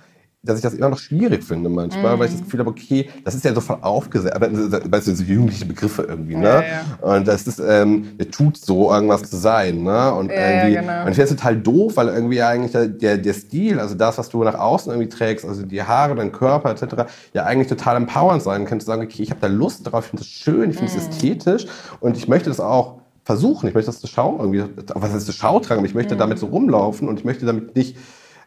dass 0.45 0.57
ich 0.57 0.63
das 0.63 0.75
immer 0.75 0.91
noch 0.91 0.99
schwierig 0.99 1.43
finde 1.43 1.71
manchmal, 1.71 2.17
mm. 2.17 2.19
weil 2.19 2.27
ich 2.27 2.33
das 2.33 2.41
mhm. 2.41 2.45
Gefühl 2.45 2.61
habe, 2.61 2.71
okay, 2.71 3.09
das 3.25 3.35
ist 3.35 3.45
ja 3.45 3.55
so 3.55 3.61
voll 3.61 3.79
aufgesetzt, 3.81 4.37
weißt 4.39 5.07
du, 5.07 5.15
so 5.15 5.25
jugendliche 5.25 5.65
Begriffe 5.65 6.03
irgendwie, 6.03 6.37
ne? 6.37 6.45
Ja, 6.45 6.63
ja. 6.63 7.17
Und 7.17 7.27
das 7.27 7.47
ist, 7.47 7.61
ähm, 7.67 8.17
der 8.19 8.31
tut 8.31 8.57
so, 8.59 8.93
irgendwas 8.93 9.23
zu 9.31 9.37
sein, 9.37 9.83
ne? 9.83 10.13
Und 10.13 10.31
ja, 10.31 10.37
irgendwie, 10.37 10.75
genau. 10.77 11.03
und 11.03 11.09
ich 11.09 11.17
finde 11.17 11.23
es 11.23 11.31
total 11.31 11.57
doof, 11.57 11.97
weil 11.97 12.09
irgendwie 12.09 12.43
eigentlich 12.43 12.73
der, 12.73 13.17
der 13.17 13.35
Stil, 13.35 13.81
also 13.81 13.95
das, 13.95 14.19
was 14.19 14.29
du 14.29 14.45
nach 14.45 14.59
außen 14.59 14.93
irgendwie 14.93 15.09
trägst, 15.09 15.47
also 15.47 15.63
die 15.63 15.83
Haare, 15.83 16.15
dein 16.15 16.33
Körper 16.33 16.71
etc., 16.71 17.11
ja 17.33 17.45
eigentlich 17.45 17.69
total 17.69 17.97
empowernd 17.97 18.43
sein 18.43 18.67
kann, 18.67 18.81
zu 18.81 18.87
sagen, 18.87 19.03
okay, 19.03 19.23
ich 19.23 19.31
habe 19.31 19.41
da 19.41 19.47
Lust 19.47 19.91
drauf, 19.91 20.05
ich 20.05 20.11
finde 20.11 20.25
das 20.25 20.31
schön, 20.31 20.71
ich 20.71 20.77
finde 20.77 20.93
es 20.93 20.97
mm. 20.97 21.11
ästhetisch 21.11 21.67
und 22.01 22.17
ich 22.17 22.29
möchte 22.29 22.51
das 22.51 22.61
auch 22.61 23.01
versuchen, 23.25 23.69
ich 23.69 23.75
möchte 23.75 23.91
das 23.91 24.01
zur 24.01 24.11
Schau 24.11 24.37
irgendwie, 24.39 24.65
was 24.95 25.13
heißt 25.13 25.25
zur 25.25 25.35
Schau 25.35 25.59
tragen, 25.61 25.79
aber 25.79 25.89
ich 25.89 25.95
möchte 25.95 26.15
mm. 26.15 26.19
damit 26.19 26.39
so 26.39 26.47
rumlaufen 26.47 27.09
und 27.09 27.19
ich 27.19 27.25
möchte 27.25 27.47
damit 27.47 27.75
nicht 27.75 27.97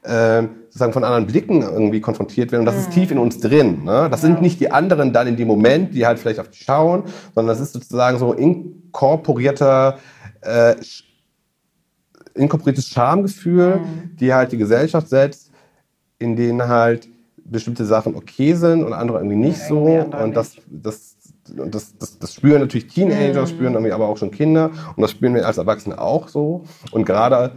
äh, 0.04 0.44
sozusagen 0.66 0.94
von 0.94 1.04
anderen 1.04 1.28
Blicken 1.28 1.62
irgendwie 1.62 2.02
konfrontiert 2.02 2.52
werden. 2.52 2.62
Und 2.62 2.66
das 2.68 2.76
mhm. 2.76 2.82
ist 2.82 2.92
tief 2.92 3.12
in 3.12 3.18
uns 3.18 3.40
drin. 3.40 3.84
Ne? 3.84 4.08
Das 4.10 4.22
ja. 4.22 4.28
sind 4.28 4.42
nicht 4.42 4.60
die 4.60 4.72
anderen 4.72 5.14
dann 5.14 5.28
in 5.28 5.36
dem 5.36 5.48
Moment, 5.48 5.94
die 5.94 6.06
halt 6.06 6.20
vielleicht 6.20 6.40
auf 6.40 6.50
dich 6.50 6.62
schauen, 6.62 7.04
sondern 7.34 7.56
das 7.56 7.60
ist 7.60 7.74
sozusagen 7.74 8.18
so 8.20 8.34
inkorporierter, 8.34 9.98
äh, 10.42 10.76
inkorporiertes 12.36 12.88
Schamgefühl, 12.90 13.78
mhm. 13.78 14.16
die 14.20 14.34
halt 14.34 14.52
die 14.52 14.58
Gesellschaft 14.58 15.10
setzt, 15.10 15.52
in 16.20 16.36
denen 16.36 16.68
halt 16.68 17.08
bestimmte 17.50 17.86
Sachen 17.86 18.16
okay 18.16 18.54
sind 18.54 18.84
und 18.84 18.94
andere 18.94 19.18
irgendwie 19.18 19.38
nicht 19.38 19.60
ja, 19.60 19.68
so. 19.68 19.86
Und 20.22 20.36
das, 20.36 20.58
das, 20.68 21.16
und 21.58 21.74
das, 21.74 21.98
das, 21.98 22.20
das 22.20 22.34
spüren 22.34 22.62
natürlich 22.62 22.88
Teenager, 22.88 23.42
mhm. 23.42 23.48
spüren 23.48 23.74
irgendwie 23.74 23.94
aber 23.94 24.08
auch 24.08 24.18
schon 24.18 24.32
Kinder. 24.32 24.72
Und 24.96 25.02
das 25.02 25.12
spüren 25.12 25.34
wir 25.34 25.48
als 25.48 25.58
Erwachsene 25.58 26.00
auch 26.00 26.28
so. 26.28 26.66
Und 26.92 27.06
gerade 27.06 27.54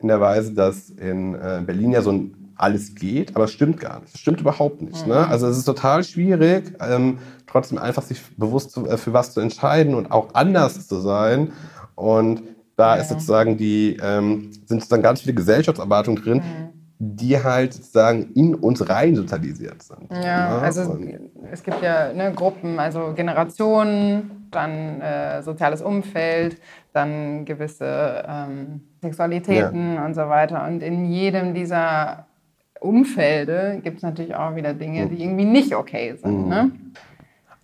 in 0.00 0.08
der 0.08 0.20
Weise, 0.20 0.52
dass 0.54 0.90
in 0.90 1.34
äh, 1.34 1.62
Berlin 1.64 1.92
ja 1.92 2.02
so 2.02 2.12
ein 2.12 2.34
alles 2.56 2.94
geht, 2.94 3.34
aber 3.36 3.44
es 3.44 3.52
stimmt 3.52 3.80
gar 3.80 4.00
nicht. 4.00 4.14
Es 4.14 4.20
stimmt 4.20 4.40
überhaupt 4.40 4.82
nicht. 4.82 5.06
Ne? 5.06 5.14
Mhm. 5.14 5.20
Ne? 5.20 5.28
Also 5.28 5.46
es 5.48 5.56
ist 5.56 5.64
total 5.64 6.04
schwierig, 6.04 6.74
ähm, 6.80 7.18
trotzdem 7.46 7.78
einfach 7.78 8.02
sich 8.02 8.20
bewusst 8.36 8.72
zu, 8.72 8.86
äh, 8.86 8.98
für 8.98 9.14
was 9.14 9.32
zu 9.32 9.40
entscheiden 9.40 9.94
und 9.94 10.10
auch 10.12 10.34
anders 10.34 10.86
zu 10.86 11.00
sein. 11.00 11.52
Und 11.94 12.42
da 12.76 12.96
ja. 12.96 13.02
ist 13.02 13.08
sozusagen 13.08 13.56
die, 13.56 13.96
ähm, 14.02 14.50
sind 14.66 14.80
sozusagen 14.80 15.02
ganz 15.02 15.22
viele 15.22 15.34
Gesellschaftserwartungen 15.34 16.22
drin, 16.22 16.38
mhm 16.38 16.80
die 17.02 17.42
halt 17.42 17.72
sozusagen 17.72 18.30
in 18.34 18.54
uns 18.54 18.86
rein 18.86 19.16
sozialisiert 19.16 19.82
sind. 19.82 20.10
Ja, 20.10 20.20
ja 20.20 20.56
ne? 20.56 20.60
also 20.60 20.82
und 20.82 21.30
es 21.50 21.62
gibt 21.62 21.82
ja 21.82 22.12
ne, 22.12 22.30
Gruppen, 22.34 22.78
also 22.78 23.14
Generationen, 23.14 24.48
dann 24.50 25.00
äh, 25.00 25.42
soziales 25.42 25.80
Umfeld, 25.80 26.60
dann 26.92 27.46
gewisse 27.46 28.22
ähm, 28.28 28.82
Sexualitäten 29.00 29.94
ja. 29.94 30.04
und 30.04 30.14
so 30.14 30.22
weiter. 30.22 30.66
Und 30.66 30.82
in 30.82 31.06
jedem 31.06 31.54
dieser 31.54 32.26
Umfelde 32.80 33.80
gibt 33.82 33.98
es 33.98 34.02
natürlich 34.02 34.34
auch 34.34 34.56
wieder 34.56 34.74
Dinge, 34.74 35.06
die 35.08 35.22
irgendwie 35.22 35.44
nicht 35.44 35.74
okay 35.74 36.16
sind. 36.16 36.44
Mhm. 36.44 36.48
Ne? 36.48 36.70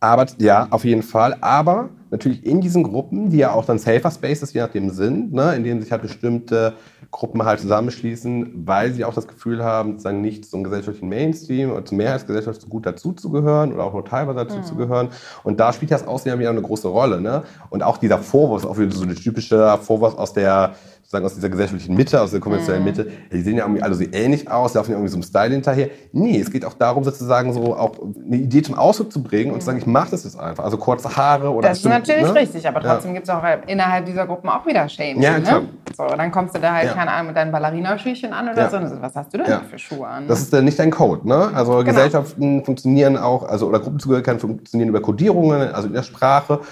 Aber 0.00 0.26
ja, 0.38 0.66
auf 0.70 0.84
jeden 0.84 1.02
Fall. 1.02 1.36
Aber 1.40 1.88
natürlich 2.10 2.44
in 2.44 2.60
diesen 2.60 2.82
Gruppen, 2.82 3.30
die 3.30 3.38
ja 3.38 3.52
auch 3.52 3.64
dann 3.64 3.78
Safer 3.78 4.10
Spaces 4.10 4.52
je 4.52 4.60
nachdem 4.60 4.90
sind, 4.90 5.32
ne, 5.32 5.54
in 5.54 5.64
denen 5.64 5.80
sich 5.80 5.90
halt 5.90 6.02
bestimmte 6.02 6.74
Gruppen 7.10 7.44
halt 7.44 7.60
zusammenschließen, 7.60 8.66
weil 8.66 8.92
sie 8.92 9.04
auch 9.04 9.14
das 9.14 9.26
Gefühl 9.26 9.64
haben, 9.64 9.92
sozusagen 9.92 10.20
nicht 10.20 10.44
zum 10.44 10.64
gesellschaftlichen 10.64 11.08
Mainstream 11.08 11.70
oder 11.70 11.84
zur 11.84 11.96
Mehrheitsgesellschaft 11.96 12.60
so 12.60 12.68
gut 12.68 12.84
dazuzugehören 12.84 13.72
oder 13.72 13.84
auch 13.84 13.94
nur 13.94 14.04
teilweise 14.04 14.44
dazuzugehören. 14.44 15.06
Mhm. 15.06 15.12
Und 15.44 15.60
da 15.60 15.72
spielt 15.72 15.90
das 15.90 16.06
Aussehen 16.06 16.40
ja 16.40 16.50
eine 16.50 16.62
große 16.62 16.88
Rolle. 16.88 17.20
Ne? 17.20 17.42
Und 17.70 17.82
auch 17.82 17.96
dieser 17.96 18.18
Vorwurf, 18.18 18.64
auch 18.64 18.78
wieder 18.78 18.92
so 18.92 19.04
ein 19.04 19.14
typischer 19.14 19.78
Vorwurf 19.78 20.16
aus 20.16 20.32
der 20.34 20.74
sozusagen 21.06 21.24
aus 21.24 21.34
dieser 21.36 21.48
gesellschaftlichen 21.48 21.94
Mitte, 21.94 22.20
aus 22.20 22.32
der 22.32 22.40
konventionellen 22.40 22.82
mhm. 22.82 22.90
Mitte, 22.90 23.10
die 23.32 23.40
sehen 23.40 23.56
ja 23.56 23.64
irgendwie 23.64 23.80
alle 23.80 23.94
so 23.94 24.02
ähnlich 24.10 24.50
aus, 24.50 24.74
laufen 24.74 24.90
ja 24.90 24.96
irgendwie 24.96 25.10
so 25.10 25.16
einem 25.16 25.22
Style 25.22 25.52
hinterher. 25.52 25.88
Nee, 26.10 26.40
es 26.40 26.50
geht 26.50 26.64
auch 26.64 26.74
darum, 26.74 27.04
sozusagen 27.04 27.52
so 27.52 27.76
auch 27.76 27.92
eine 28.00 28.36
Idee 28.36 28.60
zum 28.62 28.74
Ausdruck 28.74 29.12
zu 29.12 29.22
bringen 29.22 29.52
und 29.52 29.60
zu 29.60 29.66
sagen, 29.66 29.78
ich 29.78 29.86
mache 29.86 30.10
das 30.10 30.24
jetzt 30.24 30.36
einfach. 30.36 30.64
Also 30.64 30.78
kurze 30.78 31.16
Haare 31.16 31.50
oder 31.50 31.68
Das 31.68 31.78
ist 31.78 31.84
natürlich 31.84 32.26
ne? 32.26 32.34
richtig, 32.34 32.66
aber 32.66 32.80
trotzdem 32.80 33.12
ja. 33.12 33.14
gibt 33.20 33.28
es 33.28 33.32
auch 33.32 33.42
innerhalb 33.68 34.04
dieser 34.04 34.26
Gruppen 34.26 34.48
auch 34.48 34.66
wieder 34.66 34.88
Shame. 34.88 35.20
Ja, 35.20 35.38
ne? 35.38 35.42
klar. 35.42 35.60
Ne? 35.60 35.68
So, 35.96 36.06
dann 36.08 36.32
kommst 36.32 36.56
du 36.56 36.60
da 36.60 36.72
halt, 36.74 36.86
ja. 36.86 36.92
keine 36.94 37.12
Ahnung, 37.12 37.28
mit 37.28 37.36
deinen 37.36 37.52
Ballerinaschüchen 37.52 38.32
an 38.32 38.48
oder 38.48 38.62
ja. 38.62 38.70
so. 38.70 38.78
Was 39.00 39.14
hast 39.14 39.32
du 39.32 39.38
denn 39.38 39.46
ja. 39.48 39.62
für 39.70 39.78
Schuhe 39.78 40.08
an? 40.08 40.26
Das 40.26 40.40
ist 40.40 40.52
dann 40.52 40.64
nicht 40.64 40.78
dein 40.80 40.90
Code, 40.90 41.26
ne? 41.28 41.50
Also 41.54 41.70
genau. 41.70 41.84
Gesellschaften 41.84 42.64
funktionieren 42.64 43.16
auch, 43.16 43.48
also 43.48 43.68
oder 43.68 43.78
Gruppenzugehörigkeiten 43.78 44.40
funktionieren 44.40 44.88
über 44.88 45.00
Codierungen, 45.00 45.72
also 45.72 45.86
in 45.86 45.94
der 45.94 46.02
Sprache. 46.02 46.62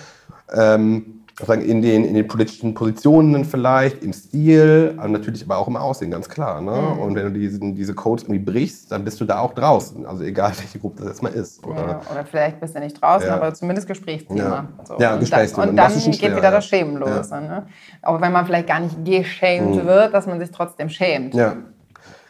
Ähm, 0.52 1.23
in 1.48 1.82
den, 1.82 2.04
in 2.04 2.14
den 2.14 2.28
politischen 2.28 2.74
Positionen 2.74 3.44
vielleicht, 3.44 4.02
im 4.04 4.12
Stil, 4.12 4.94
natürlich 4.94 5.42
aber 5.44 5.58
auch 5.58 5.66
im 5.66 5.76
Aussehen, 5.76 6.10
ganz 6.10 6.28
klar. 6.28 6.60
Ne? 6.60 6.70
Mhm. 6.70 6.98
Und 7.00 7.14
wenn 7.16 7.32
du 7.32 7.38
diesen, 7.38 7.74
diese 7.74 7.94
Codes 7.94 8.24
irgendwie 8.24 8.38
brichst, 8.38 8.92
dann 8.92 9.04
bist 9.04 9.20
du 9.20 9.24
da 9.24 9.40
auch 9.40 9.52
draußen. 9.52 10.06
Also 10.06 10.22
egal, 10.22 10.52
welche 10.56 10.78
Gruppe 10.78 11.02
das 11.02 11.08
jetzt 11.08 11.22
mal 11.22 11.32
ist. 11.32 11.64
Oder, 11.66 11.76
ja, 11.76 12.00
oder 12.10 12.24
vielleicht 12.24 12.60
bist 12.60 12.76
du 12.76 12.80
nicht 12.80 13.00
draußen, 13.00 13.28
ja. 13.28 13.34
aber 13.34 13.52
zumindest 13.52 13.88
Gesprächsthema. 13.88 14.42
Ja, 14.42 14.68
so. 14.84 14.96
ja 14.98 15.16
Gesprächsthema. 15.16 15.68
Und 15.68 15.76
dann, 15.76 15.92
und 15.92 15.94
dann 15.94 16.10
geht 16.10 16.20
schwer, 16.20 16.36
wieder 16.36 16.50
das 16.50 16.66
Schämen 16.66 16.96
los. 16.96 17.30
Ne? 17.30 17.66
Auch 18.02 18.20
wenn 18.20 18.32
man 18.32 18.46
vielleicht 18.46 18.68
gar 18.68 18.80
nicht 18.80 19.04
geschämt 19.04 19.74
mhm. 19.74 19.86
wird, 19.86 20.14
dass 20.14 20.26
man 20.26 20.38
sich 20.38 20.50
trotzdem 20.52 20.88
schämt. 20.88 21.34
Ja. 21.34 21.56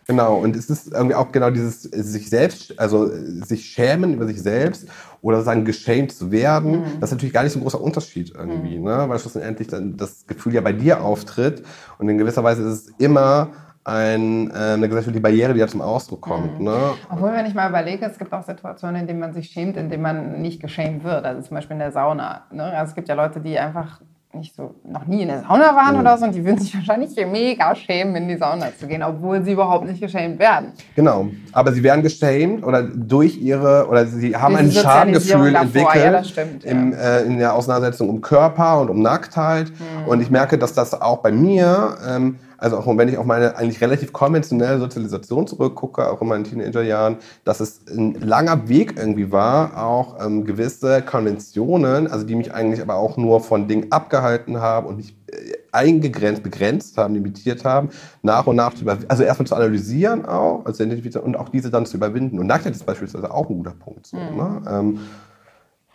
Genau, 0.07 0.37
und 0.37 0.55
es 0.55 0.69
ist 0.69 0.93
irgendwie 0.93 1.15
auch 1.15 1.33
genau 1.33 1.51
dieses 1.51 1.83
sich 1.83 2.29
selbst, 2.29 2.79
also 2.79 3.11
sich 3.45 3.65
schämen 3.65 4.15
über 4.15 4.27
sich 4.27 4.43
selbst 4.43 4.87
oder 5.23 5.43
sagen, 5.43 5.65
geschämt 5.65 6.13
zu 6.13 6.31
werden. 6.31 6.81
Mhm. 6.81 7.01
Das 7.01 7.11
ist 7.11 7.13
natürlich 7.13 7.33
gar 7.33 7.43
nicht 7.43 7.53
so 7.53 7.59
ein 7.59 7.63
großer 7.63 7.81
Unterschied 7.81 8.35
irgendwie, 8.37 8.79
mhm. 8.79 8.85
ne? 8.85 9.05
weil 9.09 9.19
schlussendlich 9.19 9.69
dann 9.69 9.97
das 9.97 10.27
Gefühl 10.27 10.55
ja 10.55 10.61
bei 10.61 10.73
dir 10.73 11.03
auftritt 11.03 11.63
und 11.99 12.09
in 12.09 12.19
gewisser 12.19 12.45
Weise 12.45 12.63
ist 12.63 12.69
es 12.69 12.89
immer 12.99 13.49
ein, 13.85 14.51
äh, 14.51 14.55
eine 14.55 14.89
gesellschaftliche 14.89 15.21
Barriere, 15.21 15.53
die 15.53 15.61
ja 15.61 15.67
zum 15.67 15.83
Ausdruck 15.83 16.23
kommt. 16.23 16.59
Mhm. 16.59 16.65
Ne? 16.65 16.77
Obwohl, 17.11 17.33
wenn 17.33 17.47
ich 17.47 17.55
mal 17.55 17.69
überlege, 17.69 18.05
es 18.07 18.19
gibt 18.19 18.33
auch 18.33 18.43
Situationen, 18.43 19.03
in 19.03 19.07
denen 19.07 19.21
man 19.21 19.35
sich 19.35 19.51
schämt, 19.51 19.77
in 19.77 19.91
denen 19.91 20.03
man 20.03 20.41
nicht 20.41 20.61
geschämt 20.61 21.05
wird. 21.05 21.25
Also 21.25 21.43
zum 21.43 21.55
Beispiel 21.55 21.75
in 21.75 21.81
der 21.81 21.93
Sauna. 21.93 22.45
Ne? 22.51 22.65
Also 22.65 22.91
es 22.91 22.95
gibt 22.95 23.09
ja 23.09 23.15
Leute, 23.15 23.41
die 23.41 23.59
einfach 23.59 24.01
nicht 24.35 24.55
so, 24.55 24.75
noch 24.85 25.07
nie 25.07 25.23
in 25.23 25.29
der 25.29 25.41
Sauna 25.41 25.75
waren 25.75 25.95
mhm. 25.95 26.01
oder 26.01 26.19
so 26.19 26.25
und 26.25 26.35
die 26.35 26.45
würden 26.45 26.59
sich 26.59 26.75
wahrscheinlich 26.77 27.15
mega 27.31 27.75
schämen, 27.75 28.17
in 28.17 28.29
die 28.29 28.37
Sauna 28.37 28.67
zu 28.79 28.87
gehen, 28.87 29.03
obwohl 29.03 29.43
sie 29.43 29.53
überhaupt 29.53 29.87
nicht 29.87 30.01
geschämt 30.01 30.39
werden. 30.39 30.73
Genau, 30.95 31.29
aber 31.53 31.73
sie 31.73 31.83
werden 31.83 32.03
geschämt 32.03 32.65
oder 32.65 32.83
durch 32.83 33.37
ihre, 33.37 33.87
oder 33.89 34.07
sie 34.07 34.37
haben 34.37 34.57
ein 34.57 34.71
Schamgefühl 34.71 35.55
entwickelt 35.55 35.95
ja, 35.95 36.25
stimmt, 36.25 36.65
im, 36.65 36.93
ja. 36.93 36.99
äh, 36.99 37.23
in 37.25 37.39
der 37.39 37.55
Auseinandersetzung 37.55 38.09
um 38.09 38.21
Körper 38.21 38.81
und 38.81 38.91
um 38.91 39.03
Nacktheit 39.03 39.71
mhm. 39.71 40.09
und 40.09 40.21
ich 40.21 40.31
merke, 40.31 40.59
dass 40.59 40.73
das 40.73 41.01
auch 41.01 41.19
bei 41.19 41.33
mir 41.33 41.97
ähm, 42.09 42.37
also 42.59 42.79
auch 42.79 42.87
wenn 42.97 43.09
ich 43.09 43.19
auf 43.19 43.27
meine 43.27 43.57
eigentlich 43.57 43.81
relativ 43.81 44.13
konventionelle 44.13 44.79
Sozialisation 44.79 45.47
zurückgucke, 45.47 46.11
auch 46.11 46.21
in 46.21 46.29
meinen 46.29 46.45
Teenagerjahren, 46.45 47.17
dass 47.45 47.61
es 47.61 47.81
ein 47.89 48.21
langer 48.21 48.69
Weg 48.69 48.95
irgendwie 48.97 49.33
war, 49.33 49.83
auch 49.83 50.25
ähm, 50.25 50.45
gewisse 50.45 51.03
Konventionen, 51.03 52.07
also 52.07 52.25
die 52.25 52.35
mich 52.35 52.53
eigentlich 52.53 52.81
aber 52.81 52.97
auch 52.97 53.17
nur 53.17 53.41
von 53.41 53.69
Dingen 53.69 53.91
abgehalten 53.91 54.61
haben 54.61 54.87
und 54.87 54.97
mich 54.97 55.17
äh, 55.27 55.55
eingegrenzt, 55.73 56.43
begrenzt 56.43 56.97
haben, 56.97 57.15
limitiert 57.15 57.65
haben, 57.65 57.91
nach 58.23 58.47
und 58.47 58.57
nach 58.57 58.75
zu 58.75 58.83
überwinden, 58.83 59.11
also 59.11 59.25
erstmal 59.25 59.47
zu 59.47 59.57
analysieren 59.57 60.25
auch, 60.25 60.65
also 60.65 60.85
und 60.85 61.37
auch 61.37 61.49
diese 61.49 61.71
dann 61.71 61.87
zu 61.87 61.97
überwinden. 61.97 62.39
Und 62.39 62.47
Nacktheit 62.47 62.75
ist 62.75 62.87
beispielsweise 62.87 63.31
auch 63.33 63.51
ein 63.51 63.57
guter 63.57 63.73
Punkt. 63.73 64.07
So, 64.07 64.17
mhm. 64.17 64.37
ne? 64.37 64.63
ähm, 64.71 64.99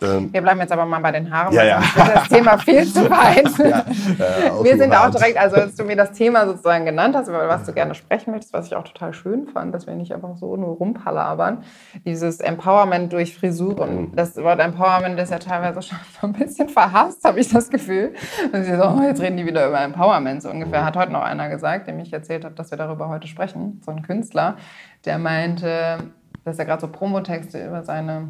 ähm, 0.01 0.31
Wir 0.31 0.41
bleiben 0.41 0.59
jetzt 0.59 0.71
aber 0.71 0.85
mal 0.85 0.99
bei 0.99 1.12
den 1.12 1.31
Haaren, 1.31 1.53
ja, 1.53 1.63
ja. 1.63 1.81
das 1.95 2.29
Thema 2.29 2.57
viel 2.57 2.85
zu 2.85 3.01
weit. 3.09 3.49
ja, 3.57 3.79
äh, 3.79 4.63
wir 4.63 4.77
sind 4.77 4.93
auch 4.93 5.09
direkt, 5.09 5.38
also 5.38 5.57
als 5.57 5.75
du 5.75 5.83
mir 5.83 5.95
das 5.95 6.12
Thema 6.12 6.45
sozusagen 6.45 6.85
genannt 6.85 7.15
hast, 7.15 7.27
über 7.27 7.47
was 7.47 7.65
du 7.65 7.73
gerne 7.73 7.95
sprechen 7.95 8.31
möchtest, 8.31 8.53
was 8.53 8.67
ich 8.67 8.75
auch 8.75 8.83
total 8.83 9.13
schön 9.13 9.47
fand, 9.47 9.73
dass 9.73 9.88
wir 9.88 9.95
nicht 9.95 10.13
einfach 10.13 10.35
so 10.38 10.55
nur 10.55 10.77
rumpalabern, 10.77 11.63
dieses 12.05 12.39
Empowerment 12.39 13.12
durch 13.12 13.38
Frisuren. 13.38 13.95
Mhm. 13.95 14.15
Das 14.15 14.38
Wort 14.38 14.59
Empowerment 14.59 15.19
ist 15.19 15.31
ja 15.31 15.39
teilweise 15.39 15.81
schon 15.81 15.97
so 16.21 16.27
ein 16.27 16.33
bisschen 16.33 16.69
verhasst, 16.69 17.23
habe 17.23 17.39
ich 17.39 17.49
das 17.49 17.69
Gefühl. 17.69 18.13
Und 18.51 18.63
sie 18.63 18.75
so, 18.75 18.83
oh, 18.83 19.01
jetzt 19.01 19.21
reden 19.21 19.38
die 19.38 19.45
wieder 19.45 19.67
über 19.67 19.81
Empowerment. 19.81 20.41
So 20.41 20.49
ungefähr 20.49 20.85
hat 20.85 20.95
heute 20.95 21.12
noch 21.12 21.23
einer 21.23 21.49
gesagt, 21.49 21.88
dem 21.88 21.99
ich 21.99 22.13
erzählt 22.13 22.45
habe, 22.45 22.55
dass 22.55 22.71
wir 22.71 22.77
darüber 22.77 23.09
heute 23.09 23.27
sprechen, 23.27 23.81
so 23.85 23.91
ein 23.91 24.01
Künstler, 24.01 24.57
der 25.05 25.17
meinte, 25.17 25.97
dass 26.45 26.59
er 26.59 26.65
gerade 26.65 26.81
so 26.81 26.88
Promotexte 26.88 27.65
über 27.65 27.83
seine 27.83 28.29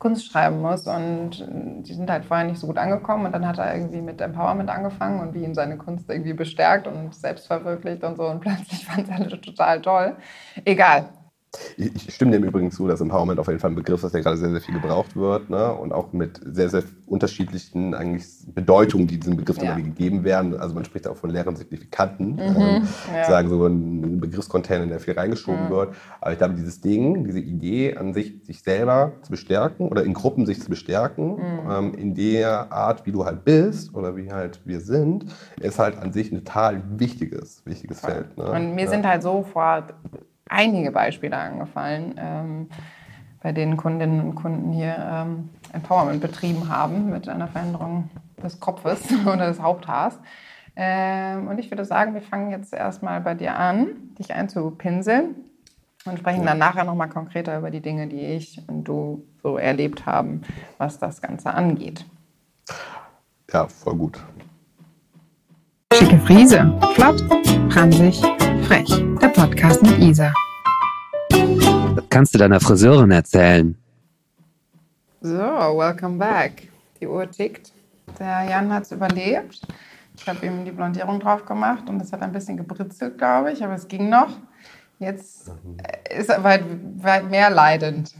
Kunst 0.00 0.26
schreiben 0.26 0.60
muss. 0.60 0.88
Und 0.88 1.46
die 1.86 1.94
sind 1.94 2.10
halt 2.10 2.24
vorher 2.24 2.46
nicht 2.46 2.58
so 2.58 2.66
gut 2.66 2.78
angekommen. 2.78 3.26
Und 3.26 3.32
dann 3.32 3.46
hat 3.46 3.58
er 3.58 3.72
irgendwie 3.72 4.00
mit 4.02 4.20
Empowerment 4.20 4.68
angefangen 4.68 5.20
und 5.20 5.34
wie 5.34 5.44
ihn 5.44 5.54
seine 5.54 5.76
Kunst 5.76 6.10
irgendwie 6.10 6.32
bestärkt 6.32 6.88
und 6.88 7.14
selbst 7.14 7.46
verwirklicht 7.46 8.02
und 8.02 8.16
so. 8.16 8.26
Und 8.26 8.40
plötzlich 8.40 8.84
fanden 8.84 9.06
sie 9.06 9.12
alle 9.12 9.40
total 9.40 9.80
toll. 9.80 10.16
Egal. 10.64 11.10
Ich, 11.76 11.94
ich 12.08 12.14
stimme 12.14 12.30
dem 12.30 12.44
übrigens 12.44 12.76
zu, 12.76 12.86
dass 12.86 13.00
Empowerment 13.00 13.40
auf 13.40 13.48
jeden 13.48 13.58
Fall 13.58 13.70
ein 13.70 13.74
Begriff 13.74 14.04
ist, 14.04 14.12
der 14.14 14.20
gerade 14.20 14.36
sehr, 14.36 14.50
sehr 14.50 14.60
viel 14.60 14.74
gebraucht 14.74 15.16
wird 15.16 15.50
ne? 15.50 15.74
und 15.74 15.92
auch 15.92 16.12
mit 16.12 16.40
sehr, 16.44 16.68
sehr 16.68 16.84
unterschiedlichen 17.06 17.92
eigentlich 17.94 18.24
Bedeutungen, 18.54 19.08
die 19.08 19.18
diesem 19.18 19.36
Begriff 19.36 19.56
Ja. 19.56 19.64
immer 19.72 19.82
gegeben 19.82 20.22
werden. 20.22 20.56
Also 20.56 20.76
man 20.76 20.84
spricht 20.84 21.08
auch 21.08 21.16
von 21.16 21.30
leeren 21.30 21.56
Signifikanten, 21.56 22.38
ähm, 22.38 22.54
Mhm. 22.54 22.88
ja. 23.12 23.24
sagen 23.24 23.48
so 23.48 23.66
ein 23.66 24.20
Begriffscontainer, 24.20 24.84
in 24.84 24.90
der 24.90 25.00
viel 25.00 25.14
reingeschoben 25.14 25.70
wird. 25.70 25.94
Aber 26.20 26.30
ich 26.32 26.38
glaube, 26.38 26.54
dieses 26.54 26.80
Ding, 26.80 27.24
diese 27.24 27.40
Idee 27.40 27.96
an 27.96 28.14
sich, 28.14 28.44
sich 28.44 28.62
selber 28.62 29.14
zu 29.22 29.32
bestärken 29.32 29.88
oder 29.88 30.04
in 30.04 30.14
Gruppen 30.14 30.46
sich 30.46 30.62
zu 30.62 30.70
bestärken, 30.70 31.32
Mhm. 31.36 31.70
ähm, 31.70 31.94
in 31.94 32.14
der 32.14 32.72
Art, 32.72 33.06
wie 33.06 33.12
du 33.12 33.24
halt 33.24 33.44
bist 33.44 33.92
oder 33.94 34.14
wie 34.16 34.30
halt 34.30 34.60
wir 34.66 34.80
sind, 34.80 35.26
ist 35.60 35.80
halt 35.80 35.98
an 35.98 36.12
sich 36.12 36.30
ein 36.30 36.44
total 36.44 36.80
wichtiges, 36.96 37.62
wichtiges 37.66 38.00
Feld. 38.00 38.38
Ne? 38.38 38.44
Und 38.52 38.74
mir 38.76 38.84
Ja. 38.84 38.90
sind 38.90 39.04
halt 39.04 39.22
sofort 39.24 39.94
einige 40.50 40.90
Beispiele 40.90 41.36
angefallen, 41.36 42.14
ähm, 42.18 42.68
bei 43.42 43.52
denen 43.52 43.76
Kundinnen 43.76 44.20
und 44.20 44.34
Kunden 44.34 44.72
hier 44.72 44.96
ähm, 44.98 45.48
Empowerment 45.72 46.20
betrieben 46.20 46.68
haben 46.68 47.10
mit 47.10 47.28
einer 47.28 47.48
Veränderung 47.48 48.10
des 48.42 48.60
Kopfes 48.60 49.00
oder 49.26 49.46
des 49.46 49.62
Haupthaars. 49.62 50.18
Ähm, 50.76 51.48
und 51.48 51.58
ich 51.58 51.70
würde 51.70 51.84
sagen, 51.84 52.14
wir 52.14 52.22
fangen 52.22 52.50
jetzt 52.50 52.72
erstmal 52.72 53.20
bei 53.20 53.34
dir 53.34 53.56
an, 53.56 53.88
dich 54.18 54.34
einzupinseln 54.34 55.34
und 56.04 56.18
sprechen 56.18 56.44
dann 56.46 56.58
nachher 56.58 56.84
nochmal 56.84 57.08
konkreter 57.08 57.58
über 57.58 57.70
die 57.70 57.80
Dinge, 57.80 58.06
die 58.08 58.20
ich 58.20 58.62
und 58.66 58.84
du 58.84 59.24
so 59.42 59.56
erlebt 59.56 60.06
haben, 60.06 60.42
was 60.78 60.98
das 60.98 61.20
Ganze 61.20 61.52
angeht. 61.52 62.04
ja, 63.52 63.66
voll 63.66 63.96
gut. 63.96 64.20
Schicke 65.92 66.18
Friese. 66.18 66.72
Flott, 66.94 67.20
franzig, 67.68 68.22
frech. 68.70 69.18
Der 69.20 69.28
Podcast 69.28 69.82
mit 69.82 69.98
Isa. 69.98 70.32
Das 71.28 72.04
kannst 72.08 72.34
du 72.34 72.38
deiner 72.38 72.60
Friseurin 72.60 73.10
erzählen. 73.10 73.76
So, 75.20 75.38
welcome 75.38 76.18
back. 76.18 76.68
Die 77.00 77.08
Uhr 77.08 77.28
tickt. 77.28 77.72
Der 78.20 78.44
Jan 78.48 78.72
hat 78.72 78.84
es 78.84 78.92
überlebt. 78.92 79.60
Ich 80.16 80.28
habe 80.28 80.46
ihm 80.46 80.64
die 80.64 80.70
Blondierung 80.70 81.18
drauf 81.18 81.44
gemacht 81.46 81.88
und 81.88 82.00
es 82.00 82.12
hat 82.12 82.22
ein 82.22 82.30
bisschen 82.30 82.56
gebritzelt, 82.56 83.18
glaube 83.18 83.50
ich, 83.50 83.64
aber 83.64 83.74
es 83.74 83.88
ging 83.88 84.08
noch. 84.08 84.36
Jetzt 85.00 85.50
äh, 85.82 86.20
ist 86.20 86.30
er 86.30 86.44
weit, 86.44 86.62
weit 86.98 87.28
mehr 87.28 87.50
leidend. 87.50 88.14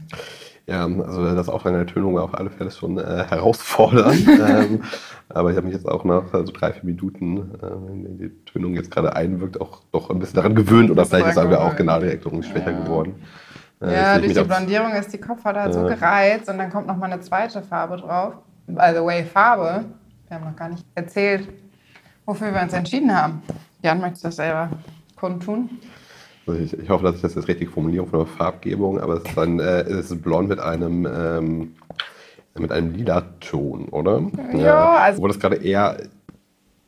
Ja, 0.71 0.85
also 0.85 1.35
das 1.35 1.49
Auftragen 1.49 1.77
der 1.77 1.85
Tönung 1.85 2.15
war 2.15 2.23
auf 2.23 2.33
alle 2.33 2.49
Fälle 2.49 2.71
schon 2.71 2.97
äh, 2.97 3.25
herausfordernd. 3.27 4.25
ähm, 4.27 4.83
aber 5.27 5.51
ich 5.51 5.57
habe 5.57 5.67
mich 5.67 5.75
jetzt 5.75 5.85
auch 5.87 6.05
nach 6.05 6.33
also 6.33 6.53
drei, 6.53 6.71
vier 6.71 6.85
Minuten, 6.85 7.37
äh, 7.55 7.61
wenn 7.61 8.17
die 8.17 8.29
Tönung 8.45 8.73
jetzt 8.73 8.89
gerade 8.89 9.13
einwirkt, 9.13 9.59
auch 9.59 9.81
doch 9.91 10.09
ein 10.09 10.19
bisschen 10.19 10.35
daran 10.35 10.55
gewöhnt. 10.55 10.89
Oder 10.89 11.05
vielleicht 11.05 11.27
ist 11.27 11.37
aber 11.37 11.61
auch 11.61 11.75
genau 11.75 11.99
irgendwie 11.99 12.43
schwächer 12.43 12.71
Ja. 12.71 12.79
geworden. 12.83 13.15
Äh, 13.81 13.93
ja, 13.93 14.17
durch 14.17 14.33
die 14.33 14.43
Blondierung 14.43 14.93
ist 14.93 15.11
die 15.11 15.17
Kopfhaut 15.17 15.73
so 15.73 15.81
Ja. 15.81 15.95
gereizt 15.95 16.47
und 16.47 16.57
dann 16.57 16.71
kommt 16.71 16.87
noch 16.87 16.95
mal 16.95 17.11
eine 17.11 17.19
zweite 17.19 17.61
Farbe 17.61 17.97
drauf. 17.97 18.35
By 18.67 18.91
the 18.95 19.03
way, 19.03 19.25
Farbe. 19.25 19.83
Wir 20.29 20.37
haben 20.37 20.45
noch 20.45 20.55
gar 20.55 20.69
nicht 20.69 20.85
erzählt, 20.95 21.49
wofür 22.25 22.53
wir 22.53 22.61
uns 22.61 22.71
entschieden 22.71 23.13
haben. 23.13 23.41
Jan, 23.83 23.99
möchtest 23.99 24.23
du 24.23 24.27
das 24.29 24.35
selber 24.37 24.69
kundtun? 25.17 25.69
Also 26.47 26.59
ich, 26.61 26.77
ich 26.77 26.89
hoffe, 26.89 27.03
dass 27.05 27.15
ich 27.15 27.21
das 27.21 27.35
jetzt 27.35 27.47
richtig 27.47 27.69
formuliere 27.69 28.05
von 28.07 28.19
der 28.19 28.27
Farbgebung, 28.27 28.99
aber 28.99 29.15
es 29.17 29.23
ist, 29.23 29.37
dann, 29.37 29.59
äh, 29.59 29.81
es 29.83 30.11
ist 30.11 30.21
blond 30.21 30.49
mit 30.49 30.59
einem, 30.59 31.05
ähm, 31.05 31.75
mit 32.57 32.71
einem 32.71 32.93
lila 32.93 33.21
Ton, 33.39 33.85
oder? 33.89 34.21
Ja, 34.53 34.89
also- 34.95 35.17
Obwohl 35.17 35.29
das 35.29 35.39
gerade 35.39 35.57
eher 35.57 35.97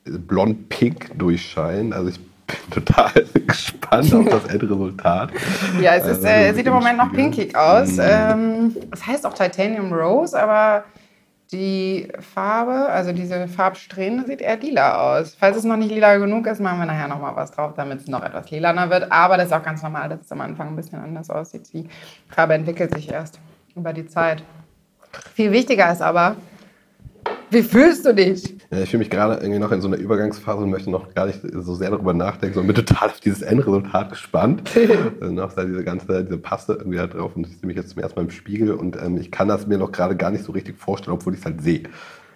blond-pink 0.06 1.18
durchscheint. 1.18 1.94
Also 1.94 2.10
ich 2.10 2.20
bin 2.20 2.58
total 2.72 3.12
gespannt 3.48 4.14
auf 4.14 4.28
das 4.30 4.46
Endresultat. 4.54 5.30
Ja, 5.82 5.96
es 5.96 6.04
ist, 6.06 6.26
Also, 6.26 6.28
äh, 6.28 6.54
sieht 6.54 6.66
im 6.68 6.74
Moment 6.74 6.98
noch 6.98 7.12
pinkig 7.14 7.56
aus. 7.56 7.94
Mhm. 7.94 8.02
Ähm, 8.02 8.76
es 8.92 9.06
heißt 9.08 9.26
auch 9.26 9.34
Titanium 9.34 9.94
Rose, 9.94 10.38
aber 10.42 10.84
die 11.54 12.10
Farbe, 12.20 12.90
also 12.90 13.14
diese 13.14 13.48
Farbsträhne, 13.48 14.26
sieht 14.26 14.42
eher 14.42 14.58
lila 14.58 15.20
aus. 15.20 15.36
Falls 15.40 15.56
es 15.56 15.64
noch 15.64 15.78
nicht 15.78 15.92
lila 15.92 16.18
genug 16.18 16.48
ist, 16.48 16.60
machen 16.60 16.80
wir 16.80 16.86
nachher 16.86 17.08
noch 17.08 17.22
mal 17.22 17.36
was 17.36 17.52
drauf, 17.52 17.74
damit 17.76 18.02
es 18.02 18.08
noch 18.08 18.24
etwas 18.24 18.50
lilaner 18.52 18.90
wird. 18.90 19.12
Aber 19.12 19.38
das 19.38 19.48
ist 19.48 19.54
auch 19.54 19.64
ganz 19.64 19.84
normal, 19.84 20.10
dass 20.10 20.22
es 20.22 20.32
am 20.32 20.42
Anfang 20.42 20.70
ein 20.70 20.76
bisschen 20.76 21.00
anders 21.00 21.30
aussieht. 21.30 21.72
Die 21.72 21.88
Farbe 22.28 22.56
entwickelt 22.56 22.94
sich 22.94 23.12
erst 23.12 23.40
über 23.76 23.94
die 23.94 24.08
Zeit. 24.08 24.44
Viel 25.36 25.52
wichtiger 25.52 25.92
ist 25.92 26.02
aber, 26.02 26.36
wie 27.52 27.62
fühlst 27.62 28.06
du 28.06 28.14
dich? 28.14 28.56
Ja, 28.74 28.82
ich 28.82 28.90
fühle 28.90 29.00
mich 29.00 29.10
gerade 29.10 29.36
irgendwie 29.36 29.60
noch 29.60 29.72
in 29.72 29.82
so 29.82 29.88
einer 29.88 29.98
Übergangsphase 29.98 30.64
und 30.64 30.70
möchte 30.72 30.90
noch 30.90 31.14
gar 31.14 31.28
nicht 31.28 31.40
so 31.44 31.76
sehr 31.76 31.92
darüber 31.92 32.14
nachdenken, 32.14 32.56
sondern 32.56 32.74
bin 32.76 32.86
total 32.86 33.10
auf 33.10 33.20
dieses 33.20 33.42
Endresultat 33.44 34.10
gespannt. 34.10 34.76
äh, 34.76 35.26
noch 35.26 35.54
da 35.54 35.64
diese 35.64 35.84
ganze 35.84 36.24
diese 36.24 36.38
Paste 36.38 36.74
irgendwie 36.74 36.98
da 36.98 37.06
drauf 37.08 37.36
und 37.36 37.46
ich 37.48 37.58
sehe 37.58 37.68
mich 37.68 37.76
jetzt 37.78 37.92
zum 37.92 38.02
ersten 38.02 38.20
Mal 38.20 38.24
im 38.24 38.32
Spiegel 38.32 38.72
und 38.74 38.96
ähm, 39.02 39.18
ich 39.18 39.32
kann 39.32 39.48
das 39.48 39.68
mir 39.68 39.78
noch 39.78 39.92
gerade 39.92 40.16
gar 40.16 40.32
nicht 40.32 40.44
so 40.44 40.52
richtig 40.54 40.78
vorstellen, 40.78 41.16
obwohl 41.16 41.34
ich 41.34 41.40
es 41.40 41.46
halt 41.46 41.62
sehe, 41.62 41.84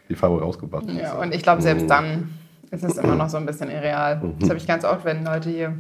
die 0.10 0.16
Farbe 0.16 0.40
rausgebracht 0.40 0.86
ist. 0.86 1.00
Ja, 1.02 1.16
und 1.16 1.34
ich 1.34 1.42
glaube, 1.42 1.62
selbst 1.62 1.84
Mhm. 1.84 1.88
dann 1.90 2.30
ist 2.70 2.84
es 2.84 2.98
immer 2.98 3.16
noch 3.16 3.30
so 3.30 3.38
ein 3.38 3.46
bisschen 3.46 3.70
irreal. 3.72 4.22
Das 4.40 4.50
habe 4.50 4.58
ich 4.58 4.68
ganz 4.68 4.84
oft, 4.86 5.06
wenn 5.06 5.26
Leute 5.26 5.50
hier 5.50 5.74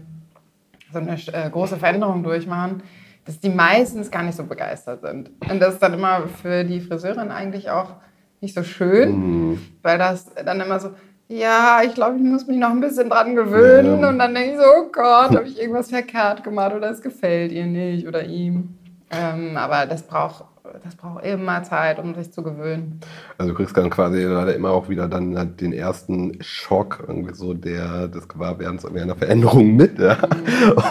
so 0.91 0.99
eine 0.99 1.13
äh, 1.33 1.49
große 1.49 1.77
Veränderung 1.77 2.23
durchmachen, 2.23 2.81
dass 3.25 3.39
die 3.39 3.49
meistens 3.49 4.09
gar 4.09 4.23
nicht 4.23 4.35
so 4.35 4.45
begeistert 4.45 5.01
sind. 5.01 5.29
Und 5.49 5.59
das 5.61 5.75
ist 5.75 5.83
dann 5.83 5.93
immer 5.93 6.27
für 6.41 6.63
die 6.63 6.79
Friseurin 6.79 7.29
eigentlich 7.29 7.69
auch 7.69 7.95
nicht 8.41 8.55
so 8.55 8.63
schön, 8.63 9.11
Mhm. 9.51 9.61
weil 9.81 9.97
das 9.97 10.27
dann 10.45 10.59
immer 10.61 10.79
so, 10.79 10.89
ja, 11.29 11.81
ich 11.83 11.93
glaube, 11.93 12.15
ich 12.17 12.21
muss 12.23 12.47
mich 12.47 12.57
noch 12.57 12.69
ein 12.69 12.79
bisschen 12.79 13.09
dran 13.09 13.35
gewöhnen. 13.35 13.99
Ja. 14.01 14.09
Und 14.09 14.19
dann 14.19 14.33
denke 14.33 14.51
ich 14.51 14.57
so, 14.57 14.63
oh 14.63 14.89
Gott, 14.91 15.35
habe 15.35 15.43
ich 15.47 15.59
irgendwas 15.59 15.89
verkehrt 15.89 16.43
gemacht 16.43 16.73
oder 16.73 16.89
es 16.89 17.01
gefällt 17.01 17.51
ihr 17.51 17.65
nicht 17.65 18.07
oder 18.07 18.23
ihm. 18.23 18.75
Ähm, 19.11 19.57
aber 19.57 19.85
das 19.85 20.03
braucht, 20.03 20.45
das 20.83 20.95
braucht 20.95 21.25
immer 21.25 21.63
Zeit, 21.63 21.97
um 21.99 22.13
sich 22.15 22.31
zu 22.31 22.43
gewöhnen. 22.43 22.99
Also 23.37 23.51
du 23.51 23.57
kriegst 23.57 23.75
dann 23.75 23.89
quasi 23.89 24.21
leider 24.23 24.53
immer 24.55 24.69
auch 24.71 24.87
wieder 24.89 25.07
dann 25.09 25.37
halt 25.37 25.59
den 25.59 25.73
ersten 25.73 26.37
Schock 26.41 27.03
irgendwie 27.07 27.33
so 27.33 27.53
der, 27.53 28.07
des 28.07 28.27
Gewahrwerdens 28.27 28.85
einer 28.85 29.15
Veränderung 29.15 29.75
mit. 29.75 29.97
Ja? 29.99 30.17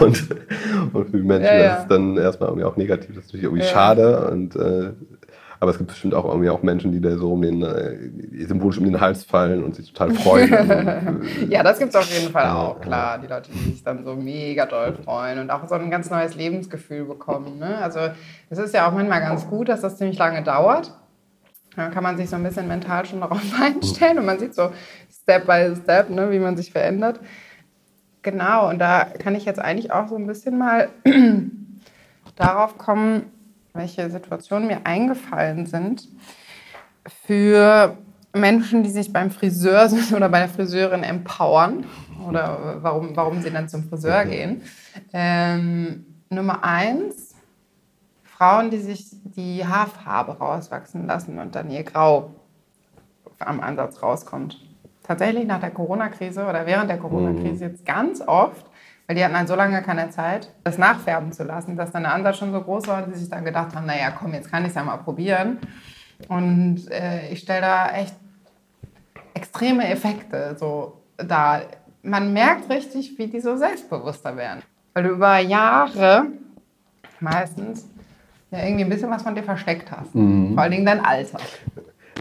Und, 0.01 0.27
und 0.93 1.09
für 1.09 1.17
die 1.17 1.23
Menschen 1.23 1.45
Ja, 1.45 1.73
ist 1.75 1.81
es 1.83 1.87
dann 1.87 2.17
erstmal 2.17 2.49
irgendwie 2.49 2.65
auch 2.65 2.77
negativ, 2.77 3.15
das 3.15 3.25
ist 3.25 3.33
natürlich 3.33 3.43
irgendwie 3.45 3.63
schade. 3.65 4.29
Und, 4.29 4.55
äh, 4.55 4.91
aber 5.59 5.71
es 5.71 5.77
gibt 5.77 5.89
bestimmt 5.89 6.13
auch 6.13 6.25
irgendwie 6.25 6.49
auch 6.49 6.61
Menschen, 6.61 6.91
die 6.91 7.01
da 7.01 7.15
so 7.17 7.33
um 7.33 7.41
den, 7.41 7.63
äh, 7.63 8.45
symbolisch 8.45 8.77
um 8.77 8.85
den 8.85 8.99
Hals 8.99 9.23
fallen 9.23 9.63
und 9.63 9.75
sich 9.75 9.91
total 9.91 10.11
freuen. 10.13 10.53
Und, 10.53 11.23
Ja, 11.49 11.63
das 11.63 11.79
gibt 11.79 11.89
es 11.89 11.95
auf 11.95 12.09
jeden 12.11 12.31
Fall 12.31 12.43
Ja, 12.43 12.55
auch, 12.55 12.81
klar. 12.81 13.17
Die 13.17 13.27
Leute, 13.27 13.51
die 13.51 13.71
sich 13.71 13.83
dann 13.83 14.03
so 14.03 14.15
mega 14.15 14.65
doll 14.65 14.93
freuen 15.03 15.39
und 15.39 15.49
auch 15.49 15.67
so 15.67 15.75
ein 15.75 15.89
ganz 15.89 16.09
neues 16.09 16.35
Lebensgefühl 16.35 17.05
bekommen. 17.05 17.59
Ne? 17.59 17.77
Also 17.77 17.99
es 18.49 18.57
ist 18.59 18.73
ja 18.73 18.87
auch 18.87 18.93
manchmal 18.93 19.21
ganz 19.21 19.47
gut, 19.47 19.69
dass 19.69 19.81
das 19.81 19.97
ziemlich 19.97 20.17
lange 20.17 20.43
dauert. 20.43 20.93
Dann 21.75 21.91
kann 21.91 22.03
man 22.03 22.17
sich 22.17 22.29
so 22.29 22.35
ein 22.35 22.43
bisschen 22.43 22.67
mental 22.67 23.05
schon 23.05 23.21
darauf 23.21 23.41
einstellen 23.61 24.19
und 24.19 24.25
man 24.25 24.39
sieht 24.39 24.55
so 24.55 24.71
Step 25.11 25.45
by 25.45 25.75
Step, 25.75 26.09
ne, 26.09 26.31
wie 26.31 26.39
man 26.39 26.57
sich 26.57 26.71
verändert. 26.71 27.19
Genau, 28.23 28.69
und 28.69 28.79
da 28.79 29.05
kann 29.05 29.35
ich 29.35 29.45
jetzt 29.45 29.59
eigentlich 29.59 29.91
auch 29.91 30.07
so 30.07 30.15
ein 30.15 30.27
bisschen 30.27 30.57
mal 30.57 30.89
darauf 32.35 32.77
kommen, 32.77 33.31
welche 33.73 34.09
Situationen 34.09 34.67
mir 34.67 34.85
eingefallen 34.85 35.65
sind 35.65 36.07
für 37.25 37.97
Menschen, 38.33 38.83
die 38.83 38.89
sich 38.89 39.11
beim 39.11 39.31
Friseur 39.31 39.89
sind 39.89 40.13
oder 40.13 40.29
bei 40.29 40.39
der 40.39 40.49
Friseurin 40.49 41.03
empowern 41.03 41.85
oder 42.27 42.77
warum, 42.81 43.15
warum 43.15 43.41
sie 43.41 43.51
dann 43.51 43.69
zum 43.69 43.83
Friseur 43.83 44.25
gehen. 44.25 44.61
Ähm, 45.13 46.05
Nummer 46.29 46.63
eins, 46.63 47.35
Frauen, 48.23 48.69
die 48.69 48.79
sich 48.79 49.07
die 49.23 49.65
Haarfarbe 49.65 50.37
rauswachsen 50.37 51.07
lassen 51.07 51.39
und 51.39 51.55
dann 51.55 51.71
ihr 51.71 51.83
Grau 51.83 52.31
am 53.39 53.59
Ansatz 53.59 54.01
rauskommt. 54.03 54.59
Tatsächlich 55.03 55.45
nach 55.47 55.59
der 55.59 55.71
Corona-Krise 55.71 56.45
oder 56.45 56.65
während 56.65 56.89
der 56.89 56.97
Corona-Krise 56.97 57.65
jetzt 57.65 57.85
ganz 57.85 58.21
oft, 58.21 58.65
weil 59.07 59.15
die 59.15 59.23
hatten 59.23 59.33
dann 59.33 59.47
so 59.47 59.55
lange 59.55 59.81
keine 59.81 60.09
Zeit, 60.09 60.53
das 60.63 60.77
nachfärben 60.77 61.31
zu 61.31 61.43
lassen, 61.43 61.77
dass 61.77 61.91
dann 61.91 62.03
der 62.03 62.13
Ansatz 62.13 62.37
schon 62.37 62.51
so 62.51 62.61
groß 62.61 62.87
war 62.87 63.03
und 63.03 63.13
sie 63.13 63.21
sich 63.21 63.29
dann 63.29 63.45
gedacht 63.45 63.73
haben, 63.73 63.85
naja, 63.85 64.11
komm, 64.11 64.33
jetzt 64.33 64.51
kann 64.51 64.63
ich 64.63 64.69
es 64.69 64.75
ja 64.75 64.83
mal 64.83 64.97
probieren. 64.97 65.59
Und 66.27 66.91
äh, 66.91 67.29
ich 67.29 67.39
stelle 67.39 67.61
da 67.61 67.89
echt 67.91 68.15
extreme 69.33 69.87
Effekte 69.87 70.57
so 70.59 71.01
da. 71.17 71.61
Man 72.03 72.33
merkt 72.33 72.69
richtig, 72.69 73.17
wie 73.17 73.27
die 73.27 73.39
so 73.39 73.55
selbstbewusster 73.55 74.35
werden. 74.35 74.61
Weil 74.93 75.03
du 75.03 75.09
über 75.09 75.39
Jahre 75.39 76.27
meistens 77.19 77.87
ja 78.51 78.63
irgendwie 78.63 78.83
ein 78.85 78.89
bisschen 78.89 79.09
was 79.09 79.23
von 79.23 79.35
dir 79.35 79.43
versteckt 79.43 79.91
hast. 79.91 80.11
Vor 80.53 80.63
allen 80.63 80.71
Dingen 80.71 80.85
dein 80.85 81.03
Alter. 81.03 81.39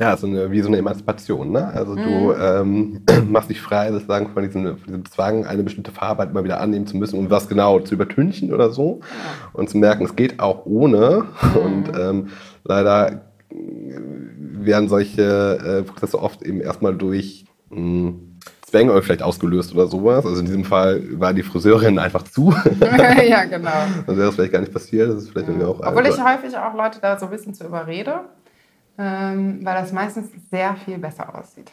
Ja, 0.00 0.16
so 0.16 0.26
eine, 0.26 0.50
wie 0.50 0.60
so 0.60 0.68
eine 0.68 0.78
Emanzipation. 0.78 1.52
Ne? 1.52 1.66
Also 1.68 1.94
du 1.94 2.32
ähm, 2.32 3.02
machst 3.28 3.50
dich 3.50 3.60
frei 3.60 3.90
sozusagen 3.92 4.28
von 4.28 4.42
diesem, 4.42 4.64
von 4.64 4.86
diesem 4.86 5.04
Zwang, 5.06 5.46
eine 5.46 5.62
bestimmte 5.62 5.90
Farbe 5.90 6.20
halt 6.20 6.30
immer 6.30 6.44
wieder 6.44 6.60
annehmen 6.60 6.86
zu 6.86 6.96
müssen, 6.96 7.18
um 7.18 7.30
was 7.30 7.48
genau 7.48 7.80
zu 7.80 7.94
übertünchen 7.94 8.52
oder 8.52 8.70
so. 8.70 9.00
Und 9.52 9.70
zu 9.70 9.78
merken, 9.78 10.04
es 10.04 10.16
geht 10.16 10.40
auch 10.40 10.66
ohne. 10.66 11.24
Und 11.54 11.90
ähm, 11.98 12.28
leider 12.64 13.22
äh, 13.50 13.56
werden 14.66 14.88
solche 14.88 15.82
äh, 15.82 15.82
Prozesse 15.82 16.20
oft 16.20 16.42
eben 16.42 16.60
erstmal 16.60 16.94
durch 16.94 17.46
mh, 17.70 18.14
Zwänge 18.66 18.90
irgendwie 18.90 19.06
vielleicht 19.06 19.22
ausgelöst 19.22 19.72
oder 19.74 19.86
sowas. 19.86 20.26
Also 20.26 20.40
in 20.40 20.46
diesem 20.46 20.64
Fall 20.64 21.02
war 21.20 21.32
die 21.32 21.42
Friseurin 21.42 21.98
einfach 21.98 22.24
zu. 22.24 22.50
ja, 23.28 23.44
genau. 23.44 23.70
Dann 24.06 24.16
wäre 24.16 24.26
das 24.26 24.34
vielleicht 24.34 24.52
gar 24.52 24.60
nicht 24.60 24.72
passiert. 24.72 25.08
Das 25.08 25.22
ist 25.22 25.30
vielleicht 25.30 25.48
irgendwie 25.48 25.66
auch 25.66 25.80
Obwohl 25.80 26.06
ich 26.06 26.22
häufig 26.22 26.56
auch 26.58 26.74
Leute 26.74 26.98
da 27.00 27.18
so 27.18 27.26
ein 27.26 27.30
bisschen 27.30 27.54
zu 27.54 27.64
überrede, 27.64 28.20
ähm, 28.98 29.64
weil 29.64 29.74
das 29.74 29.92
meistens 29.92 30.30
sehr 30.50 30.74
viel 30.76 30.98
besser 30.98 31.34
aussieht. 31.38 31.70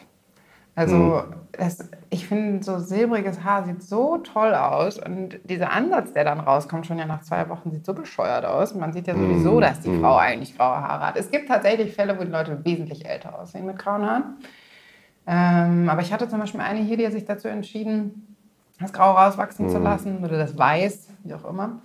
Also 0.76 0.96
Mhm. 0.96 1.22
das, 1.52 1.88
ich 2.10 2.26
finde, 2.26 2.64
so 2.64 2.80
silbriges 2.80 3.44
Haar 3.44 3.64
sieht 3.64 3.82
so 3.82 4.18
toll 4.18 4.54
aus 4.54 4.98
und 4.98 5.38
dieser 5.44 5.70
Ansatz, 5.70 6.12
der 6.12 6.24
dann 6.24 6.40
rauskommt, 6.40 6.84
schon 6.86 6.98
ja 6.98 7.06
nach 7.06 7.22
zwei 7.22 7.48
Wochen, 7.48 7.70
sieht 7.70 7.86
so 7.86 7.94
bescheuert 7.94 8.44
aus. 8.44 8.74
Man 8.74 8.92
sieht 8.92 9.06
ja 9.06 9.14
Mhm. 9.14 9.20
sowieso, 9.20 9.60
dass 9.60 9.80
die 9.80 9.90
Frau 10.00 10.16
eigentlich 10.16 10.56
graue 10.56 10.80
Haare 10.80 11.06
hat. 11.06 11.16
Es 11.16 11.30
gibt 11.30 11.46
tatsächlich 11.48 11.94
Fälle, 11.94 12.18
wo 12.18 12.24
die 12.24 12.30
Leute 12.30 12.64
wesentlich 12.64 13.06
älter 13.06 13.38
aussehen 13.38 13.66
mit 13.66 13.78
grauen 13.78 14.04
Haaren. 14.04 14.24
Ähm, 15.26 15.88
aber 15.88 16.02
ich 16.02 16.12
hatte 16.12 16.28
zum 16.28 16.40
Beispiel 16.40 16.60
eine 16.60 16.80
hier, 16.80 16.96
die 16.96 17.06
hat 17.06 17.12
sich 17.12 17.24
dazu 17.24 17.48
entschieden, 17.48 18.36
das 18.80 18.92
Grau 18.92 19.12
rauswachsen 19.12 19.66
Mhm. 19.66 19.70
zu 19.70 19.78
lassen 19.78 20.24
oder 20.24 20.36
das 20.38 20.58
Weiß, 20.58 21.08
wie 21.22 21.34
auch 21.34 21.44
immer. 21.44 21.80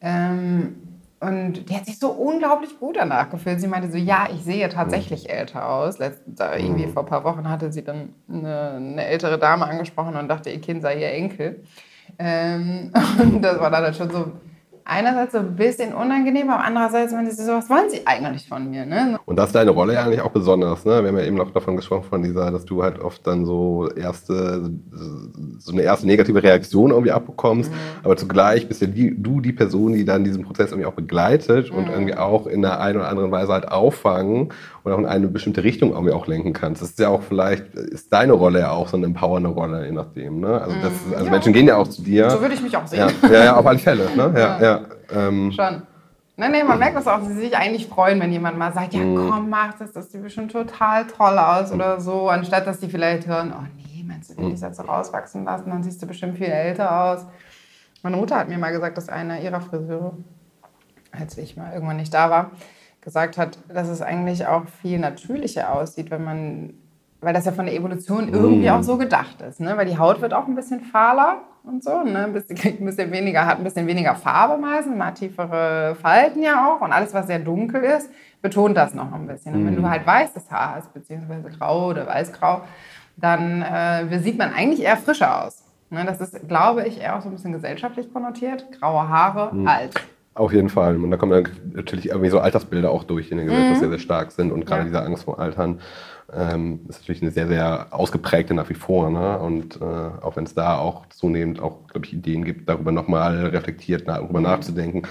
Ähm, 0.00 0.89
und 1.20 1.68
die 1.68 1.76
hat 1.76 1.84
sich 1.84 1.98
so 1.98 2.10
unglaublich 2.10 2.78
gut 2.80 2.96
danach 2.96 3.28
gefühlt. 3.28 3.60
Sie 3.60 3.68
meinte 3.68 3.90
so, 3.90 3.98
ja, 3.98 4.28
ich 4.32 4.42
sehe 4.42 4.68
tatsächlich 4.70 5.28
älter 5.28 5.68
aus. 5.68 5.98
Letztens, 5.98 6.38
da 6.38 6.56
irgendwie 6.56 6.86
vor 6.86 7.02
ein 7.02 7.08
paar 7.08 7.24
Wochen 7.24 7.46
hatte 7.48 7.70
sie 7.70 7.84
dann 7.84 8.14
eine, 8.26 8.70
eine 8.70 9.04
ältere 9.04 9.38
Dame 9.38 9.66
angesprochen 9.66 10.16
und 10.16 10.28
dachte, 10.28 10.48
ihr 10.48 10.62
Kind 10.62 10.80
sei 10.80 10.98
ihr 10.98 11.12
Enkel. 11.12 11.62
Ähm, 12.18 12.90
und 13.20 13.42
das 13.42 13.60
war 13.60 13.70
dann 13.70 13.84
halt 13.84 13.96
schon 13.96 14.10
so 14.10 14.32
einerseits 14.90 15.32
so 15.32 15.38
ein 15.38 15.54
bisschen 15.54 15.94
unangenehm, 15.94 16.50
aber 16.50 16.64
andererseits 16.64 17.12
meinte 17.12 17.30
sie 17.32 17.44
so, 17.44 17.52
was 17.52 17.70
wollen 17.70 17.88
sie 17.88 18.06
eigentlich 18.06 18.48
von 18.48 18.68
mir? 18.68 18.84
Ne? 18.84 19.18
Und 19.24 19.38
das 19.38 19.46
ist 19.46 19.54
deine 19.54 19.70
Rolle 19.70 19.94
ja 19.94 20.02
eigentlich 20.02 20.20
auch 20.20 20.32
besonders. 20.32 20.84
Ne? 20.84 21.02
Wir 21.02 21.08
haben 21.08 21.16
ja 21.18 21.24
eben 21.24 21.36
noch 21.36 21.52
davon 21.52 21.76
gesprochen, 21.76 22.04
von 22.08 22.22
dieser, 22.22 22.50
dass 22.50 22.64
du 22.64 22.82
halt 22.82 22.98
oft 22.98 23.24
dann 23.24 23.46
so 23.46 23.88
erste, 23.94 24.68
so 25.58 25.72
eine 25.72 25.82
erste 25.82 26.06
negative 26.06 26.42
Reaktion 26.42 26.90
irgendwie 26.90 27.12
abbekommst. 27.12 27.70
Aber 28.02 28.16
zugleich 28.16 28.66
bist 28.66 28.80
ja 28.82 28.88
die, 28.88 29.14
du 29.16 29.40
die 29.40 29.52
Person, 29.52 29.92
die 29.92 30.04
dann 30.04 30.24
diesen 30.24 30.42
Prozess 30.44 30.72
irgendwie 30.72 30.86
auch 30.86 30.94
begleitet 30.94 31.70
und 31.70 31.88
irgendwie 31.88 32.16
auch 32.16 32.46
in 32.48 32.62
der 32.62 32.80
einen 32.80 32.98
oder 32.98 33.08
anderen 33.08 33.30
Weise 33.30 33.52
halt 33.52 33.68
auffangen 33.70 34.52
und 34.82 34.92
auch 34.92 34.98
in 34.98 35.06
eine 35.06 35.28
bestimmte 35.28 35.62
Richtung 35.62 35.92
irgendwie 35.92 36.12
auch 36.12 36.26
lenken 36.26 36.52
kannst. 36.52 36.82
Das 36.82 36.90
ist 36.90 36.98
ja 36.98 37.08
auch 37.08 37.22
vielleicht, 37.22 37.74
ist 37.74 38.12
deine 38.12 38.32
Rolle 38.32 38.60
ja 38.60 38.70
auch 38.72 38.88
so 38.88 38.96
eine 38.96 39.06
empowernde 39.06 39.50
Rolle, 39.50 39.86
je 39.86 39.92
nachdem. 39.92 40.40
Ne? 40.40 40.60
Also, 40.60 40.74
das, 40.82 40.92
also 41.12 41.24
Ja. 41.26 41.30
Menschen 41.30 41.52
gehen 41.52 41.68
ja 41.68 41.76
auch 41.76 41.86
zu 41.86 42.02
dir. 42.02 42.28
So 42.30 42.40
würde 42.40 42.54
ich 42.54 42.62
mich 42.62 42.76
auch 42.76 42.86
sehen. 42.86 43.08
ja, 43.22 43.28
ja, 43.30 43.44
ja, 43.44 43.56
auf 43.56 43.66
alle 43.66 43.78
Fälle. 43.78 44.08
Ne? 44.16 44.32
Ja, 44.36 44.60
ja. 44.60 44.79
Ähm, 45.12 45.52
Schon. 45.52 45.82
Nein, 46.36 46.52
nee, 46.52 46.64
man 46.64 46.78
merkt 46.78 46.96
das 46.96 47.06
auch, 47.06 47.18
dass 47.18 47.28
sie 47.28 47.34
sich 47.40 47.56
eigentlich 47.56 47.86
freuen, 47.86 48.18
wenn 48.20 48.32
jemand 48.32 48.56
mal 48.56 48.72
sagt, 48.72 48.94
ja 48.94 49.00
Mhm. 49.00 49.28
komm, 49.30 49.50
mach 49.50 49.74
das, 49.74 49.92
das 49.92 50.10
sieht 50.10 50.22
bestimmt 50.22 50.52
total 50.52 51.06
toll 51.06 51.38
aus 51.38 51.70
oder 51.70 52.00
so, 52.00 52.28
anstatt 52.30 52.66
dass 52.66 52.80
die 52.80 52.88
vielleicht 52.88 53.26
hören, 53.26 53.52
oh 53.54 53.62
nee, 53.76 54.02
meinst 54.06 54.30
du, 54.30 54.40
Mhm. 54.40 54.46
will 54.46 54.54
ich 54.54 54.60
das 54.60 54.76
so 54.78 54.84
rauswachsen 54.84 55.44
lassen, 55.44 55.68
dann 55.68 55.82
siehst 55.82 56.00
du 56.02 56.06
bestimmt 56.06 56.38
viel 56.38 56.46
älter 56.46 57.04
aus. 57.04 57.26
Meine 58.02 58.16
Mutter 58.16 58.36
hat 58.36 58.48
mir 58.48 58.56
mal 58.56 58.72
gesagt, 58.72 58.96
dass 58.96 59.10
einer 59.10 59.40
ihrer 59.40 59.60
Friseure, 59.60 60.14
als 61.12 61.36
ich 61.36 61.56
mal 61.58 61.74
irgendwann 61.74 61.96
nicht 61.98 62.14
da 62.14 62.30
war, 62.30 62.52
gesagt 63.02 63.36
hat, 63.36 63.58
dass 63.68 63.88
es 63.88 64.00
eigentlich 64.00 64.46
auch 64.46 64.64
viel 64.80 64.98
natürlicher 64.98 65.72
aussieht, 65.74 66.10
wenn 66.10 66.24
man, 66.24 66.74
weil 67.20 67.34
das 67.34 67.44
ja 67.44 67.52
von 67.52 67.66
der 67.66 67.74
Evolution 67.74 68.28
irgendwie 68.32 68.70
auch 68.70 68.82
so 68.82 68.96
gedacht 68.96 69.42
ist, 69.42 69.60
ne? 69.60 69.76
weil 69.76 69.84
die 69.86 69.98
Haut 69.98 70.22
wird 70.22 70.32
auch 70.32 70.46
ein 70.46 70.54
bisschen 70.54 70.80
fahler 70.80 71.42
und 71.64 71.82
so, 71.84 72.02
ne? 72.02 72.24
ein 72.24 72.32
bisschen, 72.32 72.58
ein 72.80 72.84
bisschen 72.84 73.10
weniger, 73.12 73.46
hat 73.46 73.58
ein 73.58 73.64
bisschen 73.64 73.86
weniger 73.86 74.14
Farbe 74.14 74.60
meistens, 74.60 75.00
hat 75.02 75.16
tiefere 75.16 75.96
Falten 76.00 76.42
ja 76.42 76.66
auch 76.66 76.80
und 76.80 76.92
alles, 76.92 77.12
was 77.14 77.26
sehr 77.26 77.38
dunkel 77.38 77.82
ist, 77.82 78.10
betont 78.42 78.76
das 78.76 78.94
noch 78.94 79.12
ein 79.12 79.26
bisschen. 79.26 79.54
Und 79.54 79.66
wenn 79.66 79.76
du 79.76 79.88
halt 79.88 80.06
weißes 80.06 80.50
Haar 80.50 80.76
hast, 80.76 80.92
beziehungsweise 80.94 81.50
grau 81.50 81.88
oder 81.88 82.06
weißgrau, 82.06 82.62
dann 83.16 83.62
äh, 83.62 84.18
sieht 84.20 84.38
man 84.38 84.52
eigentlich 84.54 84.82
eher 84.82 84.96
frischer 84.96 85.44
aus. 85.44 85.62
Ne? 85.90 86.04
Das 86.06 86.20
ist, 86.20 86.48
glaube 86.48 86.86
ich, 86.86 87.00
eher 87.00 87.16
auch 87.16 87.20
so 87.20 87.28
ein 87.28 87.32
bisschen 87.32 87.52
gesellschaftlich 87.52 88.12
konnotiert. 88.12 88.64
Graue 88.78 89.08
Haare, 89.08 89.52
alt. 89.66 89.94
Auf 90.34 90.52
jeden 90.52 90.68
Fall. 90.70 90.96
Und 90.96 91.10
da 91.10 91.16
kommen 91.16 91.32
dann 91.32 91.52
natürlich 91.74 92.08
irgendwie 92.08 92.30
so 92.30 92.38
Altersbilder 92.40 92.90
auch 92.90 93.04
durch, 93.04 93.30
in 93.30 93.36
der 93.36 93.46
Gesellschaft 93.46 93.80
sehr, 93.80 93.90
sehr 93.90 93.98
stark 93.98 94.30
sind. 94.32 94.52
Und 94.52 94.64
gerade 94.64 94.82
Ja. 94.82 94.86
diese 94.86 95.02
Angst 95.02 95.24
vor 95.24 95.38
Altern 95.38 95.80
ähm, 96.34 96.80
ist 96.88 97.00
natürlich 97.00 97.22
eine 97.22 97.30
sehr, 97.30 97.48
sehr 97.48 97.88
ausgeprägte 97.90 98.54
nach 98.54 98.68
wie 98.68 98.74
vor. 98.74 99.10
Ne? 99.10 99.38
Und 99.38 99.80
äh, 99.80 99.84
auch 99.84 100.36
wenn 100.36 100.44
es 100.44 100.54
da 100.54 100.78
auch 100.78 101.06
zunehmend 101.08 101.60
auch, 101.60 101.86
glaube 101.88 102.06
ich, 102.06 102.12
Ideen 102.12 102.44
gibt, 102.44 102.68
darüber 102.68 102.92
nochmal 102.92 103.46
reflektiert 103.46 104.06
darüber 104.06 104.40
nachzudenken. 104.40 105.02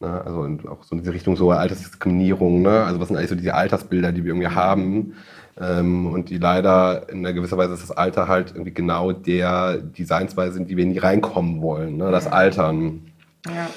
Ne? 0.00 0.22
Also 0.24 0.46
auch 0.68 0.82
so 0.84 0.94
in 0.94 0.98
diese 0.98 1.12
Richtung 1.12 1.36
so 1.36 1.50
Altersdiskriminierung. 1.50 2.62
Ne? 2.62 2.84
Also 2.84 3.00
was 3.00 3.08
sind 3.08 3.16
eigentlich 3.16 3.30
so 3.30 3.36
diese 3.36 3.54
Altersbilder, 3.54 4.12
die 4.12 4.24
wir 4.24 4.32
irgendwie 4.32 4.48
haben? 4.48 5.14
Ähm, 5.60 6.06
und 6.06 6.30
die 6.30 6.38
leider 6.38 7.08
in 7.10 7.18
einer 7.18 7.34
gewisser 7.34 7.58
Weise 7.58 7.74
ist 7.74 7.82
das 7.82 7.96
Alter 7.96 8.28
halt 8.28 8.52
irgendwie 8.52 8.72
genau 8.72 9.12
der 9.12 9.78
Designsweise, 9.78 10.58
in 10.58 10.66
die 10.66 10.76
wir 10.76 10.86
nie 10.86 10.98
reinkommen 10.98 11.60
wollen. 11.60 11.96
Ne? 11.96 12.10
Das 12.10 12.26
Altern. 12.26 13.10
Ja. 13.46 13.68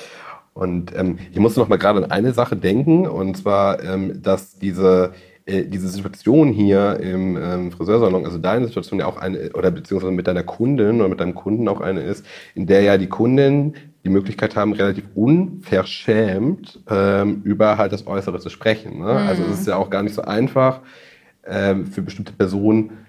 Und 0.54 0.96
ähm, 0.96 1.18
ich 1.32 1.40
musste 1.40 1.60
noch 1.60 1.68
mal 1.68 1.78
gerade 1.78 2.04
an 2.04 2.12
eine 2.12 2.32
Sache 2.32 2.56
denken, 2.56 3.08
und 3.08 3.36
zwar, 3.36 3.84
ähm, 3.84 4.22
dass 4.22 4.58
diese, 4.60 5.14
äh, 5.46 5.66
diese 5.66 5.90
Situation 5.90 6.54
hier 6.54 7.00
im 7.02 7.38
ähm, 7.38 7.72
Friseursalon, 7.72 8.26
also 8.26 8.38
deine 8.38 8.68
Situation 8.68 9.00
ja 9.00 9.08
auch 9.08 9.18
eine, 9.18 9.52
oder 9.54 9.72
beziehungsweise 9.72 10.14
mit 10.14 10.28
deiner 10.28 10.44
Kundin 10.44 11.02
oder 11.02 11.10
mit 11.10 11.20
deinem 11.20 11.36
Kunden 11.36 11.68
auch 11.68 11.82
eine 11.82 12.02
ist, 12.02 12.26
in 12.56 12.66
der 12.66 12.82
ja 12.82 12.98
die 12.98 13.10
Kunden 13.10 13.74
die 14.06 14.10
Möglichkeit 14.10 14.56
haben, 14.56 14.74
relativ 14.74 15.06
unverschämt 15.16 16.80
ähm, 16.90 17.42
über 17.44 17.78
halt 17.78 17.92
das 17.92 18.08
Äußere 18.08 18.40
zu 18.40 18.50
sprechen. 18.50 19.00
Ne? 19.00 19.06
Also 19.06 19.44
es 19.44 19.62
ist 19.62 19.68
ja 19.68 19.76
auch 19.76 19.90
gar 19.90 20.04
nicht 20.04 20.16
so 20.16 20.22
einfach 20.22 20.82
ähm, 21.46 21.88
für 21.88 22.02
bestimmte 22.02 22.34
Personen, 22.34 23.03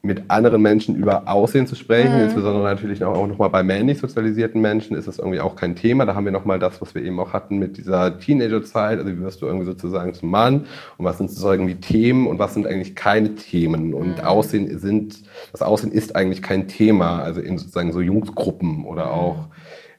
mit 0.00 0.30
anderen 0.30 0.62
Menschen 0.62 0.94
über 0.94 1.26
Aussehen 1.26 1.66
zu 1.66 1.74
sprechen, 1.74 2.20
insbesondere 2.20 2.62
natürlich 2.62 3.02
auch 3.02 3.26
nochmal 3.26 3.50
bei 3.50 3.64
männlich 3.64 3.98
sozialisierten 3.98 4.60
Menschen 4.60 4.96
ist 4.96 5.08
das 5.08 5.18
irgendwie 5.18 5.40
auch 5.40 5.56
kein 5.56 5.74
Thema. 5.74 6.06
Da 6.06 6.14
haben 6.14 6.24
wir 6.24 6.30
nochmal 6.30 6.60
das, 6.60 6.80
was 6.80 6.94
wir 6.94 7.02
eben 7.02 7.18
auch 7.18 7.32
hatten 7.32 7.58
mit 7.58 7.78
dieser 7.78 8.18
Teenagerzeit. 8.18 8.98
Also 8.98 9.10
wie 9.10 9.20
wirst 9.20 9.42
du 9.42 9.46
irgendwie 9.46 9.66
sozusagen 9.66 10.14
zum 10.14 10.30
Mann 10.30 10.66
und 10.98 11.04
was 11.04 11.18
sind 11.18 11.30
sozusagen 11.30 11.66
die 11.66 11.80
Themen 11.80 12.28
und 12.28 12.38
was 12.38 12.54
sind 12.54 12.66
eigentlich 12.66 12.94
keine 12.94 13.34
Themen. 13.34 13.92
Und 13.92 14.24
Aussehen 14.24 14.78
sind, 14.78 15.24
das 15.50 15.62
Aussehen 15.62 15.90
ist 15.90 16.14
eigentlich 16.14 16.42
kein 16.42 16.68
Thema, 16.68 17.20
also 17.20 17.40
in 17.40 17.58
sozusagen 17.58 17.92
so 17.92 18.00
Jungsgruppen 18.00 18.84
oder 18.84 19.12
auch. 19.12 19.48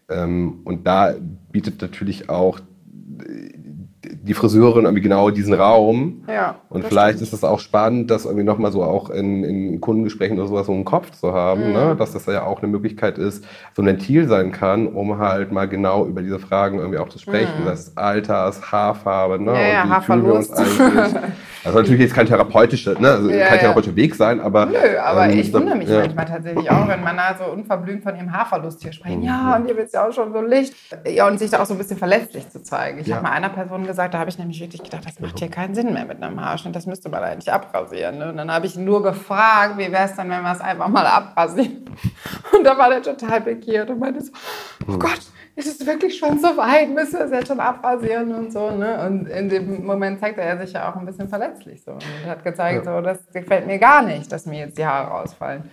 Ähm, 0.07 0.61
und 0.63 0.87
da 0.87 1.13
bietet 1.51 1.81
natürlich 1.81 2.29
auch 2.29 2.61
die 4.21 4.33
Friseurin 4.33 4.85
irgendwie 4.85 5.01
genau 5.01 5.29
diesen 5.29 5.53
Raum. 5.53 6.23
Ja, 6.27 6.55
Und 6.69 6.85
vielleicht 6.85 7.21
ist 7.21 7.33
es 7.33 7.43
auch 7.43 7.59
spannend, 7.59 8.11
das 8.11 8.25
irgendwie 8.25 8.43
nochmal 8.43 8.71
so 8.71 8.83
auch 8.83 9.09
in, 9.09 9.43
in 9.43 9.81
Kundengesprächen 9.81 10.37
oder 10.37 10.47
sowas 10.47 10.67
so 10.67 10.73
im 10.73 10.85
Kopf 10.85 11.11
zu 11.11 11.33
haben, 11.33 11.71
ne? 11.71 11.95
dass 11.97 12.13
das 12.13 12.25
ja 12.25 12.43
auch 12.43 12.61
eine 12.61 12.71
Möglichkeit 12.71 13.17
ist, 13.17 13.45
so 13.75 13.81
ein 13.81 13.85
Ventil 13.85 14.27
sein 14.27 14.51
kann, 14.51 14.87
um 14.87 15.17
halt 15.17 15.51
mal 15.51 15.67
genau 15.67 16.05
über 16.05 16.21
diese 16.21 16.39
Fragen 16.39 16.79
irgendwie 16.79 16.99
auch 16.99 17.09
zu 17.09 17.19
sprechen. 17.19 17.65
Das 17.65 17.95
Alters, 17.97 18.71
Haarfarbe, 18.71 19.41
ne? 19.41 19.53
Ja, 19.53 19.67
ja, 19.67 19.83
und 19.83 19.89
wie 19.89 20.05
fühlen 20.05 20.25
wir 20.25 20.33
uns 20.33 20.49
Haarverlust. 20.51 21.15
eigentlich. 21.15 21.23
Also 21.65 21.77
natürlich 21.79 21.99
jetzt 21.99 22.13
kein 22.13 22.25
therapeutischer, 22.25 22.97
ne? 22.99 23.11
also 23.11 23.29
Ja, 23.29 23.47
kein 23.47 23.59
therapeutischer 23.59 23.95
Weg 23.95 24.15
sein, 24.15 24.39
aber. 24.39 24.65
Nö, 24.67 24.77
aber 25.03 25.25
ähm, 25.29 25.39
ich 25.39 25.51
wundere 25.53 25.75
mich 25.75 25.89
manchmal 25.89 26.25
tatsächlich 26.25 26.71
auch, 26.71 26.87
wenn 26.87 27.03
Männer 27.03 27.35
so 27.37 27.51
unverblümt 27.51 28.01
von 28.01 28.15
ihrem 28.15 28.31
Haarverlust 28.31 28.81
hier 28.81 28.93
sprechen. 28.93 29.23
Ja, 29.23 29.57
und 29.57 29.67
ihr 29.67 29.75
wisst 29.75 29.93
ja 29.93 30.07
auch 30.07 30.13
schon 30.13 30.31
so 30.31 30.41
Licht. 30.41 30.73
Ja, 31.05 31.27
und 31.27 31.37
sich 31.37 31.49
da 31.51 31.61
auch 31.61 31.65
so 31.65 31.73
ein 31.73 31.77
bisschen 31.77 31.97
verletzlich 31.97 32.49
zu 32.49 32.63
zeigen. 32.63 32.99
Ich 32.99 33.11
habe 33.11 33.23
mal 33.23 33.31
einer 33.31 33.49
Person 33.49 33.85
gesagt, 33.85 34.08
da 34.13 34.19
habe 34.19 34.29
ich 34.29 34.37
nämlich 34.37 34.59
wirklich 34.59 34.83
gedacht, 34.83 35.05
das 35.05 35.19
macht 35.19 35.39
hier 35.39 35.49
keinen 35.49 35.75
Sinn 35.75 35.93
mehr 35.93 36.05
mit 36.05 36.21
einem 36.21 36.39
Haarschnitt. 36.39 36.75
Das 36.75 36.85
müsste 36.85 37.09
man 37.09 37.23
eigentlich 37.23 37.51
abrasieren. 37.51 38.17
Ne? 38.17 38.29
Und 38.29 38.37
dann 38.37 38.51
habe 38.51 38.65
ich 38.65 38.75
nur 38.75 39.03
gefragt, 39.03 39.77
wie 39.77 39.91
wäre 39.91 40.05
es 40.05 40.15
denn, 40.15 40.29
wenn 40.29 40.41
wir 40.41 40.51
es 40.51 40.61
einfach 40.61 40.87
mal 40.87 41.05
abrasieren? 41.05 41.85
Und 42.57 42.63
da 42.63 42.77
war 42.77 42.89
der 42.89 43.01
total 43.01 43.41
pikiert 43.41 43.89
und 43.89 43.99
meinte 43.99 44.21
so, 44.21 44.31
oh 44.87 44.97
Gott, 44.97 45.21
ist 45.55 45.81
es 45.81 45.85
wirklich 45.85 46.17
schon 46.17 46.39
so 46.39 46.55
weit? 46.57 46.89
Müssen 46.89 47.19
wir 47.19 47.25
es 47.25 47.31
jetzt 47.31 47.47
schon 47.47 47.59
abrasieren 47.59 48.33
und 48.33 48.51
so. 48.51 48.71
Ne? 48.71 49.05
Und 49.05 49.27
in 49.27 49.49
dem 49.49 49.85
Moment 49.85 50.19
zeigte 50.19 50.41
er 50.41 50.57
sich 50.57 50.73
ja 50.73 50.89
auch 50.89 50.95
ein 50.95 51.05
bisschen 51.05 51.27
verletzlich 51.27 51.83
so. 51.83 51.91
Und 51.91 52.25
hat 52.25 52.43
gezeigt, 52.43 52.85
so, 52.85 53.01
das 53.01 53.19
gefällt 53.33 53.67
mir 53.67 53.77
gar 53.77 54.01
nicht, 54.01 54.31
dass 54.31 54.45
mir 54.45 54.59
jetzt 54.59 54.77
die 54.77 54.85
Haare 54.85 55.11
ausfallen. 55.11 55.69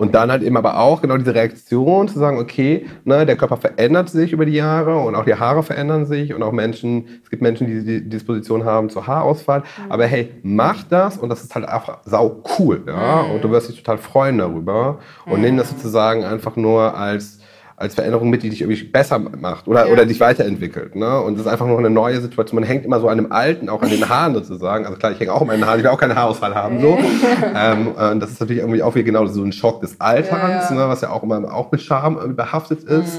Und 0.00 0.14
dann 0.14 0.30
halt 0.30 0.42
eben 0.42 0.56
aber 0.56 0.78
auch 0.78 1.02
genau 1.02 1.18
diese 1.18 1.34
Reaktion 1.34 2.08
zu 2.08 2.18
sagen, 2.18 2.38
okay, 2.38 2.86
ne, 3.04 3.26
der 3.26 3.36
Körper 3.36 3.58
verändert 3.58 4.08
sich 4.08 4.32
über 4.32 4.46
die 4.46 4.54
Jahre 4.54 4.96
und 4.96 5.14
auch 5.14 5.26
die 5.26 5.34
Haare 5.34 5.62
verändern 5.62 6.06
sich 6.06 6.32
und 6.32 6.42
auch 6.42 6.52
Menschen, 6.52 7.20
es 7.22 7.28
gibt 7.28 7.42
Menschen, 7.42 7.66
die 7.66 7.84
die 7.84 8.08
Disposition 8.08 8.64
haben 8.64 8.88
zu 8.88 9.06
Haarausfall, 9.06 9.62
aber 9.90 10.06
hey, 10.06 10.30
mach 10.42 10.84
das 10.84 11.18
und 11.18 11.28
das 11.28 11.42
ist 11.42 11.54
halt 11.54 11.68
einfach 11.68 11.98
sau 12.06 12.42
cool, 12.58 12.82
ja, 12.86 13.20
und 13.20 13.44
du 13.44 13.50
wirst 13.50 13.68
dich 13.68 13.76
total 13.76 13.98
freuen 13.98 14.38
darüber. 14.38 15.00
Und 15.26 15.42
nimm 15.42 15.58
das 15.58 15.68
sozusagen 15.68 16.24
einfach 16.24 16.56
nur 16.56 16.96
als 16.96 17.39
als 17.80 17.94
Veränderung 17.94 18.28
mit, 18.28 18.42
die 18.42 18.50
dich 18.50 18.60
irgendwie 18.60 18.84
besser 18.84 19.18
macht 19.18 19.66
oder, 19.66 19.86
Ja. 19.86 19.92
oder 19.92 20.04
dich 20.04 20.20
weiterentwickelt. 20.20 20.94
Ne? 20.96 21.20
Und 21.22 21.38
das 21.38 21.46
ist 21.46 21.50
einfach 21.50 21.66
noch 21.66 21.78
eine 21.78 21.88
neue 21.88 22.20
Situation. 22.20 22.60
Man 22.60 22.68
hängt 22.68 22.84
immer 22.84 23.00
so 23.00 23.08
an 23.08 23.16
dem 23.16 23.32
Alten, 23.32 23.70
auch 23.70 23.80
an 23.80 23.88
den 23.88 24.06
Haaren 24.06 24.34
sozusagen. 24.34 24.84
Also 24.84 24.98
klar, 24.98 25.12
ich 25.12 25.18
hänge 25.20 25.32
auch 25.32 25.40
an 25.40 25.46
meinen 25.46 25.64
Haaren, 25.64 25.78
ich 25.78 25.84
will 25.84 25.90
auch 25.90 25.98
keinen 25.98 26.14
Haarausfall 26.14 26.54
haben. 26.54 26.78
So. 26.80 26.98
ähm, 27.56 27.94
äh, 27.98 28.18
das 28.18 28.32
ist 28.32 28.40
natürlich 28.40 28.60
irgendwie 28.60 28.82
auch 28.82 28.94
wieder 28.94 29.04
genau 29.04 29.24
so 29.26 29.42
ein 29.42 29.52
Schock 29.52 29.80
des 29.80 29.98
Alterns, 29.98 30.68
Ja, 30.68 30.76
ja. 30.76 30.82
Ne? 30.82 30.88
was 30.90 31.00
ja 31.00 31.08
auch 31.08 31.22
immer 31.22 31.42
auch 31.54 31.72
mit 31.72 31.80
Scham 31.80 32.16
irgendwie 32.16 32.34
behaftet 32.34 32.84
ist. 32.84 33.18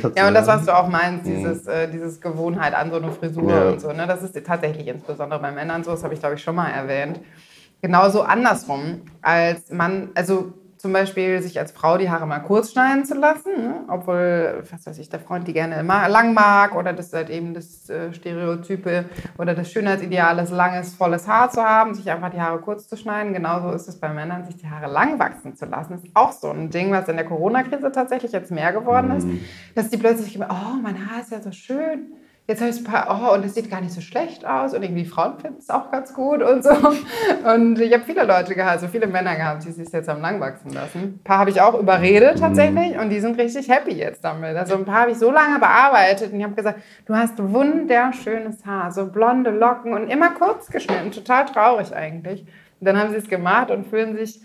Zu 0.00 0.12
Ja, 0.16 0.26
und 0.26 0.34
das, 0.34 0.48
was 0.48 0.64
du 0.66 0.74
auch 0.76 0.88
meinst, 0.88 1.24
dieses, 1.26 1.66
äh, 1.68 1.88
dieses 1.88 2.20
Gewohnheit 2.20 2.74
an 2.74 2.90
so 2.90 2.96
eine 2.96 3.12
Frisur 3.12 3.48
Ja. 3.48 3.68
und 3.68 3.80
so, 3.80 3.92
ne? 3.92 4.06
das 4.08 4.22
ist 4.24 4.36
tatsächlich 4.44 4.88
insbesondere 4.88 5.38
bei 5.40 5.52
Männern 5.52 5.84
so, 5.84 5.92
das 5.92 6.02
habe 6.02 6.14
ich 6.14 6.20
glaube 6.20 6.34
ich 6.34 6.42
schon 6.42 6.56
mal 6.56 6.68
erwähnt. 6.68 7.20
Genauso 7.80 8.22
andersrum, 8.22 9.02
als 9.22 9.70
man, 9.70 10.08
also 10.14 10.52
zum 10.84 10.92
Beispiel 10.92 11.40
sich 11.40 11.58
als 11.58 11.72
Frau 11.72 11.96
die 11.96 12.10
Haare 12.10 12.26
mal 12.26 12.40
kurz 12.40 12.72
schneiden 12.72 13.06
zu 13.06 13.14
lassen, 13.14 13.52
ne? 13.56 13.84
obwohl, 13.88 14.62
was 14.70 14.86
weiß 14.86 14.98
ich, 14.98 15.08
der 15.08 15.18
Freund 15.18 15.48
die 15.48 15.54
gerne 15.54 15.80
immer 15.80 16.10
lang 16.10 16.34
mag 16.34 16.74
oder 16.74 16.92
das 16.92 17.10
halt 17.14 17.30
eben 17.30 17.54
das 17.54 17.88
äh, 17.88 18.12
Stereotype 18.12 19.06
oder 19.38 19.54
das 19.54 19.72
Schönheitsideal 19.72 20.38
ist, 20.40 20.50
langes, 20.50 20.94
volles 20.94 21.26
Haar 21.26 21.50
zu 21.50 21.64
haben, 21.64 21.94
sich 21.94 22.10
einfach 22.10 22.28
die 22.28 22.38
Haare 22.38 22.58
kurz 22.58 22.86
zu 22.86 22.98
schneiden. 22.98 23.32
Genauso 23.32 23.70
ist 23.70 23.88
es 23.88 23.98
bei 23.98 24.10
Männern, 24.10 24.44
sich 24.44 24.58
die 24.58 24.68
Haare 24.68 24.92
lang 24.92 25.18
wachsen 25.18 25.56
zu 25.56 25.64
lassen. 25.64 25.94
Das 25.94 26.04
ist 26.04 26.10
auch 26.12 26.32
so 26.32 26.50
ein 26.50 26.68
Ding, 26.68 26.92
was 26.92 27.08
in 27.08 27.16
der 27.16 27.24
Corona-Krise 27.24 27.90
tatsächlich 27.90 28.32
jetzt 28.32 28.50
mehr 28.50 28.74
geworden 28.74 29.10
ist, 29.12 29.26
dass 29.74 29.88
die 29.88 29.96
plötzlich, 29.96 30.38
oh, 30.38 30.76
mein 30.82 31.08
Haar 31.08 31.22
ist 31.22 31.32
ja 31.32 31.40
so 31.40 31.50
schön 31.50 32.12
jetzt 32.46 32.60
habe 32.60 32.70
ich 32.70 32.78
ein 32.78 32.84
paar, 32.84 33.06
oh, 33.08 33.34
und 33.34 33.44
es 33.44 33.54
sieht 33.54 33.70
gar 33.70 33.80
nicht 33.80 33.92
so 33.92 34.00
schlecht 34.00 34.44
aus 34.44 34.74
und 34.74 34.82
irgendwie 34.82 35.04
Frauen 35.04 35.38
finden 35.38 35.58
es 35.58 35.70
auch 35.70 35.90
ganz 35.90 36.12
gut 36.12 36.42
und 36.42 36.62
so. 36.62 36.70
Und 37.44 37.80
ich 37.80 37.92
habe 37.92 38.04
viele 38.04 38.24
Leute 38.24 38.54
gehabt, 38.54 38.72
also 38.72 38.88
viele 38.88 39.06
Männer 39.06 39.34
gehabt, 39.36 39.64
die 39.64 39.70
sich 39.70 39.90
jetzt 39.90 40.08
haben 40.08 40.20
lang 40.20 40.40
wachsen 40.40 40.70
lassen. 40.72 41.00
Ein 41.00 41.20
paar 41.24 41.38
habe 41.38 41.50
ich 41.50 41.60
auch 41.60 41.78
überredet 41.78 42.38
tatsächlich 42.38 42.98
und 42.98 43.10
die 43.10 43.20
sind 43.20 43.38
richtig 43.38 43.68
happy 43.68 43.92
jetzt 43.92 44.24
damit. 44.24 44.56
Also 44.56 44.74
ein 44.74 44.84
paar 44.84 45.02
habe 45.02 45.12
ich 45.12 45.18
so 45.18 45.30
lange 45.30 45.58
bearbeitet 45.58 46.32
und 46.32 46.38
ich 46.38 46.44
habe 46.44 46.54
gesagt, 46.54 46.80
du 47.06 47.14
hast 47.14 47.38
wunderschönes 47.38 48.64
Haar, 48.66 48.92
so 48.92 49.06
blonde 49.06 49.50
Locken 49.50 49.94
und 49.94 50.08
immer 50.08 50.30
kurz 50.30 50.68
geschnitten, 50.68 51.12
total 51.12 51.46
traurig 51.46 51.94
eigentlich. 51.94 52.42
Und 52.80 52.86
dann 52.86 52.98
haben 52.98 53.10
sie 53.10 53.16
es 53.16 53.28
gemacht 53.28 53.70
und 53.70 53.86
fühlen 53.86 54.16
sich 54.16 54.40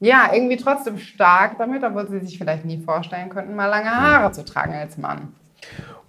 ja, 0.00 0.30
irgendwie 0.32 0.56
trotzdem 0.56 0.98
stark 0.98 1.58
damit, 1.58 1.82
obwohl 1.82 2.08
sie 2.08 2.20
sich 2.20 2.38
vielleicht 2.38 2.64
nie 2.64 2.80
vorstellen 2.80 3.30
könnten, 3.30 3.56
mal 3.56 3.66
lange 3.66 3.90
Haare 3.90 4.30
zu 4.32 4.44
tragen 4.44 4.74
als 4.74 4.96
Mann. 4.96 5.34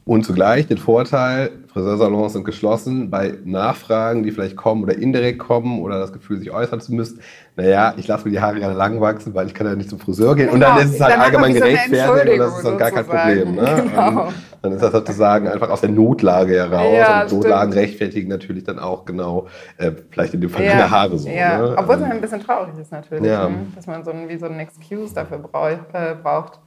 Und 0.10 0.24
zugleich 0.26 0.66
den 0.66 0.80
Vorteil, 0.80 1.52
Friseursalons 1.72 2.34
sind 2.34 2.44
geschlossen, 2.44 3.12
bei 3.12 3.36
Nachfragen, 3.46 4.24
die 4.24 4.32
vielleicht 4.32 4.56
kommen 4.56 4.82
oder 4.82 4.98
indirekt 4.98 5.38
kommen 5.38 5.84
oder 5.84 6.00
das 6.00 6.12
Gefühl, 6.12 6.40
sich 6.40 6.50
äußern 6.50 6.82
zu 6.82 6.96
müssen, 6.96 7.20
naja, 7.56 7.94
ich 7.96 8.08
lasse 8.08 8.26
mir 8.26 8.32
die 8.32 8.40
Haare 8.42 8.56
gerade 8.60 8.74
lang 8.74 9.00
wachsen, 9.02 9.36
weil 9.36 9.46
ich 9.46 9.54
kann 9.54 9.68
ja 9.68 9.76
nicht 9.76 9.88
zum 9.92 10.00
Friseur 10.00 10.36
gehen. 10.36 10.50
Und 10.50 10.62
dann 10.62 10.78
Genau, 10.78 10.88
ist 10.90 10.96
es 10.96 11.00
halt 11.00 11.14
dann 11.14 11.22
allgemein 11.22 11.54
gerechtfertigt 11.54 12.10
und 12.32 12.40
das 12.40 12.58
ist 12.58 12.66
dann 12.66 12.78
gar 12.80 12.90
kein 12.90 13.06
Problem. 13.06 13.54
Ne? 13.54 13.84
Ähm, 13.96 14.20
Dann 14.64 14.72
ist 14.72 14.82
das 14.82 14.92
sozusagen 14.94 15.48
einfach 15.48 15.70
aus 15.70 15.82
der 15.82 15.92
Notlage 15.92 16.56
heraus. 16.56 16.92
Ja, 16.92 17.22
und 17.22 17.28
stimmt. 17.28 17.44
Notlagen 17.44 17.74
rechtfertigen 17.74 18.30
natürlich 18.30 18.64
dann 18.64 18.80
auch 18.80 19.06
genau, 19.06 19.46
äh, 19.78 19.92
vielleicht 20.10 20.34
in 20.34 20.42
dem 20.42 20.50
Fall 20.50 20.64
Ja, 20.66 20.72
deine 20.72 20.90
Haare 20.90 21.20
so. 21.20 21.30
ja. 21.30 21.60
Ne? 21.60 21.76
Obwohl 21.78 21.96
es 21.96 22.02
Ähm, 22.02 22.12
ein 22.14 22.22
bisschen 22.22 22.40
traurig 22.42 22.74
ist 22.82 22.92
natürlich, 22.92 23.26
Ja. 23.26 23.48
ne? 23.48 23.58
dass 23.76 23.86
man 23.86 24.04
so 24.04 24.10
ein, 24.10 24.28
wie 24.28 24.38
so 24.40 24.48
einen 24.48 24.60
Excuse 24.60 25.14
dafür 25.14 25.38
brau 25.38 25.68
äh, 25.68 25.78
braucht. 26.24 26.60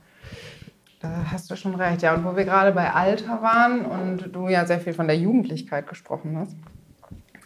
Da 1.02 1.08
hast 1.32 1.50
du 1.50 1.56
schon 1.56 1.74
recht. 1.74 2.02
Ja, 2.02 2.14
und 2.14 2.24
wo 2.24 2.36
wir 2.36 2.44
gerade 2.44 2.72
bei 2.72 2.92
Alter 2.92 3.42
waren 3.42 3.84
und 3.84 4.34
du 4.34 4.48
ja 4.48 4.64
sehr 4.66 4.78
viel 4.80 4.92
von 4.94 5.08
der 5.08 5.16
Jugendlichkeit 5.18 5.88
gesprochen 5.88 6.36
hast, 6.38 6.56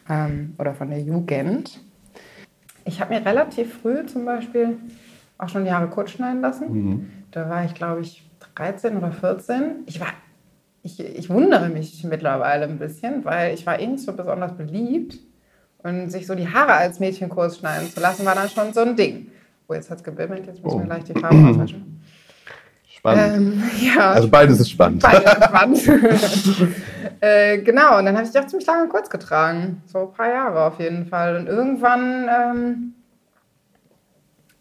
ähm, 0.08 0.54
oder 0.58 0.74
von 0.74 0.90
der 0.90 1.00
Jugend. 1.00 1.80
Ich 2.84 3.00
habe 3.00 3.14
mir 3.14 3.24
relativ 3.24 3.80
früh 3.80 4.04
zum 4.06 4.24
Beispiel 4.24 4.76
auch 5.38 5.48
schon 5.48 5.64
die 5.64 5.72
Haare 5.72 5.88
kurz 5.88 6.10
schneiden 6.12 6.40
lassen. 6.42 7.10
Da 7.32 7.48
war 7.48 7.64
ich, 7.64 7.74
glaube 7.74 8.02
ich, 8.02 8.28
13 8.54 8.96
oder 8.96 9.10
14. 9.10 9.84
Ich 9.86 10.00
war 10.00 10.08
ich, 10.82 11.00
ich 11.00 11.28
wundere 11.28 11.68
mich 11.68 12.04
mittlerweile 12.04 12.64
ein 12.66 12.78
bisschen, 12.78 13.24
weil 13.24 13.52
ich 13.54 13.66
war 13.66 13.80
eh 13.80 13.86
nicht 13.88 14.04
so 14.04 14.12
besonders 14.12 14.56
beliebt. 14.56 15.18
Und 15.78 16.10
sich 16.10 16.26
so 16.28 16.34
die 16.36 16.48
Haare 16.48 16.74
als 16.74 17.00
Mädchen 17.00 17.28
kurz 17.28 17.58
schneiden 17.58 17.88
zu 17.88 18.00
lassen, 18.00 18.24
war 18.24 18.34
dann 18.36 18.48
schon 18.48 18.72
so 18.72 18.80
ein 18.80 18.94
Ding. 18.96 19.28
Oh, 19.66 19.74
jetzt 19.74 19.90
hat 19.90 19.98
es 19.98 20.04
gebimmelt, 20.04 20.46
jetzt 20.46 20.62
müssen 20.62 20.78
wir 20.78 20.84
Oh. 20.84 20.86
gleich 20.86 21.04
die 21.04 21.12
Farbe 21.18 21.36
auswaschen. 21.48 21.95
Spannend. 23.14 23.36
Ähm, 23.36 23.62
ja, 23.80 24.10
also 24.12 24.28
beides 24.28 24.60
ist 24.60 24.70
spannend. 24.70 25.02
beide 25.02 25.28
spannend. 25.28 25.88
äh, 27.20 27.58
genau, 27.58 27.98
und 27.98 28.06
dann 28.06 28.16
habe 28.16 28.26
ich 28.26 28.32
die 28.32 28.38
auch 28.38 28.46
ziemlich 28.46 28.66
lange 28.66 28.88
kurz 28.88 29.10
getragen. 29.10 29.82
So 29.86 30.00
ein 30.00 30.12
paar 30.12 30.28
Jahre 30.28 30.64
auf 30.64 30.78
jeden 30.78 31.06
Fall. 31.06 31.36
Und 31.36 31.46
irgendwann 31.46 32.28
ähm, 32.28 32.94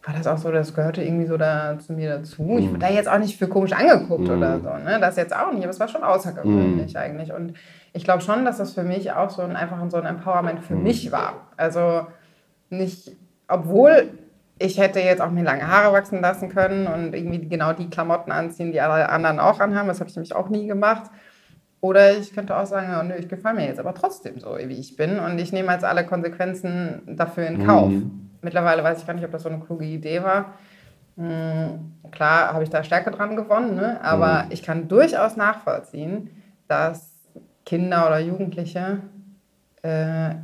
war 0.03 0.13
das 0.15 0.27
auch 0.27 0.37
so, 0.37 0.51
das 0.51 0.73
gehörte 0.73 1.01
irgendwie 1.01 1.25
so 1.25 1.37
da, 1.37 1.77
zu 1.79 1.93
mir 1.93 2.17
dazu. 2.17 2.57
Ich 2.59 2.69
wurde 2.69 2.79
da 2.79 2.89
jetzt 2.89 3.09
auch 3.09 3.17
nicht 3.17 3.37
für 3.37 3.47
komisch 3.47 3.73
angeguckt 3.73 4.29
oder 4.29 4.59
so. 4.59 4.69
Ne? 4.69 4.99
Das 5.01 5.15
jetzt 5.15 5.35
auch 5.35 5.51
nicht, 5.51 5.63
aber 5.63 5.71
es 5.71 5.79
war 5.79 5.87
schon 5.87 6.03
außergewöhnlich 6.03 6.97
eigentlich. 6.97 7.33
Und 7.33 7.53
ich 7.93 8.03
glaube 8.03 8.21
schon, 8.21 8.45
dass 8.45 8.57
das 8.57 8.73
für 8.73 8.83
mich 8.83 9.11
auch 9.13 9.31
so 9.31 9.41
ein, 9.41 9.55
einfach 9.55 9.77
so 9.89 9.97
ein 9.97 10.05
Empowerment 10.05 10.63
für 10.63 10.75
mich 10.75 11.11
war. 11.11 11.47
Also 11.57 12.05
nicht, 12.69 13.15
obwohl 13.47 14.09
ich 14.57 14.77
hätte 14.77 14.99
jetzt 14.99 15.21
auch 15.21 15.31
mir 15.31 15.43
lange 15.43 15.67
Haare 15.67 15.93
wachsen 15.93 16.21
lassen 16.21 16.49
können 16.49 16.87
und 16.87 17.13
irgendwie 17.13 17.47
genau 17.47 17.73
die 17.73 17.89
Klamotten 17.89 18.31
anziehen, 18.31 18.71
die 18.71 18.79
alle 18.79 19.09
anderen 19.09 19.39
auch 19.39 19.59
anhaben. 19.59 19.87
Das 19.87 19.99
habe 19.99 20.09
ich 20.09 20.15
nämlich 20.15 20.35
auch 20.35 20.49
nie 20.49 20.67
gemacht. 20.67 21.11
Oder 21.81 22.17
ich 22.17 22.33
könnte 22.33 22.57
auch 22.57 22.65
sagen, 22.65 22.87
oh, 22.99 23.03
nö, 23.03 23.15
ich 23.15 23.27
gefalle 23.27 23.57
mir 23.57 23.67
jetzt 23.67 23.79
aber 23.79 23.93
trotzdem 23.93 24.39
so, 24.39 24.57
wie 24.57 24.79
ich 24.79 24.95
bin. 24.95 25.19
Und 25.19 25.37
ich 25.39 25.51
nehme 25.51 25.71
jetzt 25.71 25.83
alle 25.83 26.05
Konsequenzen 26.05 27.01
dafür 27.05 27.47
in 27.47 27.65
Kauf. 27.65 27.91
Mittlerweile 28.41 28.83
weiß 28.83 28.99
ich 28.99 29.07
gar 29.07 29.13
nicht, 29.13 29.25
ob 29.25 29.31
das 29.31 29.43
so 29.43 29.49
eine 29.49 29.59
kluge 29.59 29.85
Idee 29.85 30.23
war. 30.23 30.53
Hm, 31.17 31.93
klar 32.11 32.53
habe 32.53 32.63
ich 32.63 32.69
da 32.69 32.83
Stärke 32.83 33.11
dran 33.11 33.35
gewonnen, 33.35 33.75
ne? 33.75 33.99
aber 34.03 34.45
ich 34.49 34.63
kann 34.63 34.87
durchaus 34.87 35.37
nachvollziehen, 35.37 36.29
dass 36.67 37.13
Kinder 37.65 38.05
oder 38.07 38.19
Jugendliche 38.19 38.99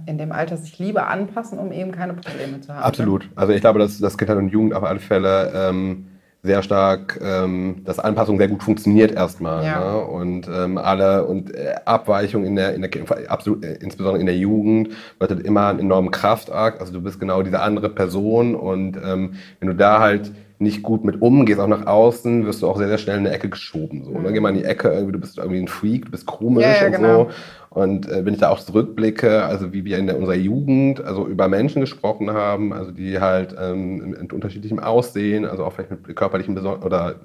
in 0.06 0.18
dem 0.18 0.32
Alter 0.32 0.58
sich 0.58 0.78
lieber 0.80 1.08
anpassen, 1.08 1.58
um 1.58 1.72
eben 1.72 1.92
keine 1.92 2.14
Probleme 2.14 2.62
zu 2.62 2.74
haben. 2.74 2.84
Absolut. 2.84 3.30
Also 3.36 3.54
ich 3.54 3.62
glaube, 3.62 3.80
dass 3.80 3.98
das 4.00 4.18
Kindheit 4.18 4.38
und 4.38 4.50
Jugend 4.50 4.74
auf 4.74 4.84
alle 4.84 5.00
Fälle 5.00 5.52
ähm, 5.56 6.08
sehr 6.44 6.64
stark, 6.64 7.20
ähm, 7.24 7.82
dass 7.86 8.00
Anpassung 8.00 8.38
sehr 8.38 8.48
gut 8.48 8.64
funktioniert 8.64 9.12
erstmal. 9.12 9.64
Ja. 9.64 9.80
Ne? 9.80 10.06
Und 10.06 10.48
ähm, 10.48 10.78
alle 10.78 11.26
und 11.26 11.54
äh, 11.54 11.76
Abweichung 11.86 12.46
in 12.46 12.56
der, 12.56 12.74
in 12.74 12.82
der 12.82 12.90
absolut, 13.30 13.64
äh, 13.64 13.76
insbesondere 13.76 14.20
in 14.20 14.26
der 14.26 14.38
Jugend, 14.38 14.90
bedeutet 15.20 15.46
immer 15.46 15.68
einen 15.68 15.80
enormen 15.80 16.10
Kraftakt. 16.10 16.82
Also 16.82 16.94
du 16.94 17.02
bist 17.02 17.20
genau 17.20 17.44
diese 17.44 17.62
andere 17.62 17.90
Person 17.90 18.56
und 18.56 18.98
ähm, 18.98 19.34
wenn 19.60 19.70
du 19.70 19.76
da 19.76 20.00
halt 20.00 20.32
nicht 20.62 20.84
gut 20.84 21.04
mit 21.04 21.22
umgehst, 21.22 21.60
auch 21.60 21.68
nach 21.68 21.88
außen, 21.88 22.46
wirst 22.46 22.62
du 22.62 22.68
auch 22.68 22.78
sehr, 22.78 22.88
sehr 22.88 22.98
schnell 22.98 23.18
in 23.18 23.26
eine 23.26 23.36
Ecke 23.36 23.50
geschoben. 23.50 24.04
So, 24.06 24.12
ne? 24.12 24.32
Geh 24.32 24.40
mal 24.40 24.50
in 24.50 24.60
die 24.60 24.64
Ecke, 24.64 24.90
irgendwie, 24.90 25.14
du 25.14 25.20
bist 25.20 25.38
irgendwie 25.38 25.60
ein 25.60 25.68
Freak, 25.68 26.06
du 26.06 26.12
bist 26.12 26.26
komisch 26.26 26.64
Ja, 26.64 26.74
ja, 26.74 26.86
und 26.86 26.92
genau. 26.92 27.24
so. 27.26 27.30
Und 27.72 28.10
äh, 28.10 28.26
wenn 28.26 28.34
ich 28.34 28.40
da 28.40 28.50
auch 28.50 28.60
zurückblicke, 28.60 29.44
also 29.44 29.74
wie 29.74 29.86
wir 29.86 29.98
in 29.98 30.06
der, 30.06 30.18
unserer 30.18 30.36
Jugend 30.36 31.04
also 31.04 31.28
über 31.28 31.48
Menschen 31.48 31.80
gesprochen 31.80 32.32
haben, 32.32 32.74
also 32.74 32.92
die 32.92 33.20
halt 33.20 33.56
ähm, 33.60 34.12
mit 34.12 34.34
unterschiedlichem 34.34 34.80
Aussehen, 34.80 35.46
also 35.46 35.64
auch 35.64 35.74
vielleicht 35.74 35.92
mit 35.92 36.16
körperlichen 36.16 36.54
Beson 36.54 36.84
oder 36.84 37.16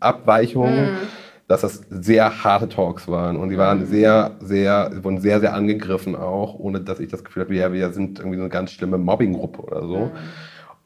Abweichungen, 0.00 0.88
dass 1.48 1.60
das 1.60 1.82
sehr 1.90 2.44
harte 2.44 2.68
Talks 2.68 3.08
waren. 3.08 3.36
Und 3.36 3.50
die 3.50 3.58
waren 3.58 3.84
sehr, 3.86 4.32
sehr, 4.40 4.90
sie 4.92 5.04
wurden 5.04 5.18
sehr, 5.18 5.40
sehr 5.40 5.52
angegriffen 5.52 6.16
auch, 6.16 6.58
ohne 6.58 6.80
dass 6.80 6.98
ich 6.98 7.08
das 7.10 7.22
Gefühl 7.22 7.42
hatte, 7.42 7.54
ja, 7.54 7.72
wir 7.72 7.90
sind 7.90 8.20
irgendwie 8.20 8.36
so 8.36 8.42
eine 8.42 8.50
ganz 8.50 8.70
schlimme 8.72 8.98
Mobbinggruppe 8.98 9.62
oder 9.62 9.82
so. 9.82 10.10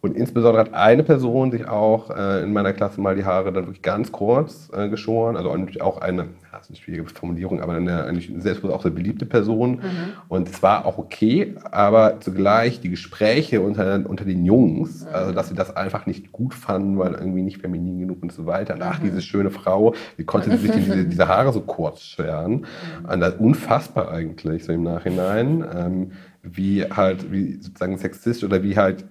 Und 0.05 0.19
insbesondere 0.19 0.61
hat 0.61 0.75
eine 0.75 1.03
Person 1.03 1.51
sich 1.51 1.67
auch 1.67 2.11
äh, 2.11 2.43
in 2.43 2.53
meiner 2.53 2.75
Klasse 2.75 3.01
mal 3.01 3.17
die 3.17 3.25
Haare 3.25 3.55
dann 3.55 3.65
wirklich 3.65 3.81
ganz 3.81 4.13
kurz 4.13 4.71
äh, 4.77 4.91
geschoren. 4.91 5.35
Also 5.35 5.49
auch 5.81 5.97
eine, 5.97 6.27
das 6.53 6.65
ist 6.65 6.69
eine 6.69 6.77
schwierige 6.77 7.07
Formulierung, 7.07 7.63
aber 7.63 7.73
eine 7.73 8.05
eigentlich 8.05 8.31
selbstbewusst 8.37 8.77
auch 8.77 8.83
sehr 8.83 8.91
beliebte 8.91 9.25
Person. 9.25 9.81
Und 10.29 10.51
es 10.51 10.63
war 10.63 10.85
auch 10.85 10.99
okay, 10.99 11.55
aber 11.71 12.21
zugleich 12.21 12.81
die 12.81 12.91
Gespräche 12.91 13.63
unter, 13.63 14.03
unter 14.05 14.27
den 14.27 14.45
Jungs, 14.45 15.07
also 15.07 15.33
dass 15.33 15.49
sie 15.49 15.55
das 15.55 15.75
einfach 15.75 16.05
nicht 16.05 16.33
gut 16.33 16.53
fanden, 16.53 16.99
weil 16.99 17.15
irgendwie 17.15 17.41
nicht 17.41 17.63
feminin 17.63 17.99
genug 17.99 18.23
und 18.23 18.31
so 18.31 18.45
weiter. 18.45 18.75
Und 18.75 18.83
ach, 18.83 18.99
diese 18.99 19.23
schöne 19.23 19.51
Frau, 19.51 19.95
wie 20.19 20.25
konnte 20.25 20.51
sie 20.51 20.59
sich 20.59 20.71
diese, 20.73 21.05
diese 21.07 21.29
Haare 21.29 21.51
so 21.51 21.63
kurz 21.63 22.03
scheren? 22.03 22.67
Das 23.09 23.37
unfassbar 23.37 24.11
eigentlich, 24.11 24.65
so 24.65 24.73
im 24.75 24.83
Nachhinein. 24.83 25.65
Ähm, 25.75 26.13
wie 26.43 26.85
halt, 26.85 27.33
wie 27.33 27.55
sozusagen 27.55 27.97
sexistisch 27.97 28.45
oder 28.45 28.63
wie 28.63 28.77
halt 28.77 29.07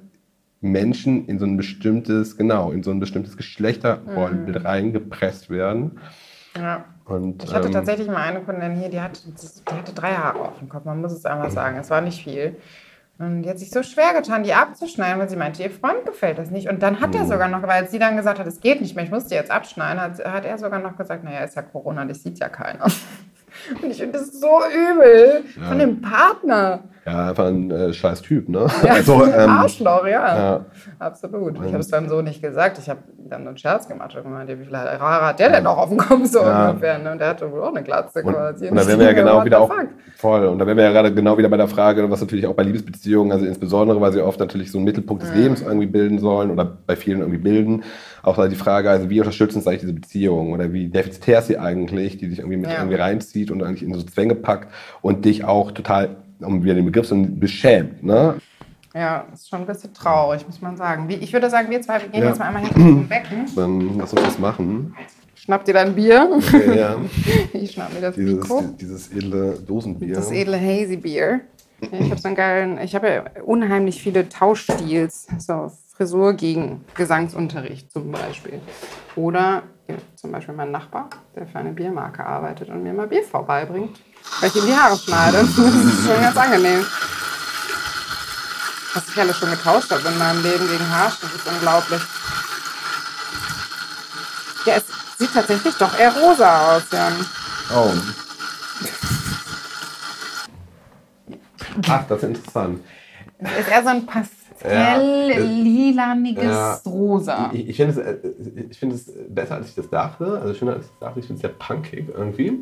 Menschen 0.63 1.27
in 1.27 1.39
so 1.39 1.45
ein 1.45 1.57
bestimmtes, 1.57 2.37
genau, 2.37 2.71
in 2.71 2.83
so 2.83 2.91
ein 2.91 2.99
bestimmtes 2.99 3.37
Geschlechterrollenbild 3.37 4.63
reingepresst 4.63 5.49
werden. 5.49 5.99
Ja. 6.57 6.85
Und, 7.05 7.43
Ich 7.43 7.53
hatte 7.53 7.67
ähm, 7.67 7.73
tatsächlich 7.73 8.07
mal 8.07 8.17
eine 8.17 8.41
Kundin 8.41 8.75
hier, 8.75 8.89
die 8.89 9.01
hatte, 9.01 9.19
die 9.25 9.73
hatte 9.73 9.93
drei 9.93 10.13
Haare 10.13 10.39
auf 10.39 10.59
dem 10.59 10.69
Kopf, 10.69 10.85
man 10.85 11.01
muss 11.01 11.11
es 11.11 11.25
einfach 11.25 11.51
sagen. 11.51 11.77
Es 11.77 11.89
war 11.89 11.99
nicht 11.99 12.23
viel. 12.23 12.55
Und 13.19 13.43
die 13.43 13.49
hat 13.49 13.59
sich 13.59 13.69
so 13.69 13.83
schwer 13.83 14.13
getan, 14.13 14.43
die 14.43 14.53
abzuschneiden, 14.53 15.19
weil 15.19 15.29
sie 15.29 15.35
meinte, 15.35 15.61
ihr 15.61 15.69
Freund 15.69 16.05
gefällt 16.05 16.37
das 16.37 16.49
nicht. 16.49 16.69
Und 16.69 16.81
dann 16.81 16.99
hat 16.99 17.13
er 17.13 17.25
sogar 17.25 17.47
noch, 17.47 17.61
weil 17.63 17.87
sie 17.89 17.99
dann 17.99 18.17
gesagt 18.17 18.39
hat, 18.39 18.47
es 18.47 18.59
geht 18.59 18.81
nicht 18.81 18.95
mehr, 18.95 19.03
ich 19.03 19.11
muss 19.11 19.27
die 19.27 19.35
jetzt 19.35 19.51
abschneiden, 19.51 20.01
hat, 20.01 20.23
hat 20.25 20.45
er 20.45 20.57
sogar 20.57 20.79
noch 20.79 20.95
gesagt, 20.97 21.23
naja, 21.23 21.39
ist 21.39 21.55
ja 21.55 21.61
Corona, 21.61 22.05
das 22.05 22.23
sieht 22.23 22.39
ja 22.39 22.49
keiner. 22.49 22.85
Und 23.83 23.91
ich 23.91 23.97
finde 23.97 24.17
das 24.17 24.39
so 24.39 24.61
übel 24.65 25.43
von 25.67 25.77
dem 25.77 26.01
Partner. 26.01 26.85
Ja, 27.05 27.29
einfach 27.29 27.47
ein 27.47 27.69
äh, 27.69 27.93
scheiß 27.93 28.21
Typ, 28.21 28.47
ne? 28.49 28.67
Ja, 28.83 28.91
also, 28.93 29.25
ähm, 29.25 29.49
Arschloch, 29.49 30.05
ja. 30.07 30.37
ja. 30.37 30.65
Absolut. 30.99 31.55
Ich 31.57 31.71
habe 31.73 31.79
es 31.79 31.87
dann 31.89 32.07
so 32.07 32.21
nicht 32.21 32.41
gesagt. 32.41 32.77
Ich 32.77 32.89
habe 32.89 32.99
dann 33.29 33.47
einen 33.47 33.57
Scherz 33.57 33.87
gemacht 33.87 34.15
und 34.15 34.31
meinte, 34.31 34.57
wie 34.59 34.63
viele 34.65 34.77
Haare 34.77 35.25
hat 35.25 35.39
der 35.39 35.49
denn 35.51 35.63
noch 35.63 35.77
auf 35.77 35.89
dem 35.89 35.97
Kopf 35.97 36.25
so 36.25 36.39
Ja. 36.39 36.69
ungefähr? 36.69 36.99
Ne? 36.99 37.11
Und 37.11 37.19
der 37.19 37.29
hatte 37.29 37.51
wohl 37.51 37.61
auch 37.61 37.69
eine 37.75 37.83
Glatze 37.83 38.21
Und, 38.23 38.33
quasi. 38.33 38.69
und 38.69 38.75
da 38.77 38.87
wären 38.87 38.99
wir 38.99 39.05
ja 39.07 39.13
genau 39.13 39.43
wieder 39.43 39.59
auch 39.61 39.71
voll. 40.15 40.45
Und 40.47 40.59
da 40.59 40.65
wären 40.65 40.77
wir 40.77 40.85
ja 40.85 40.91
gerade 40.91 41.13
genau 41.13 41.37
wieder 41.37 41.49
bei 41.49 41.57
der 41.57 41.67
Frage, 41.67 42.09
was 42.09 42.21
natürlich 42.21 42.47
auch 42.47 42.53
bei 42.53 42.63
Liebesbeziehungen, 42.63 43.31
also 43.33 43.45
insbesondere, 43.45 43.99
weil 43.99 44.13
sie 44.13 44.21
oft 44.21 44.39
natürlich 44.39 44.71
so 44.71 44.77
einen 44.77 44.85
Mittelpunkt 44.85 45.23
des 45.23 45.33
Lebens 45.33 45.61
irgendwie 45.61 45.87
bilden 45.87 46.19
sollen 46.19 46.51
oder 46.51 46.63
bei 46.85 46.95
vielen 46.95 47.19
irgendwie 47.19 47.39
bilden. 47.39 47.83
Auch 48.21 48.37
da 48.37 48.47
die 48.47 48.55
Frage, 48.55 48.89
also 48.89 49.09
wie 49.09 49.19
unterstützen 49.19 49.59
es 49.59 49.67
eigentlich 49.67 49.81
diese 49.81 49.93
Beziehung 49.93 50.53
oder 50.53 50.71
wie 50.71 50.87
defizitär 50.87 51.39
ist 51.39 51.47
sie 51.47 51.57
eigentlich, 51.57 52.17
die 52.17 52.29
dich 52.29 52.39
irgendwie 52.39 52.55
mit 52.57 52.69
Ja. 52.71 52.77
irgendwie 52.77 52.95
reinzieht 52.95 53.51
und 53.51 53.61
eigentlich 53.61 53.83
in 53.83 53.93
so 53.93 54.01
Zwänge 54.03 54.35
packt 54.35 54.69
und 55.01 55.25
dich 55.25 55.43
auch 55.43 55.71
total, 55.71 56.15
um 56.43 56.63
wieder 56.63 56.75
den 56.75 56.85
Begriff 56.85 57.07
zu 57.07 57.15
beschämt. 57.21 58.03
Ne? 58.03 58.35
Ja, 58.93 59.25
ist 59.33 59.49
schon 59.49 59.61
ein 59.61 59.65
bisschen 59.65 59.93
traurig, 59.93 60.45
muss 60.45 60.61
man 60.61 60.77
sagen. 60.77 61.07
Ich 61.09 61.33
würde 61.33 61.49
sagen, 61.49 61.69
wir 61.69 61.81
zwei 61.81 62.01
wir 62.01 62.09
gehen 62.09 62.21
Ja. 62.21 62.29
jetzt 62.29 62.39
mal 62.39 62.45
einmal 62.47 62.61
hinter 62.63 62.75
zum 62.79 63.07
Becken. 63.07 63.45
Dann 63.55 63.97
lass 63.97 64.13
uns 64.13 64.21
das 64.23 64.39
machen. 64.39 64.95
Schnapp 65.35 65.65
dir 65.65 65.73
dein 65.73 65.93
Bier. 65.95 66.29
Okay, 66.31 66.77
ja. 66.77 66.95
Ich 67.53 67.71
schnapp 67.71 67.93
mir 67.93 68.01
das 68.01 68.15
Dieses, 68.15 68.35
Mikro. 68.35 68.63
dieses 68.79 69.11
edle 69.11 69.53
Dosenbier. 69.65 70.15
Das 70.15 70.31
edle 70.31 70.59
Hazy 70.59 70.97
Bier. 70.97 71.41
Ich 71.81 72.09
habe 72.11 72.17
so 72.21 72.27
einen 72.29 72.37
geilen, 72.37 72.77
ich 72.77 72.95
habe 72.95 73.09
ja 73.09 73.23
unheimlich 73.43 74.01
viele 74.01 74.29
Tauschstils, 74.29 75.27
so 75.37 75.69
Frisur 75.89 76.31
gegen 76.33 76.81
Gesangsunterricht 76.95 77.91
zum 77.91 78.09
Beispiel. 78.11 78.61
Oder 79.17 79.63
ja, 79.89 79.95
zum 80.15 80.31
Beispiel 80.31 80.55
mein 80.55 80.71
Nachbar, 80.71 81.09
der 81.35 81.45
für 81.45 81.59
eine 81.59 81.71
Biermarke 81.73 82.25
arbeitet 82.25 82.69
und 82.69 82.83
mir 82.83 82.93
mal 82.93 83.07
Bier 83.07 83.23
vorbeibringt, 83.23 83.99
weil 84.39 84.49
ich 84.49 84.55
ihm 84.55 84.65
die 84.65 84.75
Haare 84.75 84.97
schneide. 84.97 85.37
Das 85.39 85.49
ist 85.49 86.05
schon 86.07 86.21
ganz 86.21 86.37
angenehm. 86.37 86.85
Was 88.93 89.03
ich 89.09 89.17
alles 89.19 89.37
schon 89.37 89.49
getauscht 89.49 89.89
habe 89.91 90.07
in 90.07 90.17
meinem 90.19 90.43
Leben 90.43 90.67
gegen 90.67 90.87
Haarschnitt, 90.89 91.33
ist 91.35 91.47
unglaublich. 91.47 92.01
Ja, 94.65 94.75
es 94.75 94.83
sieht 95.17 95.33
tatsächlich 95.33 95.73
doch 95.75 95.97
eher 95.97 96.13
rosa 96.15 96.75
aus, 96.75 96.83
Jan. 96.91 97.13
Oh. 97.73 97.91
Ach, 101.87 102.03
das 102.07 102.17
ist 102.19 102.23
interessant. 102.29 102.81
Es 103.39 103.51
ist 103.59 103.67
eher 103.69 103.81
so 103.83 103.89
ein 103.89 104.05
pastell-lilaniges 104.05 106.43
Ja. 106.43 106.73
Rosa. 106.85 107.49
Ich, 107.51 107.69
ich 107.69 107.75
finde 107.77 107.93
es, 107.93 107.97
äh, 107.97 108.17
ich 108.69 108.77
finde 108.79 108.95
es 108.95 109.11
besser, 109.29 109.55
als 109.55 109.69
ich 109.69 109.75
das 109.75 109.89
dachte. 109.89 110.39
Also 110.39 110.53
schöner, 110.53 110.73
als 110.73 110.85
ich 110.85 110.91
das 110.91 110.99
dachte. 110.99 111.19
Ich 111.19 111.25
finde 111.25 111.37
es 111.37 111.41
sehr 111.41 111.49
punkig 111.57 112.09
irgendwie. 112.15 112.59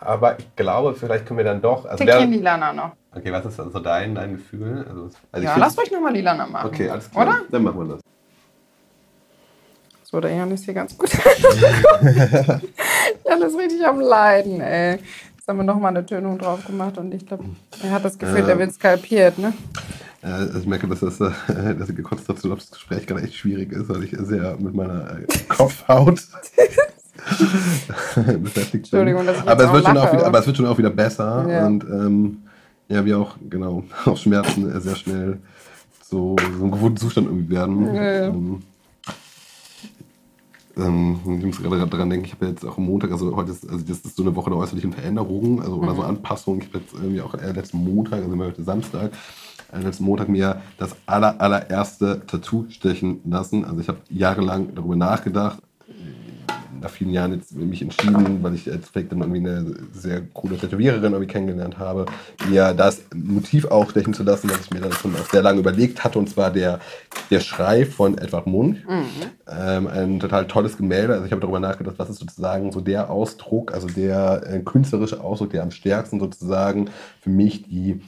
Aber 0.00 0.38
ich 0.38 0.54
glaube, 0.56 0.94
vielleicht 0.94 1.26
können 1.26 1.38
wir 1.38 1.44
dann 1.44 1.60
doch. 1.60 1.84
Also 1.84 2.04
Tickchen 2.04 2.30
der, 2.30 2.38
lilana 2.38 2.72
noch. 2.72 2.92
okay, 3.14 3.32
was 3.32 3.44
ist 3.46 3.58
also 3.60 3.78
dein, 3.80 4.14
dein 4.14 4.32
Gefühl? 4.36 4.84
Also, 4.88 5.10
also 5.32 5.44
Ja, 5.46 5.52
ich 5.54 5.58
lass 5.58 5.76
ruhig 5.78 5.90
nochmal 5.90 6.12
lilana 6.12 6.46
machen. 6.46 6.68
Okay, 6.68 6.88
alles 6.88 7.10
klar. 7.10 7.26
Oder? 7.26 7.40
Dann 7.50 7.62
machen 7.64 7.80
wir 7.88 7.94
das. 7.94 8.00
So, 10.04 10.20
der 10.20 10.34
Jan 10.34 10.50
ist 10.52 10.64
hier 10.64 10.74
ganz 10.74 10.96
gut. 10.96 11.10
Jan 13.26 13.42
ist 13.42 13.58
richtig 13.58 13.84
am 13.86 14.00
Leiden, 14.00 14.60
ey. 14.60 14.92
Jetzt 15.36 15.46
haben 15.48 15.58
wir 15.58 15.64
nochmal 15.64 15.94
eine 15.96 16.04
Tönung 16.06 16.38
drauf 16.38 16.64
gemacht 16.66 16.96
und 16.98 17.12
ich 17.12 17.26
glaube, 17.26 17.44
er 17.82 17.90
hat 17.90 18.04
das 18.04 18.18
Gefühl, 18.18 18.38
Ja. 18.40 18.46
der 18.46 18.58
wird 18.58 18.72
skalpiert, 18.72 19.38
ne? 19.38 19.52
Äh, 20.22 20.26
also 20.28 20.58
ich 20.58 20.66
merke, 20.66 20.86
dass, 20.88 21.00
das, 21.00 21.20
äh, 21.20 21.74
dass 21.74 21.88
die 21.88 22.02
Konzentration 22.02 22.52
auf 22.52 22.58
das 22.60 22.70
Gespräch 22.70 23.06
gerade 23.06 23.22
echt 23.22 23.34
schwierig 23.34 23.72
ist, 23.72 23.88
weil 23.88 24.02
ich 24.04 24.16
sehr 24.18 24.56
mit 24.58 24.74
meiner 24.74 25.18
äh, 25.18 25.26
Kopfhaut 25.48 26.20
beschäftigt. 28.42 28.74
Entschuldigung, 28.92 29.26
jetzt 29.26 29.46
aber, 29.46 29.64
es 29.64 29.72
wird 29.72 29.86
schon 29.86 29.98
auch 29.98 30.12
wieder, 30.12 30.26
aber- 30.26 30.38
es 30.38 30.46
wird 30.46 30.56
schon 30.56 30.66
auch 30.66 30.78
wieder 30.78 30.90
besser. 30.90 31.46
Ja. 31.48 31.66
Und 31.66 31.84
ähm, 31.84 32.38
ja, 32.88 33.04
wie 33.04 33.14
auch, 33.14 33.36
genau, 33.48 33.84
auch 34.04 34.16
Schmerzen 34.16 34.70
äh, 34.70 34.80
sehr 34.80 34.96
schnell 34.96 35.38
so, 36.02 36.36
so 36.58 36.64
ein 36.64 36.70
gewohnten 36.70 36.96
Zustand 36.96 37.26
irgendwie 37.26 37.50
werden. 37.50 37.94
Ja, 37.94 38.02
ja. 38.02 38.26
Ähm, 38.28 38.62
ähm, 40.76 41.18
ich 41.40 41.44
muss 41.46 41.60
gerade 41.62 41.86
daran 41.86 42.08
denken, 42.10 42.24
ich 42.26 42.32
habe 42.32 42.46
jetzt 42.46 42.64
auch 42.64 42.78
am 42.78 42.86
Montag, 42.86 43.10
also 43.10 43.34
heute 43.36 43.50
ist, 43.50 43.68
also 43.68 43.84
das 43.84 43.98
ist 43.98 44.16
so 44.16 44.22
eine 44.22 44.34
Woche 44.36 44.50
der 44.50 44.58
äußerlichen 44.58 44.92
Veränderungen, 44.92 45.60
also 45.60 45.74
oder 45.76 45.94
so 45.94 46.02
Mhm. 46.02 46.08
Anpassungen. 46.08 46.60
Ich 46.62 46.68
habe 46.68 46.78
jetzt 46.78 46.94
irgendwie 46.94 47.20
auch 47.20 47.34
äh, 47.34 47.50
letzten 47.52 47.78
Montag, 47.78 48.22
also 48.22 48.34
wir 48.38 48.44
heute 48.46 48.62
Samstag, 48.62 49.10
äh, 49.72 49.80
letzten 49.80 50.04
Montag 50.04 50.28
mir 50.28 50.62
das 50.78 50.94
aller, 51.06 51.40
allererste 51.40 52.22
Tattoo 52.26 52.66
stechen 52.70 53.20
lassen. 53.28 53.64
Also 53.64 53.80
ich 53.80 53.88
habe 53.88 53.98
jahrelang 54.08 54.74
darüber 54.74 54.96
nachgedacht, 54.96 55.58
nach 56.80 56.90
vielen 56.90 57.10
Jahren 57.10 57.32
jetzt 57.32 57.54
mich 57.54 57.82
entschieden, 57.82 58.42
weil 58.42 58.54
ich 58.54 58.66
jetzt 58.66 58.90
vielleicht 58.90 59.12
dann 59.12 59.20
irgendwie 59.20 59.40
eine 59.40 59.74
sehr 59.92 60.22
coole 60.32 60.56
Tätowiererin 60.56 61.12
irgendwie 61.12 61.32
kennengelernt 61.32 61.78
habe, 61.78 62.06
mir 62.48 62.74
das 62.74 63.02
Motiv 63.14 63.66
auch 63.66 63.90
stechen 63.90 64.14
zu 64.14 64.22
lassen, 64.22 64.50
was 64.50 64.60
ich 64.60 64.70
mir 64.70 64.80
dann 64.80 64.92
schon 64.92 65.14
auch 65.14 65.30
sehr 65.30 65.42
lange 65.42 65.60
überlegt 65.60 66.04
hatte, 66.04 66.18
und 66.18 66.28
zwar 66.28 66.50
der, 66.50 66.80
der 67.30 67.40
Schrei 67.40 67.84
von 67.86 68.18
Edward 68.18 68.46
Munch. 68.46 68.78
Ähm, 69.50 69.86
ein 69.86 70.20
total 70.20 70.46
tolles 70.46 70.76
Gemälde. 70.76 71.14
Also 71.14 71.24
ich 71.24 71.32
habe 71.32 71.40
darüber 71.40 71.60
nachgedacht, 71.60 71.94
was 71.98 72.10
ist 72.10 72.18
sozusagen 72.18 72.70
so 72.70 72.80
der 72.80 73.10
Ausdruck, 73.10 73.72
also 73.72 73.88
der 73.88 74.42
äh, 74.46 74.60
künstlerische 74.60 75.22
Ausdruck, 75.22 75.50
der 75.50 75.62
am 75.62 75.70
stärksten 75.70 76.20
sozusagen 76.20 76.90
für 77.20 77.30
mich 77.30 77.64
die 77.64 78.00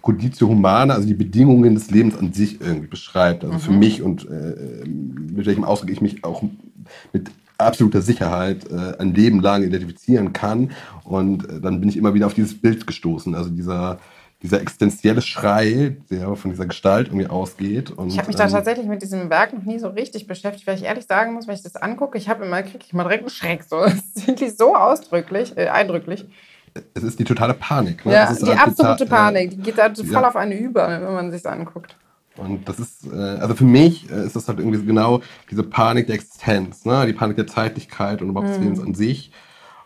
Conditio 0.00 0.48
Humana, 0.48 0.94
also 0.94 1.06
die 1.06 1.14
Bedingungen 1.14 1.74
des 1.74 1.90
Lebens 1.90 2.16
an 2.16 2.32
sich 2.32 2.60
irgendwie 2.60 2.86
beschreibt. 2.86 3.44
Also 3.44 3.58
für 3.58 3.72
mich 3.72 4.00
und 4.00 4.26
äh, 4.26 4.86
mit 4.86 5.44
welchem 5.44 5.64
Ausdruck 5.64 5.90
ich 5.90 6.00
mich 6.00 6.24
auch 6.24 6.42
mit 7.12 7.30
absoluter 7.60 8.02
Sicherheit 8.02 8.66
äh, 8.70 8.98
ein 8.98 9.14
Leben 9.14 9.40
lang 9.40 9.62
identifizieren 9.62 10.32
kann. 10.32 10.72
Und 11.04 11.48
äh, 11.48 11.60
dann 11.60 11.80
bin 11.80 11.88
ich 11.88 11.96
immer 11.96 12.14
wieder 12.14 12.26
auf 12.26 12.34
dieses 12.34 12.60
Bild 12.60 12.86
gestoßen. 12.86 13.34
Also 13.34 13.50
dieser, 13.50 13.98
dieser 14.42 14.60
existenzielle 14.60 15.22
Schrei, 15.22 15.96
der 16.10 16.34
von 16.36 16.50
dieser 16.50 16.66
Gestalt 16.66 17.08
irgendwie 17.08 17.26
ausgeht. 17.26 17.90
Und, 17.90 18.08
Ich 18.08 18.18
habe 18.18 18.28
mich 18.28 18.36
da 18.36 18.44
ähm, 18.44 18.50
tatsächlich 18.50 18.86
mit 18.86 19.02
diesem 19.02 19.28
Werk 19.30 19.52
noch 19.52 19.64
nie 19.64 19.78
so 19.78 19.88
richtig 19.88 20.26
beschäftigt, 20.26 20.66
weil 20.66 20.76
ich 20.76 20.84
ehrlich 20.84 21.06
sagen 21.06 21.34
muss, 21.34 21.46
wenn 21.46 21.54
ich 21.54 21.62
das 21.62 21.76
angucke, 21.76 22.16
ich 22.18 22.28
habe 22.28 22.44
immer, 22.44 22.62
kriege 22.62 22.84
ich 22.84 22.92
mal 22.92 23.02
direkt 23.04 23.22
einen 23.22 23.30
Schreck. 23.30 23.64
So. 23.64 23.76
Es 23.84 23.94
ist 24.16 24.26
wirklich 24.26 24.56
so 24.56 24.74
ausdrücklich, 24.74 25.56
äh, 25.56 25.68
eindrücklich. 25.68 26.26
es 26.94 27.02
ist 27.02 27.18
die 27.18 27.24
totale 27.24 27.54
Panik. 27.54 28.06
Ne? 28.06 28.12
Ja, 28.14 28.24
Es 28.24 28.38
ist 28.38 28.46
die 28.46 28.50
halt 28.50 28.60
absolute 28.68 29.04
total- 29.04 29.18
Panik. 29.32 29.50
Die 29.50 29.56
geht 29.58 29.78
da 29.78 29.92
voll 29.94 30.06
ja. 30.10 30.28
auf 30.28 30.36
einen 30.36 30.52
über, 30.52 30.88
wenn 30.88 31.12
man 31.14 31.30
sich 31.30 31.44
anguckt. 31.46 31.96
Und 32.40 32.68
das 32.68 32.78
ist, 32.78 33.06
äh, 33.12 33.16
also 33.16 33.54
für 33.54 33.64
mich 33.64 34.10
äh, 34.10 34.24
ist 34.24 34.34
das 34.34 34.48
halt 34.48 34.58
irgendwie 34.58 34.84
genau 34.84 35.20
diese 35.50 35.62
Panik 35.62 36.06
der 36.06 36.16
Existenz, 36.16 36.84
ne? 36.84 37.06
die 37.06 37.12
Panik 37.12 37.36
der 37.36 37.46
Zeitlichkeit 37.46 38.22
und 38.22 38.30
überhaupt 38.30 38.50
des 38.50 38.58
Lebens 38.58 38.80
an 38.80 38.94
sich. 38.94 39.30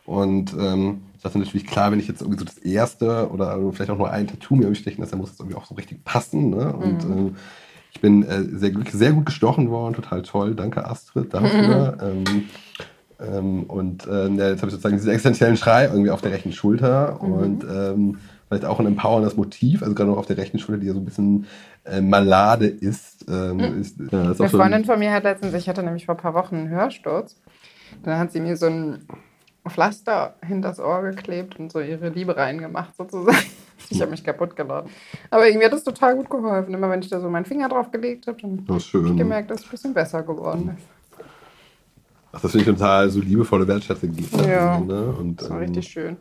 Und 0.06 0.54
ähm, 0.58 1.02
ich 1.16 1.22
dachte 1.22 1.38
natürlich 1.38 1.66
klar, 1.66 1.90
wenn 1.90 1.98
ich 1.98 2.08
jetzt 2.08 2.20
irgendwie 2.20 2.38
so 2.38 2.44
das 2.44 2.58
erste 2.58 3.30
oder 3.30 3.58
vielleicht 3.72 3.90
auch 3.90 3.98
nur 3.98 4.10
ein 4.10 4.26
Tattoo 4.26 4.56
mir 4.56 4.74
stechen 4.74 5.00
lasse, 5.00 5.12
dann 5.12 5.20
muss 5.20 5.30
das 5.30 5.40
irgendwie 5.40 5.56
auch 5.56 5.64
so 5.64 5.74
richtig 5.74 6.04
passen. 6.04 6.50
Ne? 6.50 6.72
Und 6.72 7.04
ähm, 7.04 7.36
ich 7.92 8.00
bin 8.00 8.22
äh, 8.24 8.42
sehr, 8.42 8.72
sehr 8.92 9.12
gut 9.12 9.26
gestochen 9.26 9.70
worden, 9.70 9.94
total 9.94 10.22
toll. 10.22 10.54
Danke 10.54 10.86
Astrid 10.86 11.32
dafür. 11.32 11.96
ähm, 12.02 12.44
ähm, 13.20 13.62
und 13.64 14.06
äh, 14.06 14.28
jetzt 14.28 14.60
habe 14.60 14.66
ich 14.66 14.74
sozusagen 14.74 14.96
diesen 14.96 15.10
existenziellen 15.10 15.56
Schrei 15.56 15.86
irgendwie 15.86 16.10
auf 16.10 16.20
der 16.20 16.32
rechten 16.32 16.52
Schulter 16.52 17.20
und 17.22 17.64
ähm, 17.64 18.18
vielleicht 18.54 18.64
auch 18.70 18.78
ein 18.80 18.86
empowerndes 18.86 19.36
Motiv, 19.36 19.82
also 19.82 19.94
gerade 19.94 20.10
noch 20.10 20.18
auf 20.18 20.26
der 20.26 20.36
rechten 20.36 20.58
Schulter, 20.58 20.80
die 20.80 20.86
ja 20.86 20.92
so 20.92 21.00
ein 21.00 21.04
bisschen 21.04 21.46
äh, 21.84 22.00
malade 22.00 22.66
ist. 22.66 23.26
Ähm, 23.28 23.80
ist, 23.80 23.98
ja, 23.98 24.04
ist 24.04 24.12
Eine 24.12 24.30
auch 24.30 24.50
so 24.50 24.58
Freundin 24.58 24.84
von 24.84 24.98
mir 24.98 25.12
hat 25.12 25.24
letztens, 25.24 25.54
ich 25.54 25.68
hatte 25.68 25.82
nämlich 25.82 26.06
vor 26.06 26.14
ein 26.14 26.20
paar 26.20 26.34
Wochen 26.34 26.56
einen 26.56 26.68
Hörsturz, 26.68 27.36
dann 28.04 28.18
hat 28.18 28.32
sie 28.32 28.40
mir 28.40 28.56
so 28.56 28.66
ein 28.66 29.06
Pflaster 29.68 30.34
hinters 30.46 30.78
Ohr 30.78 31.02
geklebt 31.02 31.58
und 31.58 31.72
so 31.72 31.80
ihre 31.80 32.10
Liebe 32.10 32.36
reingemacht 32.36 32.96
sozusagen. 32.96 33.36
Ich 33.90 34.00
habe 34.00 34.12
mich 34.12 34.24
kaputt 34.24 34.56
geladen. 34.56 34.88
Aber 35.30 35.46
irgendwie 35.46 35.66
hat 35.66 35.72
das 35.72 35.84
total 35.84 36.16
gut 36.16 36.30
geholfen. 36.30 36.72
Immer 36.72 36.88
wenn 36.88 37.00
ich 37.00 37.10
da 37.10 37.20
so 37.20 37.28
meinen 37.28 37.44
Finger 37.44 37.68
drauf 37.68 37.90
gelegt 37.90 38.26
habe, 38.26 38.40
dann 38.40 38.64
habe 38.66 38.78
ich 38.78 38.92
gemerkt, 38.92 39.50
dass 39.50 39.60
es 39.60 39.66
ein 39.66 39.70
bisschen 39.70 39.92
besser 39.92 40.22
geworden 40.22 40.74
ist. 40.78 40.86
Ach, 42.32 42.40
das 42.40 42.52
finde 42.52 42.70
ich 42.70 42.78
total 42.78 43.10
so 43.10 43.20
liebevolle 43.20 43.68
Wertschätzung. 43.68 44.14
gibt, 44.14 44.34
Ja. 44.46 44.80
Ne? 44.80 45.14
Und, 45.18 45.42
Das 45.42 45.50
war 45.50 45.58
ähm, 45.58 45.64
richtig 45.64 45.86
schön. 45.86 46.16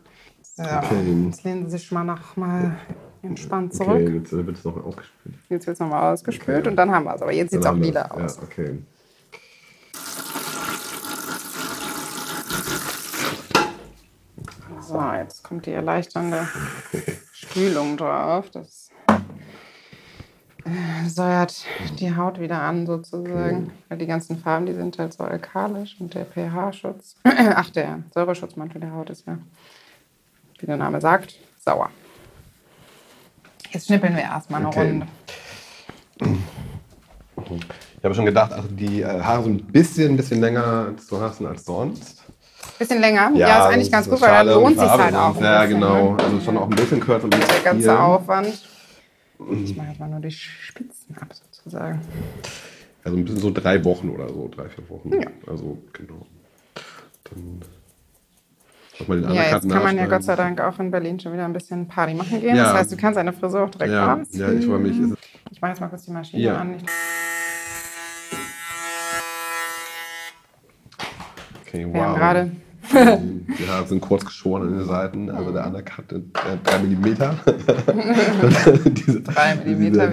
Ja, 0.56 0.78
Okay. 0.84 1.24
jetzt 1.26 1.42
lehnen 1.44 1.64
Sie 1.68 1.76
sich 1.78 1.90
mal 1.90 2.04
noch 2.04 2.36
mal 2.36 2.76
entspannt 3.22 3.74
zurück. 3.74 3.88
Okay, 4.02 4.16
jetzt 4.18 4.32
wird 4.32 4.56
es 4.56 4.64
noch 4.64 4.76
ausgespielt. 4.84 5.34
Jetzt 5.48 5.66
wird 5.66 5.74
es 5.74 5.80
nochmal 5.80 6.12
ausgespült 6.12 6.58
Okay. 6.60 6.68
und 6.68 6.76
dann 6.76 6.90
haben 6.92 7.04
wir 7.04 7.14
es. 7.14 7.22
Aber 7.22 7.32
jetzt 7.32 7.50
sieht 7.50 7.60
es 7.60 7.66
auch 7.66 7.74
lila 7.76 8.04
aus. 8.10 8.36
Ja, 8.36 8.42
okay. 8.44 8.78
So, 14.80 15.00
jetzt 15.12 15.42
kommt 15.42 15.66
die 15.66 15.72
erleichternde 15.72 16.46
Spülung 17.32 17.96
drauf. 17.96 18.50
Das 18.50 18.90
äh, 20.64 21.08
säuert 21.08 21.64
die 21.98 22.14
Haut 22.14 22.38
wieder 22.38 22.60
an, 22.60 22.86
sozusagen. 22.86 23.72
Weil 23.88 23.98
die 23.98 24.06
ganzen 24.06 24.38
Farben, 24.38 24.66
die 24.66 24.74
sind 24.74 24.98
halt 24.98 25.14
so 25.14 25.24
alkalisch 25.24 25.96
und 26.00 26.14
der 26.14 26.26
pH-Schutz, 26.26 27.16
ach, 27.24 27.70
der 27.70 28.00
Säureschutzmantel 28.12 28.80
der 28.80 28.92
Haut 28.92 29.10
ist 29.10 29.26
ja, 29.26 29.38
wie 30.58 30.66
der 30.66 30.76
Name 30.76 31.00
sagt, 31.00 31.34
sauer. 31.64 31.90
Jetzt 33.70 33.86
schnippeln 33.86 34.14
wir 34.14 34.22
erstmal 34.22 34.60
eine 34.60 34.68
Okay. 34.68 34.88
Runde. 34.88 35.06
Ich 37.98 38.04
habe 38.04 38.14
schon 38.14 38.24
gedacht, 38.26 38.52
also 38.52 38.68
die 38.68 39.02
äh, 39.02 39.06
Haare 39.06 39.42
so 39.42 39.48
ein 39.48 39.64
bisschen, 39.64 40.12
ein 40.12 40.16
bisschen 40.16 40.40
länger 40.40 40.94
zu 40.96 41.20
hassen 41.20 41.46
als 41.46 41.64
sonst. 41.64 42.22
Bisschen 42.78 43.00
länger? 43.00 43.32
Ja, 43.34 43.66
ist 43.68 43.74
eigentlich 43.74 43.90
ganz 43.92 44.08
gut, 44.08 44.20
weil 44.20 44.30
dann 44.30 44.48
lohnt 44.48 44.78
sich 44.78 44.88
halt 44.88 45.14
auch. 45.14 45.40
Ja, 45.40 45.62
bisschen, 45.62 45.80
genau. 45.80 46.12
ne? 46.14 46.22
Also 46.22 46.40
schon 46.40 46.56
auch 46.56 46.68
ein 46.68 46.76
bisschen 46.76 47.00
kürzer. 47.00 47.28
Der 47.28 47.60
ganze 47.64 47.98
Aufwand. 47.98 48.62
Ich 49.62 49.76
mache 49.76 49.88
jetzt 49.88 50.00
mal 50.00 50.08
nur 50.08 50.20
die 50.20 50.30
Spitzen 50.30 51.16
ab, 51.20 51.28
sozusagen. 51.32 52.00
Also 53.02 53.16
ein 53.18 53.24
bisschen 53.24 53.40
so 53.40 53.50
drei 53.50 53.84
Wochen 53.84 54.10
oder 54.10 54.28
so, 54.28 54.48
drei, 54.54 54.68
vier 54.68 54.88
Wochen. 54.88 55.12
Ja. 55.12 55.28
Also, 55.46 55.78
genau. 55.92 56.26
Dann 57.24 57.60
noch 59.00 59.08
mal 59.08 59.20
den 59.20 59.34
Ja, 59.34 59.42
jetzt 59.42 59.68
kann 59.68 59.82
man 59.82 59.96
ja. 59.96 60.06
Gott 60.06 60.22
sei 60.22 60.36
Dank 60.36 60.60
auch 60.60 60.78
in 60.78 60.90
Berlin 60.90 61.18
schon 61.20 61.32
wieder 61.32 61.44
ein 61.44 61.52
bisschen 61.52 61.88
Party 61.88 62.14
machen 62.14 62.40
gehen. 62.40 62.56
Ja. 62.56 62.64
Das 62.64 62.74
heißt, 62.74 62.92
du 62.92 62.96
kannst 62.96 63.18
deine 63.18 63.32
Frisur 63.32 63.64
auch 63.64 63.70
direkt 63.70 63.92
Ja, 63.92 64.12
anziehen. 64.12 64.40
ja, 64.40 64.52
ich 64.52 64.66
freue 64.66 64.78
mich. 64.78 64.96
Ich 65.50 65.60
mache 65.60 65.72
jetzt 65.72 65.80
mal 65.80 65.88
kurz 65.88 66.04
die 66.04 66.12
Maschine 66.12 66.42
Ja. 66.42 66.58
an. 66.58 66.76
Ich, 66.76 66.84
Okay, 71.66 71.92
wir 71.92 72.02
haben 72.02 72.12
wow. 72.12 72.18
gerade 72.18 72.50
Die 72.92 73.68
Haare 73.68 73.86
sind 73.86 74.00
kurz 74.00 74.24
geschoren 74.24 74.62
an 74.68 74.78
den 74.78 74.86
Seiten, 74.86 75.30
also 75.30 75.52
der 75.52 75.66
Undercut 75.66 76.12
äh, 76.12 76.20
3 76.32 76.56
mm. 76.56 76.62
3 76.62 76.78
Millimeter, 76.80 77.36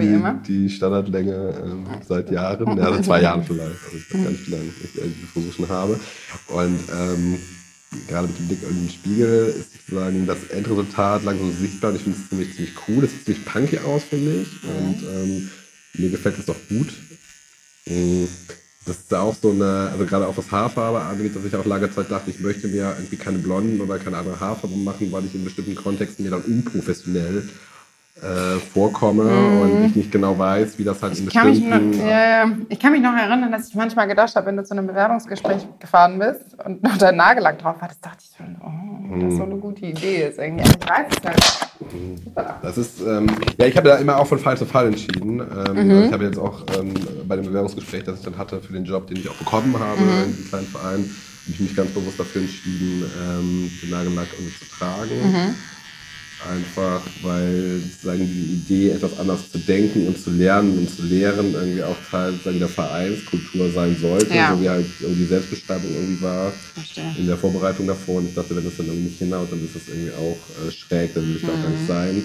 wie 0.00 0.06
die, 0.08 0.14
immer. 0.14 0.34
Die 0.46 0.70
Standardlänge 0.70 1.54
ähm, 1.62 1.86
seit 2.06 2.30
Jahren, 2.30 2.76
ja, 2.78 2.92
seit 2.94 3.04
zwei 3.04 3.20
Jahren 3.22 3.42
vielleicht. 3.42 3.84
Also 3.84 3.96
ich 3.96 4.14
weiß 4.14 4.22
gar 4.24 4.30
nicht, 4.30 4.46
wie 4.46 4.50
lange 4.52 4.64
ich 4.64 4.98
äh, 4.98 5.02
diese 5.06 5.26
Frisur 5.26 5.52
schon 5.52 5.68
habe. 5.68 5.98
Und 6.48 6.78
ähm, 6.98 7.38
gerade 8.08 8.28
mit 8.28 8.38
dem 8.38 8.48
Blick 8.48 8.62
in 8.62 8.86
den 8.86 8.90
Spiegel 8.90 9.54
ist 9.58 9.72
sozusagen 9.72 10.26
das 10.26 10.44
Endresultat 10.50 11.24
langsam 11.24 11.52
sichtbar. 11.52 11.90
Und 11.90 11.96
ich 11.96 12.02
finde 12.02 12.18
es 12.22 12.28
ziemlich, 12.28 12.54
ziemlich 12.56 12.74
cool. 12.88 13.04
Es 13.04 13.10
sieht 13.12 13.24
ziemlich 13.24 13.44
punky 13.44 13.78
aus, 13.78 14.02
finde 14.04 14.42
ich. 14.42 14.48
Und 14.64 15.02
ähm, 15.02 15.50
mir 15.94 16.10
gefällt 16.10 16.38
es 16.38 16.48
auch 16.48 16.56
gut. 16.68 16.88
Mm, 17.86 18.24
Das 18.84 18.96
ist 18.98 19.14
auch 19.14 19.36
so 19.40 19.50
eine, 19.52 19.90
also 19.92 20.04
gerade 20.06 20.26
auch 20.26 20.36
was 20.36 20.50
Haarfarbe 20.50 21.00
angeht, 21.02 21.36
dass 21.36 21.44
ich 21.44 21.54
auch 21.54 21.64
lange 21.64 21.92
Zeit 21.92 22.10
dachte, 22.10 22.30
ich 22.30 22.40
möchte 22.40 22.66
mir 22.68 22.94
irgendwie 22.98 23.16
keine 23.16 23.38
blonden 23.38 23.80
oder 23.80 23.98
keine 23.98 24.16
andere 24.18 24.40
Haarfarbe 24.40 24.76
machen, 24.76 25.12
weil 25.12 25.24
ich 25.24 25.34
in 25.34 25.44
bestimmten 25.44 25.74
Kontexten 25.76 26.24
mir 26.24 26.30
dann 26.32 26.42
unprofessionell 26.42 27.48
äh, 28.22 28.58
vorkomme 28.72 29.24
und 29.62 29.84
ich 29.86 29.96
nicht 29.96 30.12
genau 30.12 30.38
weiß, 30.38 30.78
wie 30.78 30.84
das 30.84 31.02
halt 31.02 31.18
in 31.18 31.24
Mhm. 31.24 31.28
Ich 31.28 31.34
kann, 31.34 31.50
mich 31.50 31.60
noch, 31.60 31.70
bestimmten 31.70 32.06
ja, 32.08 32.44
ja. 32.44 32.52
ich 32.68 32.78
kann 32.78 32.92
mich 32.92 33.02
noch 33.02 33.14
erinnern, 33.14 33.50
dass 33.50 33.68
ich 33.68 33.74
manchmal 33.74 34.06
gedacht 34.06 34.34
habe, 34.36 34.46
wenn 34.46 34.56
du 34.56 34.64
zu 34.64 34.72
einem 34.74 34.86
Bewerbungsgespräch 34.86 35.66
gefahren 35.80 36.18
bist 36.18 36.40
und 36.64 36.82
noch 36.82 36.96
dein 36.98 37.16
Nagellack 37.16 37.58
drauf 37.58 37.76
hattest, 37.80 38.04
dachte 38.04 38.18
ich 38.20 38.30
so, 38.30 38.44
oh, 38.64 39.16
das 39.20 39.32
ist 39.32 39.36
so 39.38 39.44
eine 39.44 39.56
gute 39.56 39.86
Idee 39.86 40.28
ist 40.28 40.38
irgendwie. 40.38 40.64
Ich 40.64 40.88
weiß 40.88 41.06
es. 41.24 42.22
Super. 42.24 42.60
Das 42.62 42.78
ist, 42.78 43.00
ähm, 43.00 43.26
ja, 43.58 43.66
ich 43.66 43.76
habe 43.76 43.88
da 43.88 43.96
immer 43.96 44.16
auch 44.18 44.26
von 44.26 44.38
Fall 44.38 44.56
zu 44.56 44.66
Fall 44.66 44.86
entschieden. 44.86 45.40
Ähm, 45.40 45.72
Mhm. 45.88 46.04
Ich 46.04 46.12
habe 46.12 46.24
jetzt 46.24 46.38
auch 46.38 46.62
ähm, 46.78 46.94
bei 47.26 47.36
dem 47.36 47.46
Bewerbungsgespräch, 47.46 48.04
das 48.04 48.18
ich 48.20 48.24
dann 48.24 48.38
hatte 48.38 48.60
für 48.60 48.72
den 48.72 48.84
Job, 48.84 49.06
den 49.08 49.16
ich 49.16 49.28
auch 49.28 49.34
bekommen 49.34 49.74
habe, 49.78 50.00
Mhm. 50.00 50.22
in 50.24 50.30
diesem 50.36 50.48
kleinen 50.48 50.66
Verein, 50.68 51.00
habe 51.00 51.50
ich 51.54 51.60
mich 51.60 51.74
ganz 51.74 51.90
bewusst 51.90 52.20
dafür 52.20 52.42
entschieden, 52.42 53.02
ähm, 53.20 53.70
den 53.82 53.90
Nagellack 53.90 54.28
irgendwie 54.38 54.54
zu 54.58 54.70
tragen. 54.78 55.32
Mhm. 55.32 55.54
Einfach, 56.50 57.02
weil 57.22 57.80
sozusagen 57.92 58.26
die 58.26 58.54
Idee, 58.54 58.90
etwas 58.90 59.16
anders 59.18 59.50
zu 59.52 59.58
denken 59.58 60.08
und 60.08 60.18
zu 60.22 60.30
lernen 60.30 60.76
und 60.78 60.90
zu 60.90 61.02
lehren, 61.02 61.54
irgendwie 61.54 61.82
auch 61.84 61.96
Teil 62.10 62.32
sozusagen 62.32 62.58
der 62.58 62.68
Vereinskultur 62.68 63.70
sein 63.70 63.96
sollte, 64.00 64.34
Ja. 64.34 64.54
so 64.56 64.60
wie 64.62 64.68
halt 64.68 64.86
irgendwie 65.00 65.20
die 65.22 65.28
Selbstbeschreibung 65.28 65.90
irgendwie 65.94 66.20
war 66.22 66.52
Verstehe. 66.74 67.14
in 67.16 67.26
der 67.28 67.36
Vorbereitung 67.36 67.86
davor 67.86 68.16
und 68.16 68.28
ich 68.28 68.34
dachte, 68.34 68.56
wenn 68.56 68.64
das 68.64 68.76
dann 68.76 68.86
irgendwie 68.86 69.08
nicht 69.10 69.18
hinhaut, 69.18 69.52
dann 69.52 69.64
ist 69.64 69.76
das 69.76 69.82
irgendwie 69.88 70.10
auch 70.12 70.38
äh, 70.66 70.72
schräg, 70.72 71.14
dann 71.14 71.28
will 71.28 71.36
ich 71.36 71.42
da 71.42 71.48
auch 71.48 71.62
gar 71.62 71.70
nicht 71.70 71.86
sein. 71.86 72.22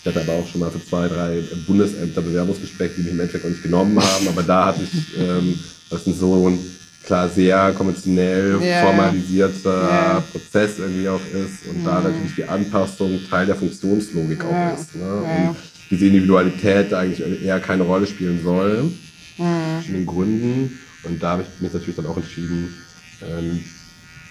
Ich 0.00 0.06
hatte 0.08 0.20
aber 0.20 0.32
auch 0.32 0.48
schon 0.48 0.60
mal 0.60 0.70
für 0.70 0.84
zwei, 0.84 1.06
drei 1.08 1.40
Bundesämter 1.66 2.22
Bewerbungsgespräche, 2.22 2.94
die 2.96 3.02
mich 3.02 3.12
im 3.12 3.20
Endeffekt 3.20 3.44
auch 3.44 3.50
nicht 3.50 3.62
genommen 3.62 3.98
haben, 4.02 4.28
aber 4.28 4.42
da 4.42 4.66
hatte 4.66 4.80
ich, 4.82 5.18
ähm, 5.18 5.58
das 5.90 6.06
ist 6.06 6.18
so 6.18 6.48
ein 6.48 6.58
klar 7.06 7.28
sehr 7.28 7.72
konventionell 7.76 8.58
Ja. 8.62 8.82
formalisierter 8.82 9.88
Ja. 9.90 10.22
Prozess 10.32 10.78
irgendwie 10.78 11.08
auch 11.08 11.20
ist 11.32 11.66
und 11.68 11.84
da 11.84 12.00
natürlich 12.00 12.34
die 12.36 12.44
Anpassung 12.44 13.18
Teil 13.30 13.46
der 13.46 13.56
Funktionslogik 13.56 14.44
auch 14.44 14.74
ist. 14.78 14.94
Ne? 14.96 15.04
Und 15.48 15.56
diese 15.90 16.06
Individualität 16.06 16.92
eigentlich 16.94 17.42
eher 17.44 17.60
keine 17.60 17.82
Rolle 17.84 18.06
spielen 18.06 18.40
soll 18.42 18.90
Mhm. 19.36 19.44
verschiedenen 19.74 20.06
Gründen. 20.06 20.78
Und 21.02 21.22
da 21.22 21.30
habe 21.32 21.42
ich 21.42 21.60
mich 21.60 21.72
natürlich 21.72 21.96
dann 21.96 22.06
auch 22.06 22.16
entschieden, 22.16 22.74
ähm, 23.22 23.60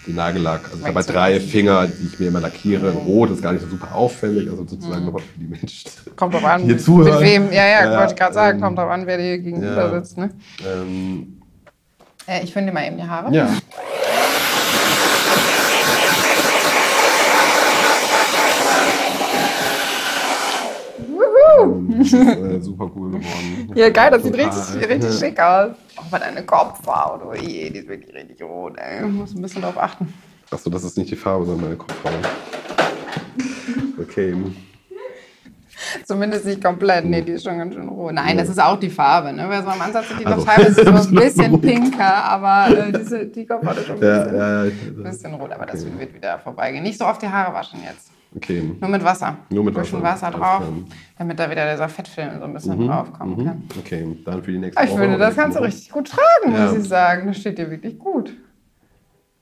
den 0.08 0.16
Nagellack. 0.16 0.66
Also 0.66 0.80
ich 0.80 0.86
habe 0.88 0.96
halt 0.96 1.10
drei. 1.10 1.40
Finger, 1.40 1.88
die 1.88 2.08
ich 2.08 2.20
mir 2.20 2.28
immer 2.30 2.42
lackiere. 2.42 2.90
In 2.90 2.98
Rot 2.98 3.32
ist 3.32 3.42
gar 3.42 3.54
nicht 3.54 3.62
so 3.64 3.70
super 3.70 3.94
auffällig, 3.94 4.50
also 4.50 4.66
sozusagen 4.66 5.06
nochmal 5.06 5.22
für 5.22 5.40
die 5.40 5.46
Menschen. 5.46 5.92
Kommt 6.16 6.34
drauf 6.34 6.44
an, 6.46 6.62
Hier 6.64 6.74
mit 6.74 6.82
zuhören. 6.82 7.22
wem. 7.24 7.52
Ja, 7.52 7.66
ja, 7.68 7.86
Ja, 7.92 8.00
wollte 8.00 8.14
ich 8.14 8.20
gerade 8.20 8.34
sagen, 8.34 8.58
ähm, 8.58 8.64
kommt 8.64 8.78
drauf 8.78 8.90
an, 8.90 9.06
wer 9.06 9.18
dir 9.18 9.38
gegenüber 9.40 9.92
ja. 9.94 10.00
sitzt. 10.02 10.18
Ne? 10.18 10.32
Ähm, 10.66 11.38
Äh, 12.28 12.44
ich 12.44 12.54
finde 12.54 12.72
mal 12.72 12.86
eben 12.86 12.98
die 12.98 13.04
Haare. 13.04 13.34
ja. 13.34 13.50
Ähm, 21.62 21.96
das 22.00 22.08
ist, 22.08 22.14
äh, 22.14 22.60
super 22.62 22.92
cool 22.96 23.12
geworden. 23.12 23.72
Ja, 23.76 23.90
geil, 23.90 24.12
das 24.12 24.24
sieht 24.24 24.36
richtig, 24.38 24.90
richtig 24.90 25.14
schick 25.20 25.40
aus. 25.40 25.72
Auch 25.96 26.12
mal 26.12 26.20
deine 26.20 26.44
Kopfhaut, 26.44 27.22
oh 27.26 27.34
je, 27.34 27.70
die 27.70 27.80
ist 27.80 27.88
wirklich 27.88 28.14
richtig 28.14 28.42
rot, 28.44 28.78
ey. 28.78 29.04
Muss 29.06 29.34
ein 29.34 29.42
bisschen 29.42 29.62
drauf 29.62 29.78
achten. 29.78 30.14
Achso, 30.52 30.70
das 30.70 30.84
ist 30.84 30.98
nicht 30.98 31.10
die 31.10 31.16
Farbe, 31.16 31.46
sondern 31.46 31.64
meine 31.66 31.78
Kopfhaut. 31.78 32.14
Okay. 34.00 34.36
Zumindest 36.06 36.46
nicht 36.46 36.64
komplett, 36.64 37.06
nee, 37.06 37.22
die 37.22 37.34
ist 37.34 37.44
schon 37.44 37.58
ganz 37.58 37.74
schön 37.74 37.88
rot. 37.88 38.14
Nein, 38.14 38.38
das 38.38 38.50
ist 38.50 38.62
auch 38.62 38.80
die 38.80 38.90
Farbe, 38.90 39.34
ne? 39.34 39.48
Weil 39.50 39.62
so 39.64 39.70
am 39.70 39.82
Ansatz 39.82 40.08
sind 40.10 40.20
die 40.22 40.26
Also- 40.26 40.40
noch 40.40 40.46
teilweise 40.54 40.84
so 40.84 40.92
ein 41.10 41.16
bisschen 41.16 41.62
pinker, 41.62 42.24
aber 42.24 42.68
äh, 42.78 42.92
diese, 42.92 43.26
die 43.28 43.46
Kopfhaut 43.46 43.78
ist 43.78 43.88
schon 43.88 43.98
ein 43.98 44.04
Ja, 44.04 44.24
bisschen, 44.24 44.38
ja, 44.38 44.64
ja. 44.66 44.72
ein 44.72 45.04
bisschen 45.04 45.34
rot, 45.36 45.52
aber 45.52 45.66
das 45.66 45.86
wird 45.86 46.14
wieder 46.14 46.40
vorbeigehen. 46.40 46.84
Nicht 46.84 46.98
so 47.00 47.06
oft 47.06 47.22
die 47.22 47.28
Haare 47.30 47.54
waschen 47.54 47.80
jetzt. 47.86 48.10
Okay. 48.36 48.64
Nur 48.80 48.90
mit 48.90 49.04
Wasser. 49.04 49.38
Nur 49.52 49.64
mit 49.64 49.76
Bisschen 49.76 50.02
Wasser, 50.02 50.28
Wasser 50.28 50.38
drauf, 50.40 50.64
damit 51.20 51.38
da 51.40 51.52
wieder 51.52 51.70
dieser 51.72 51.88
Fettfilm 51.88 52.40
so 52.40 52.46
ein 52.46 52.54
bisschen 52.54 52.88
draufkommen 52.88 53.38
Mhm. 53.38 53.46
kann. 53.46 53.64
Okay, 53.80 54.18
dann 54.26 54.42
für 54.44 54.52
die 54.52 54.58
nächste 54.58 54.84
ich 54.84 54.90
Woche. 54.90 55.00
finde, 55.02 55.18
das 55.20 55.36
kannst 55.36 55.56
du 55.58 55.62
richtig 55.62 55.92
gut 55.92 56.08
tragen, 56.10 56.56
Ja. 56.56 56.66
muss 56.66 56.78
ich 56.80 56.88
sagen. 56.90 57.28
Das 57.28 57.38
steht 57.38 57.60
dir 57.60 57.70
wirklich 57.70 58.00
gut. 58.00 58.34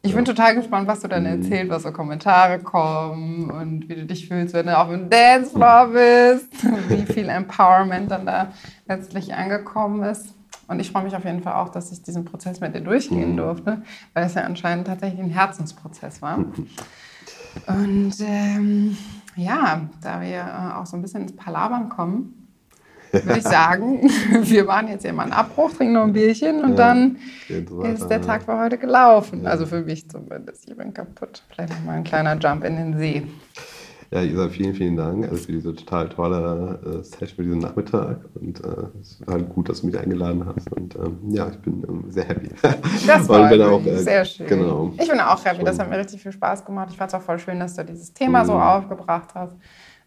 Ich 0.03 0.15
bin 0.15 0.25
total 0.25 0.55
gespannt, 0.55 0.87
was 0.87 1.01
du 1.01 1.07
dann 1.07 1.23
Mhm. 1.23 1.43
erzählst, 1.43 1.69
was 1.71 1.83
so 1.83 1.91
Kommentare 1.91 2.57
kommen 2.59 3.51
und 3.51 3.87
wie 3.87 3.95
du 3.95 4.05
dich 4.05 4.27
fühlst, 4.27 4.53
wenn 4.55 4.65
du 4.65 4.75
auf 4.77 4.89
dem 4.89 5.09
Dancefloor 5.11 5.89
bist, 5.93 6.49
wie 6.89 7.05
viel 7.05 7.29
Empowerment 7.29 8.09
dann 8.09 8.25
da 8.25 8.47
letztlich 8.87 9.35
angekommen 9.35 10.01
ist. 10.03 10.33
Und 10.67 10.79
ich 10.79 10.91
freue 10.91 11.03
mich 11.03 11.15
auf 11.15 11.23
jeden 11.25 11.43
Fall 11.43 11.53
auch, 11.53 11.69
dass 11.69 11.91
ich 11.91 12.01
diesen 12.01 12.25
Prozess 12.25 12.59
mit 12.61 12.73
dir 12.73 12.79
Mhm. 12.81 12.85
durchgehen 12.85 13.37
durfte, 13.37 13.83
weil 14.13 14.25
es 14.25 14.33
ja 14.33 14.41
anscheinend 14.43 14.87
tatsächlich 14.87 15.21
ein 15.21 15.29
Herzensprozess 15.29 16.21
war. 16.21 16.37
Und 17.67 18.13
ähm, 18.21 18.97
ja, 19.35 19.81
da 20.01 20.21
wir 20.21 20.39
äh, 20.39 20.73
auch 20.77 20.85
so 20.87 20.97
ein 20.97 21.01
bisschen 21.01 21.23
ins 21.23 21.35
Palabern 21.35 21.89
kommen, 21.89 22.40
würde 23.11 23.37
ich 23.37 23.43
sagen, 23.43 24.01
wir 24.41 24.63
machen 24.65 24.87
jetzt 24.89 25.03
hier 25.03 25.13
mal 25.13 25.23
einen 25.23 25.33
Abbruch, 25.33 25.71
trinken 25.73 25.93
noch 25.93 26.03
ein 26.03 26.13
Bierchen 26.13 26.63
und 26.63 26.77
dann 26.77 27.17
geht 27.47 27.69
so 27.69 27.81
ist 27.81 28.07
der 28.07 28.19
ja. 28.19 28.23
Tag 28.25 28.43
für 28.43 28.57
heute 28.57 28.77
gelaufen. 28.77 29.45
Also 29.47 29.65
für 29.65 29.81
mich 29.81 30.09
zumindest. 30.09 30.69
Ich 30.69 30.75
bin 30.75 30.93
kaputt. 30.93 31.43
Vielleicht 31.53 31.73
noch 31.73 31.83
mal 31.85 31.93
ein 31.97 32.03
kleiner 32.03 32.37
Jump 32.37 32.63
in 32.63 32.75
den 32.77 32.97
See. 32.97 33.23
Ja, 34.13 34.21
Isa, 34.23 34.49
vielen, 34.49 34.73
vielen 34.75 34.97
Dank 34.97 35.23
also 35.23 35.37
für 35.37 35.53
diese 35.53 35.73
total 35.73 36.09
tolle 36.09 36.79
äh, 36.85 37.01
Session 37.01 37.35
für 37.37 37.43
diesen 37.43 37.59
Nachmittag. 37.59 38.17
Und 38.35 38.59
äh, 38.61 38.67
es 38.99 39.11
ist 39.11 39.19
total 39.19 39.43
gut, 39.43 39.69
dass 39.69 39.79
du 39.79 39.87
mich 39.87 39.97
eingeladen 39.97 40.45
hast. 40.45 40.69
Und 40.73 40.95
ähm, 40.95 41.17
ja, 41.29 41.47
ich 41.47 41.57
bin 41.59 41.81
ähm, 41.87 42.03
sehr 42.09 42.25
happy. 42.25 42.49
Das 43.07 43.29
war 43.29 43.47
bin 43.47 43.61
auch, 43.61 43.85
äh, 43.85 43.97
sehr 43.99 44.25
schön. 44.25 44.47
Genau. 44.47 44.91
Ich 44.99 45.07
bin 45.09 45.17
auch 45.21 45.45
happy. 45.45 45.63
Das 45.63 45.79
hat 45.79 45.89
mir 45.89 45.97
richtig 45.97 46.21
viel 46.21 46.33
Spaß 46.33 46.65
gemacht. 46.65 46.89
Ich 46.91 46.97
fand 46.97 47.09
es 47.09 47.15
auch 47.15 47.21
voll 47.21 47.39
schön, 47.39 47.57
dass 47.61 47.75
du 47.77 47.85
dieses 47.85 48.13
Thema 48.13 48.43
so 48.43 48.53
Mhm. 48.55 48.59
aufgebracht 48.61 49.29
hast. 49.33 49.55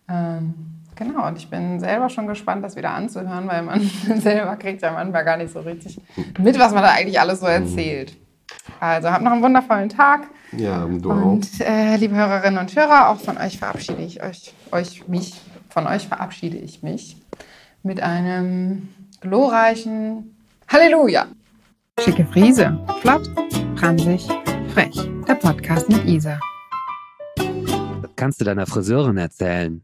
Ähm, 0.07 0.53
genau, 0.97 1.26
und 1.26 1.38
ich 1.38 1.49
bin 1.49 1.80
selber 1.80 2.09
schon 2.09 2.26
gespannt, 2.26 2.64
das 2.64 2.76
wieder 2.76 2.90
anzuhören, 2.90 3.49
weil 3.49 3.62
man 3.62 3.80
selber 4.16 4.57
kriegt 4.57 4.82
ja 4.82 4.92
manchmal 4.92 5.24
gar 5.24 5.36
nicht 5.36 5.53
so 5.53 5.61
richtig 5.61 6.01
mit, 6.38 6.59
was 6.59 6.72
man 6.72 6.82
da 6.82 6.90
eigentlich 6.90 7.20
alles 7.20 7.40
so 7.40 7.47
erzählt. 7.47 8.16
Also 8.80 9.11
habt 9.11 9.22
noch 9.22 9.32
einen 9.32 9.42
wundervollen 9.42 9.88
Tag. 9.88 10.28
Ja, 10.53 10.86
du 10.86 11.11
auch. 11.11 11.24
Und 11.24 11.61
äh, 11.61 11.97
liebe 11.97 12.14
Hörerinnen 12.14 12.59
und 12.59 12.74
Hörer, 12.74 13.09
auch 13.09 13.18
von 13.18 13.36
euch 13.38 13.59
verabschiede 13.59 14.03
ich 14.03 14.22
euch, 14.22 14.55
euch 14.72 15.09
mich, 15.09 15.40
von 15.68 15.86
euch 15.86 16.07
verabschiede 16.07 16.57
ich 16.57 16.82
mich 16.82 17.16
mit 17.82 18.01
einem 18.03 18.88
glorreichen 19.20 20.36
Halleluja. 20.68 21.26
Schicke 22.01 22.24
Friese, 22.24 22.78
flott, 23.01 23.28
franzig, 23.76 24.26
frech. 24.68 24.97
Der 25.28 25.34
Podcast 25.34 25.88
mit 25.88 26.05
Isa. 26.05 26.38
Kannst 28.16 28.40
du 28.40 28.45
deiner 28.45 28.66
Friseurin 28.66 29.16
erzählen. 29.16 29.82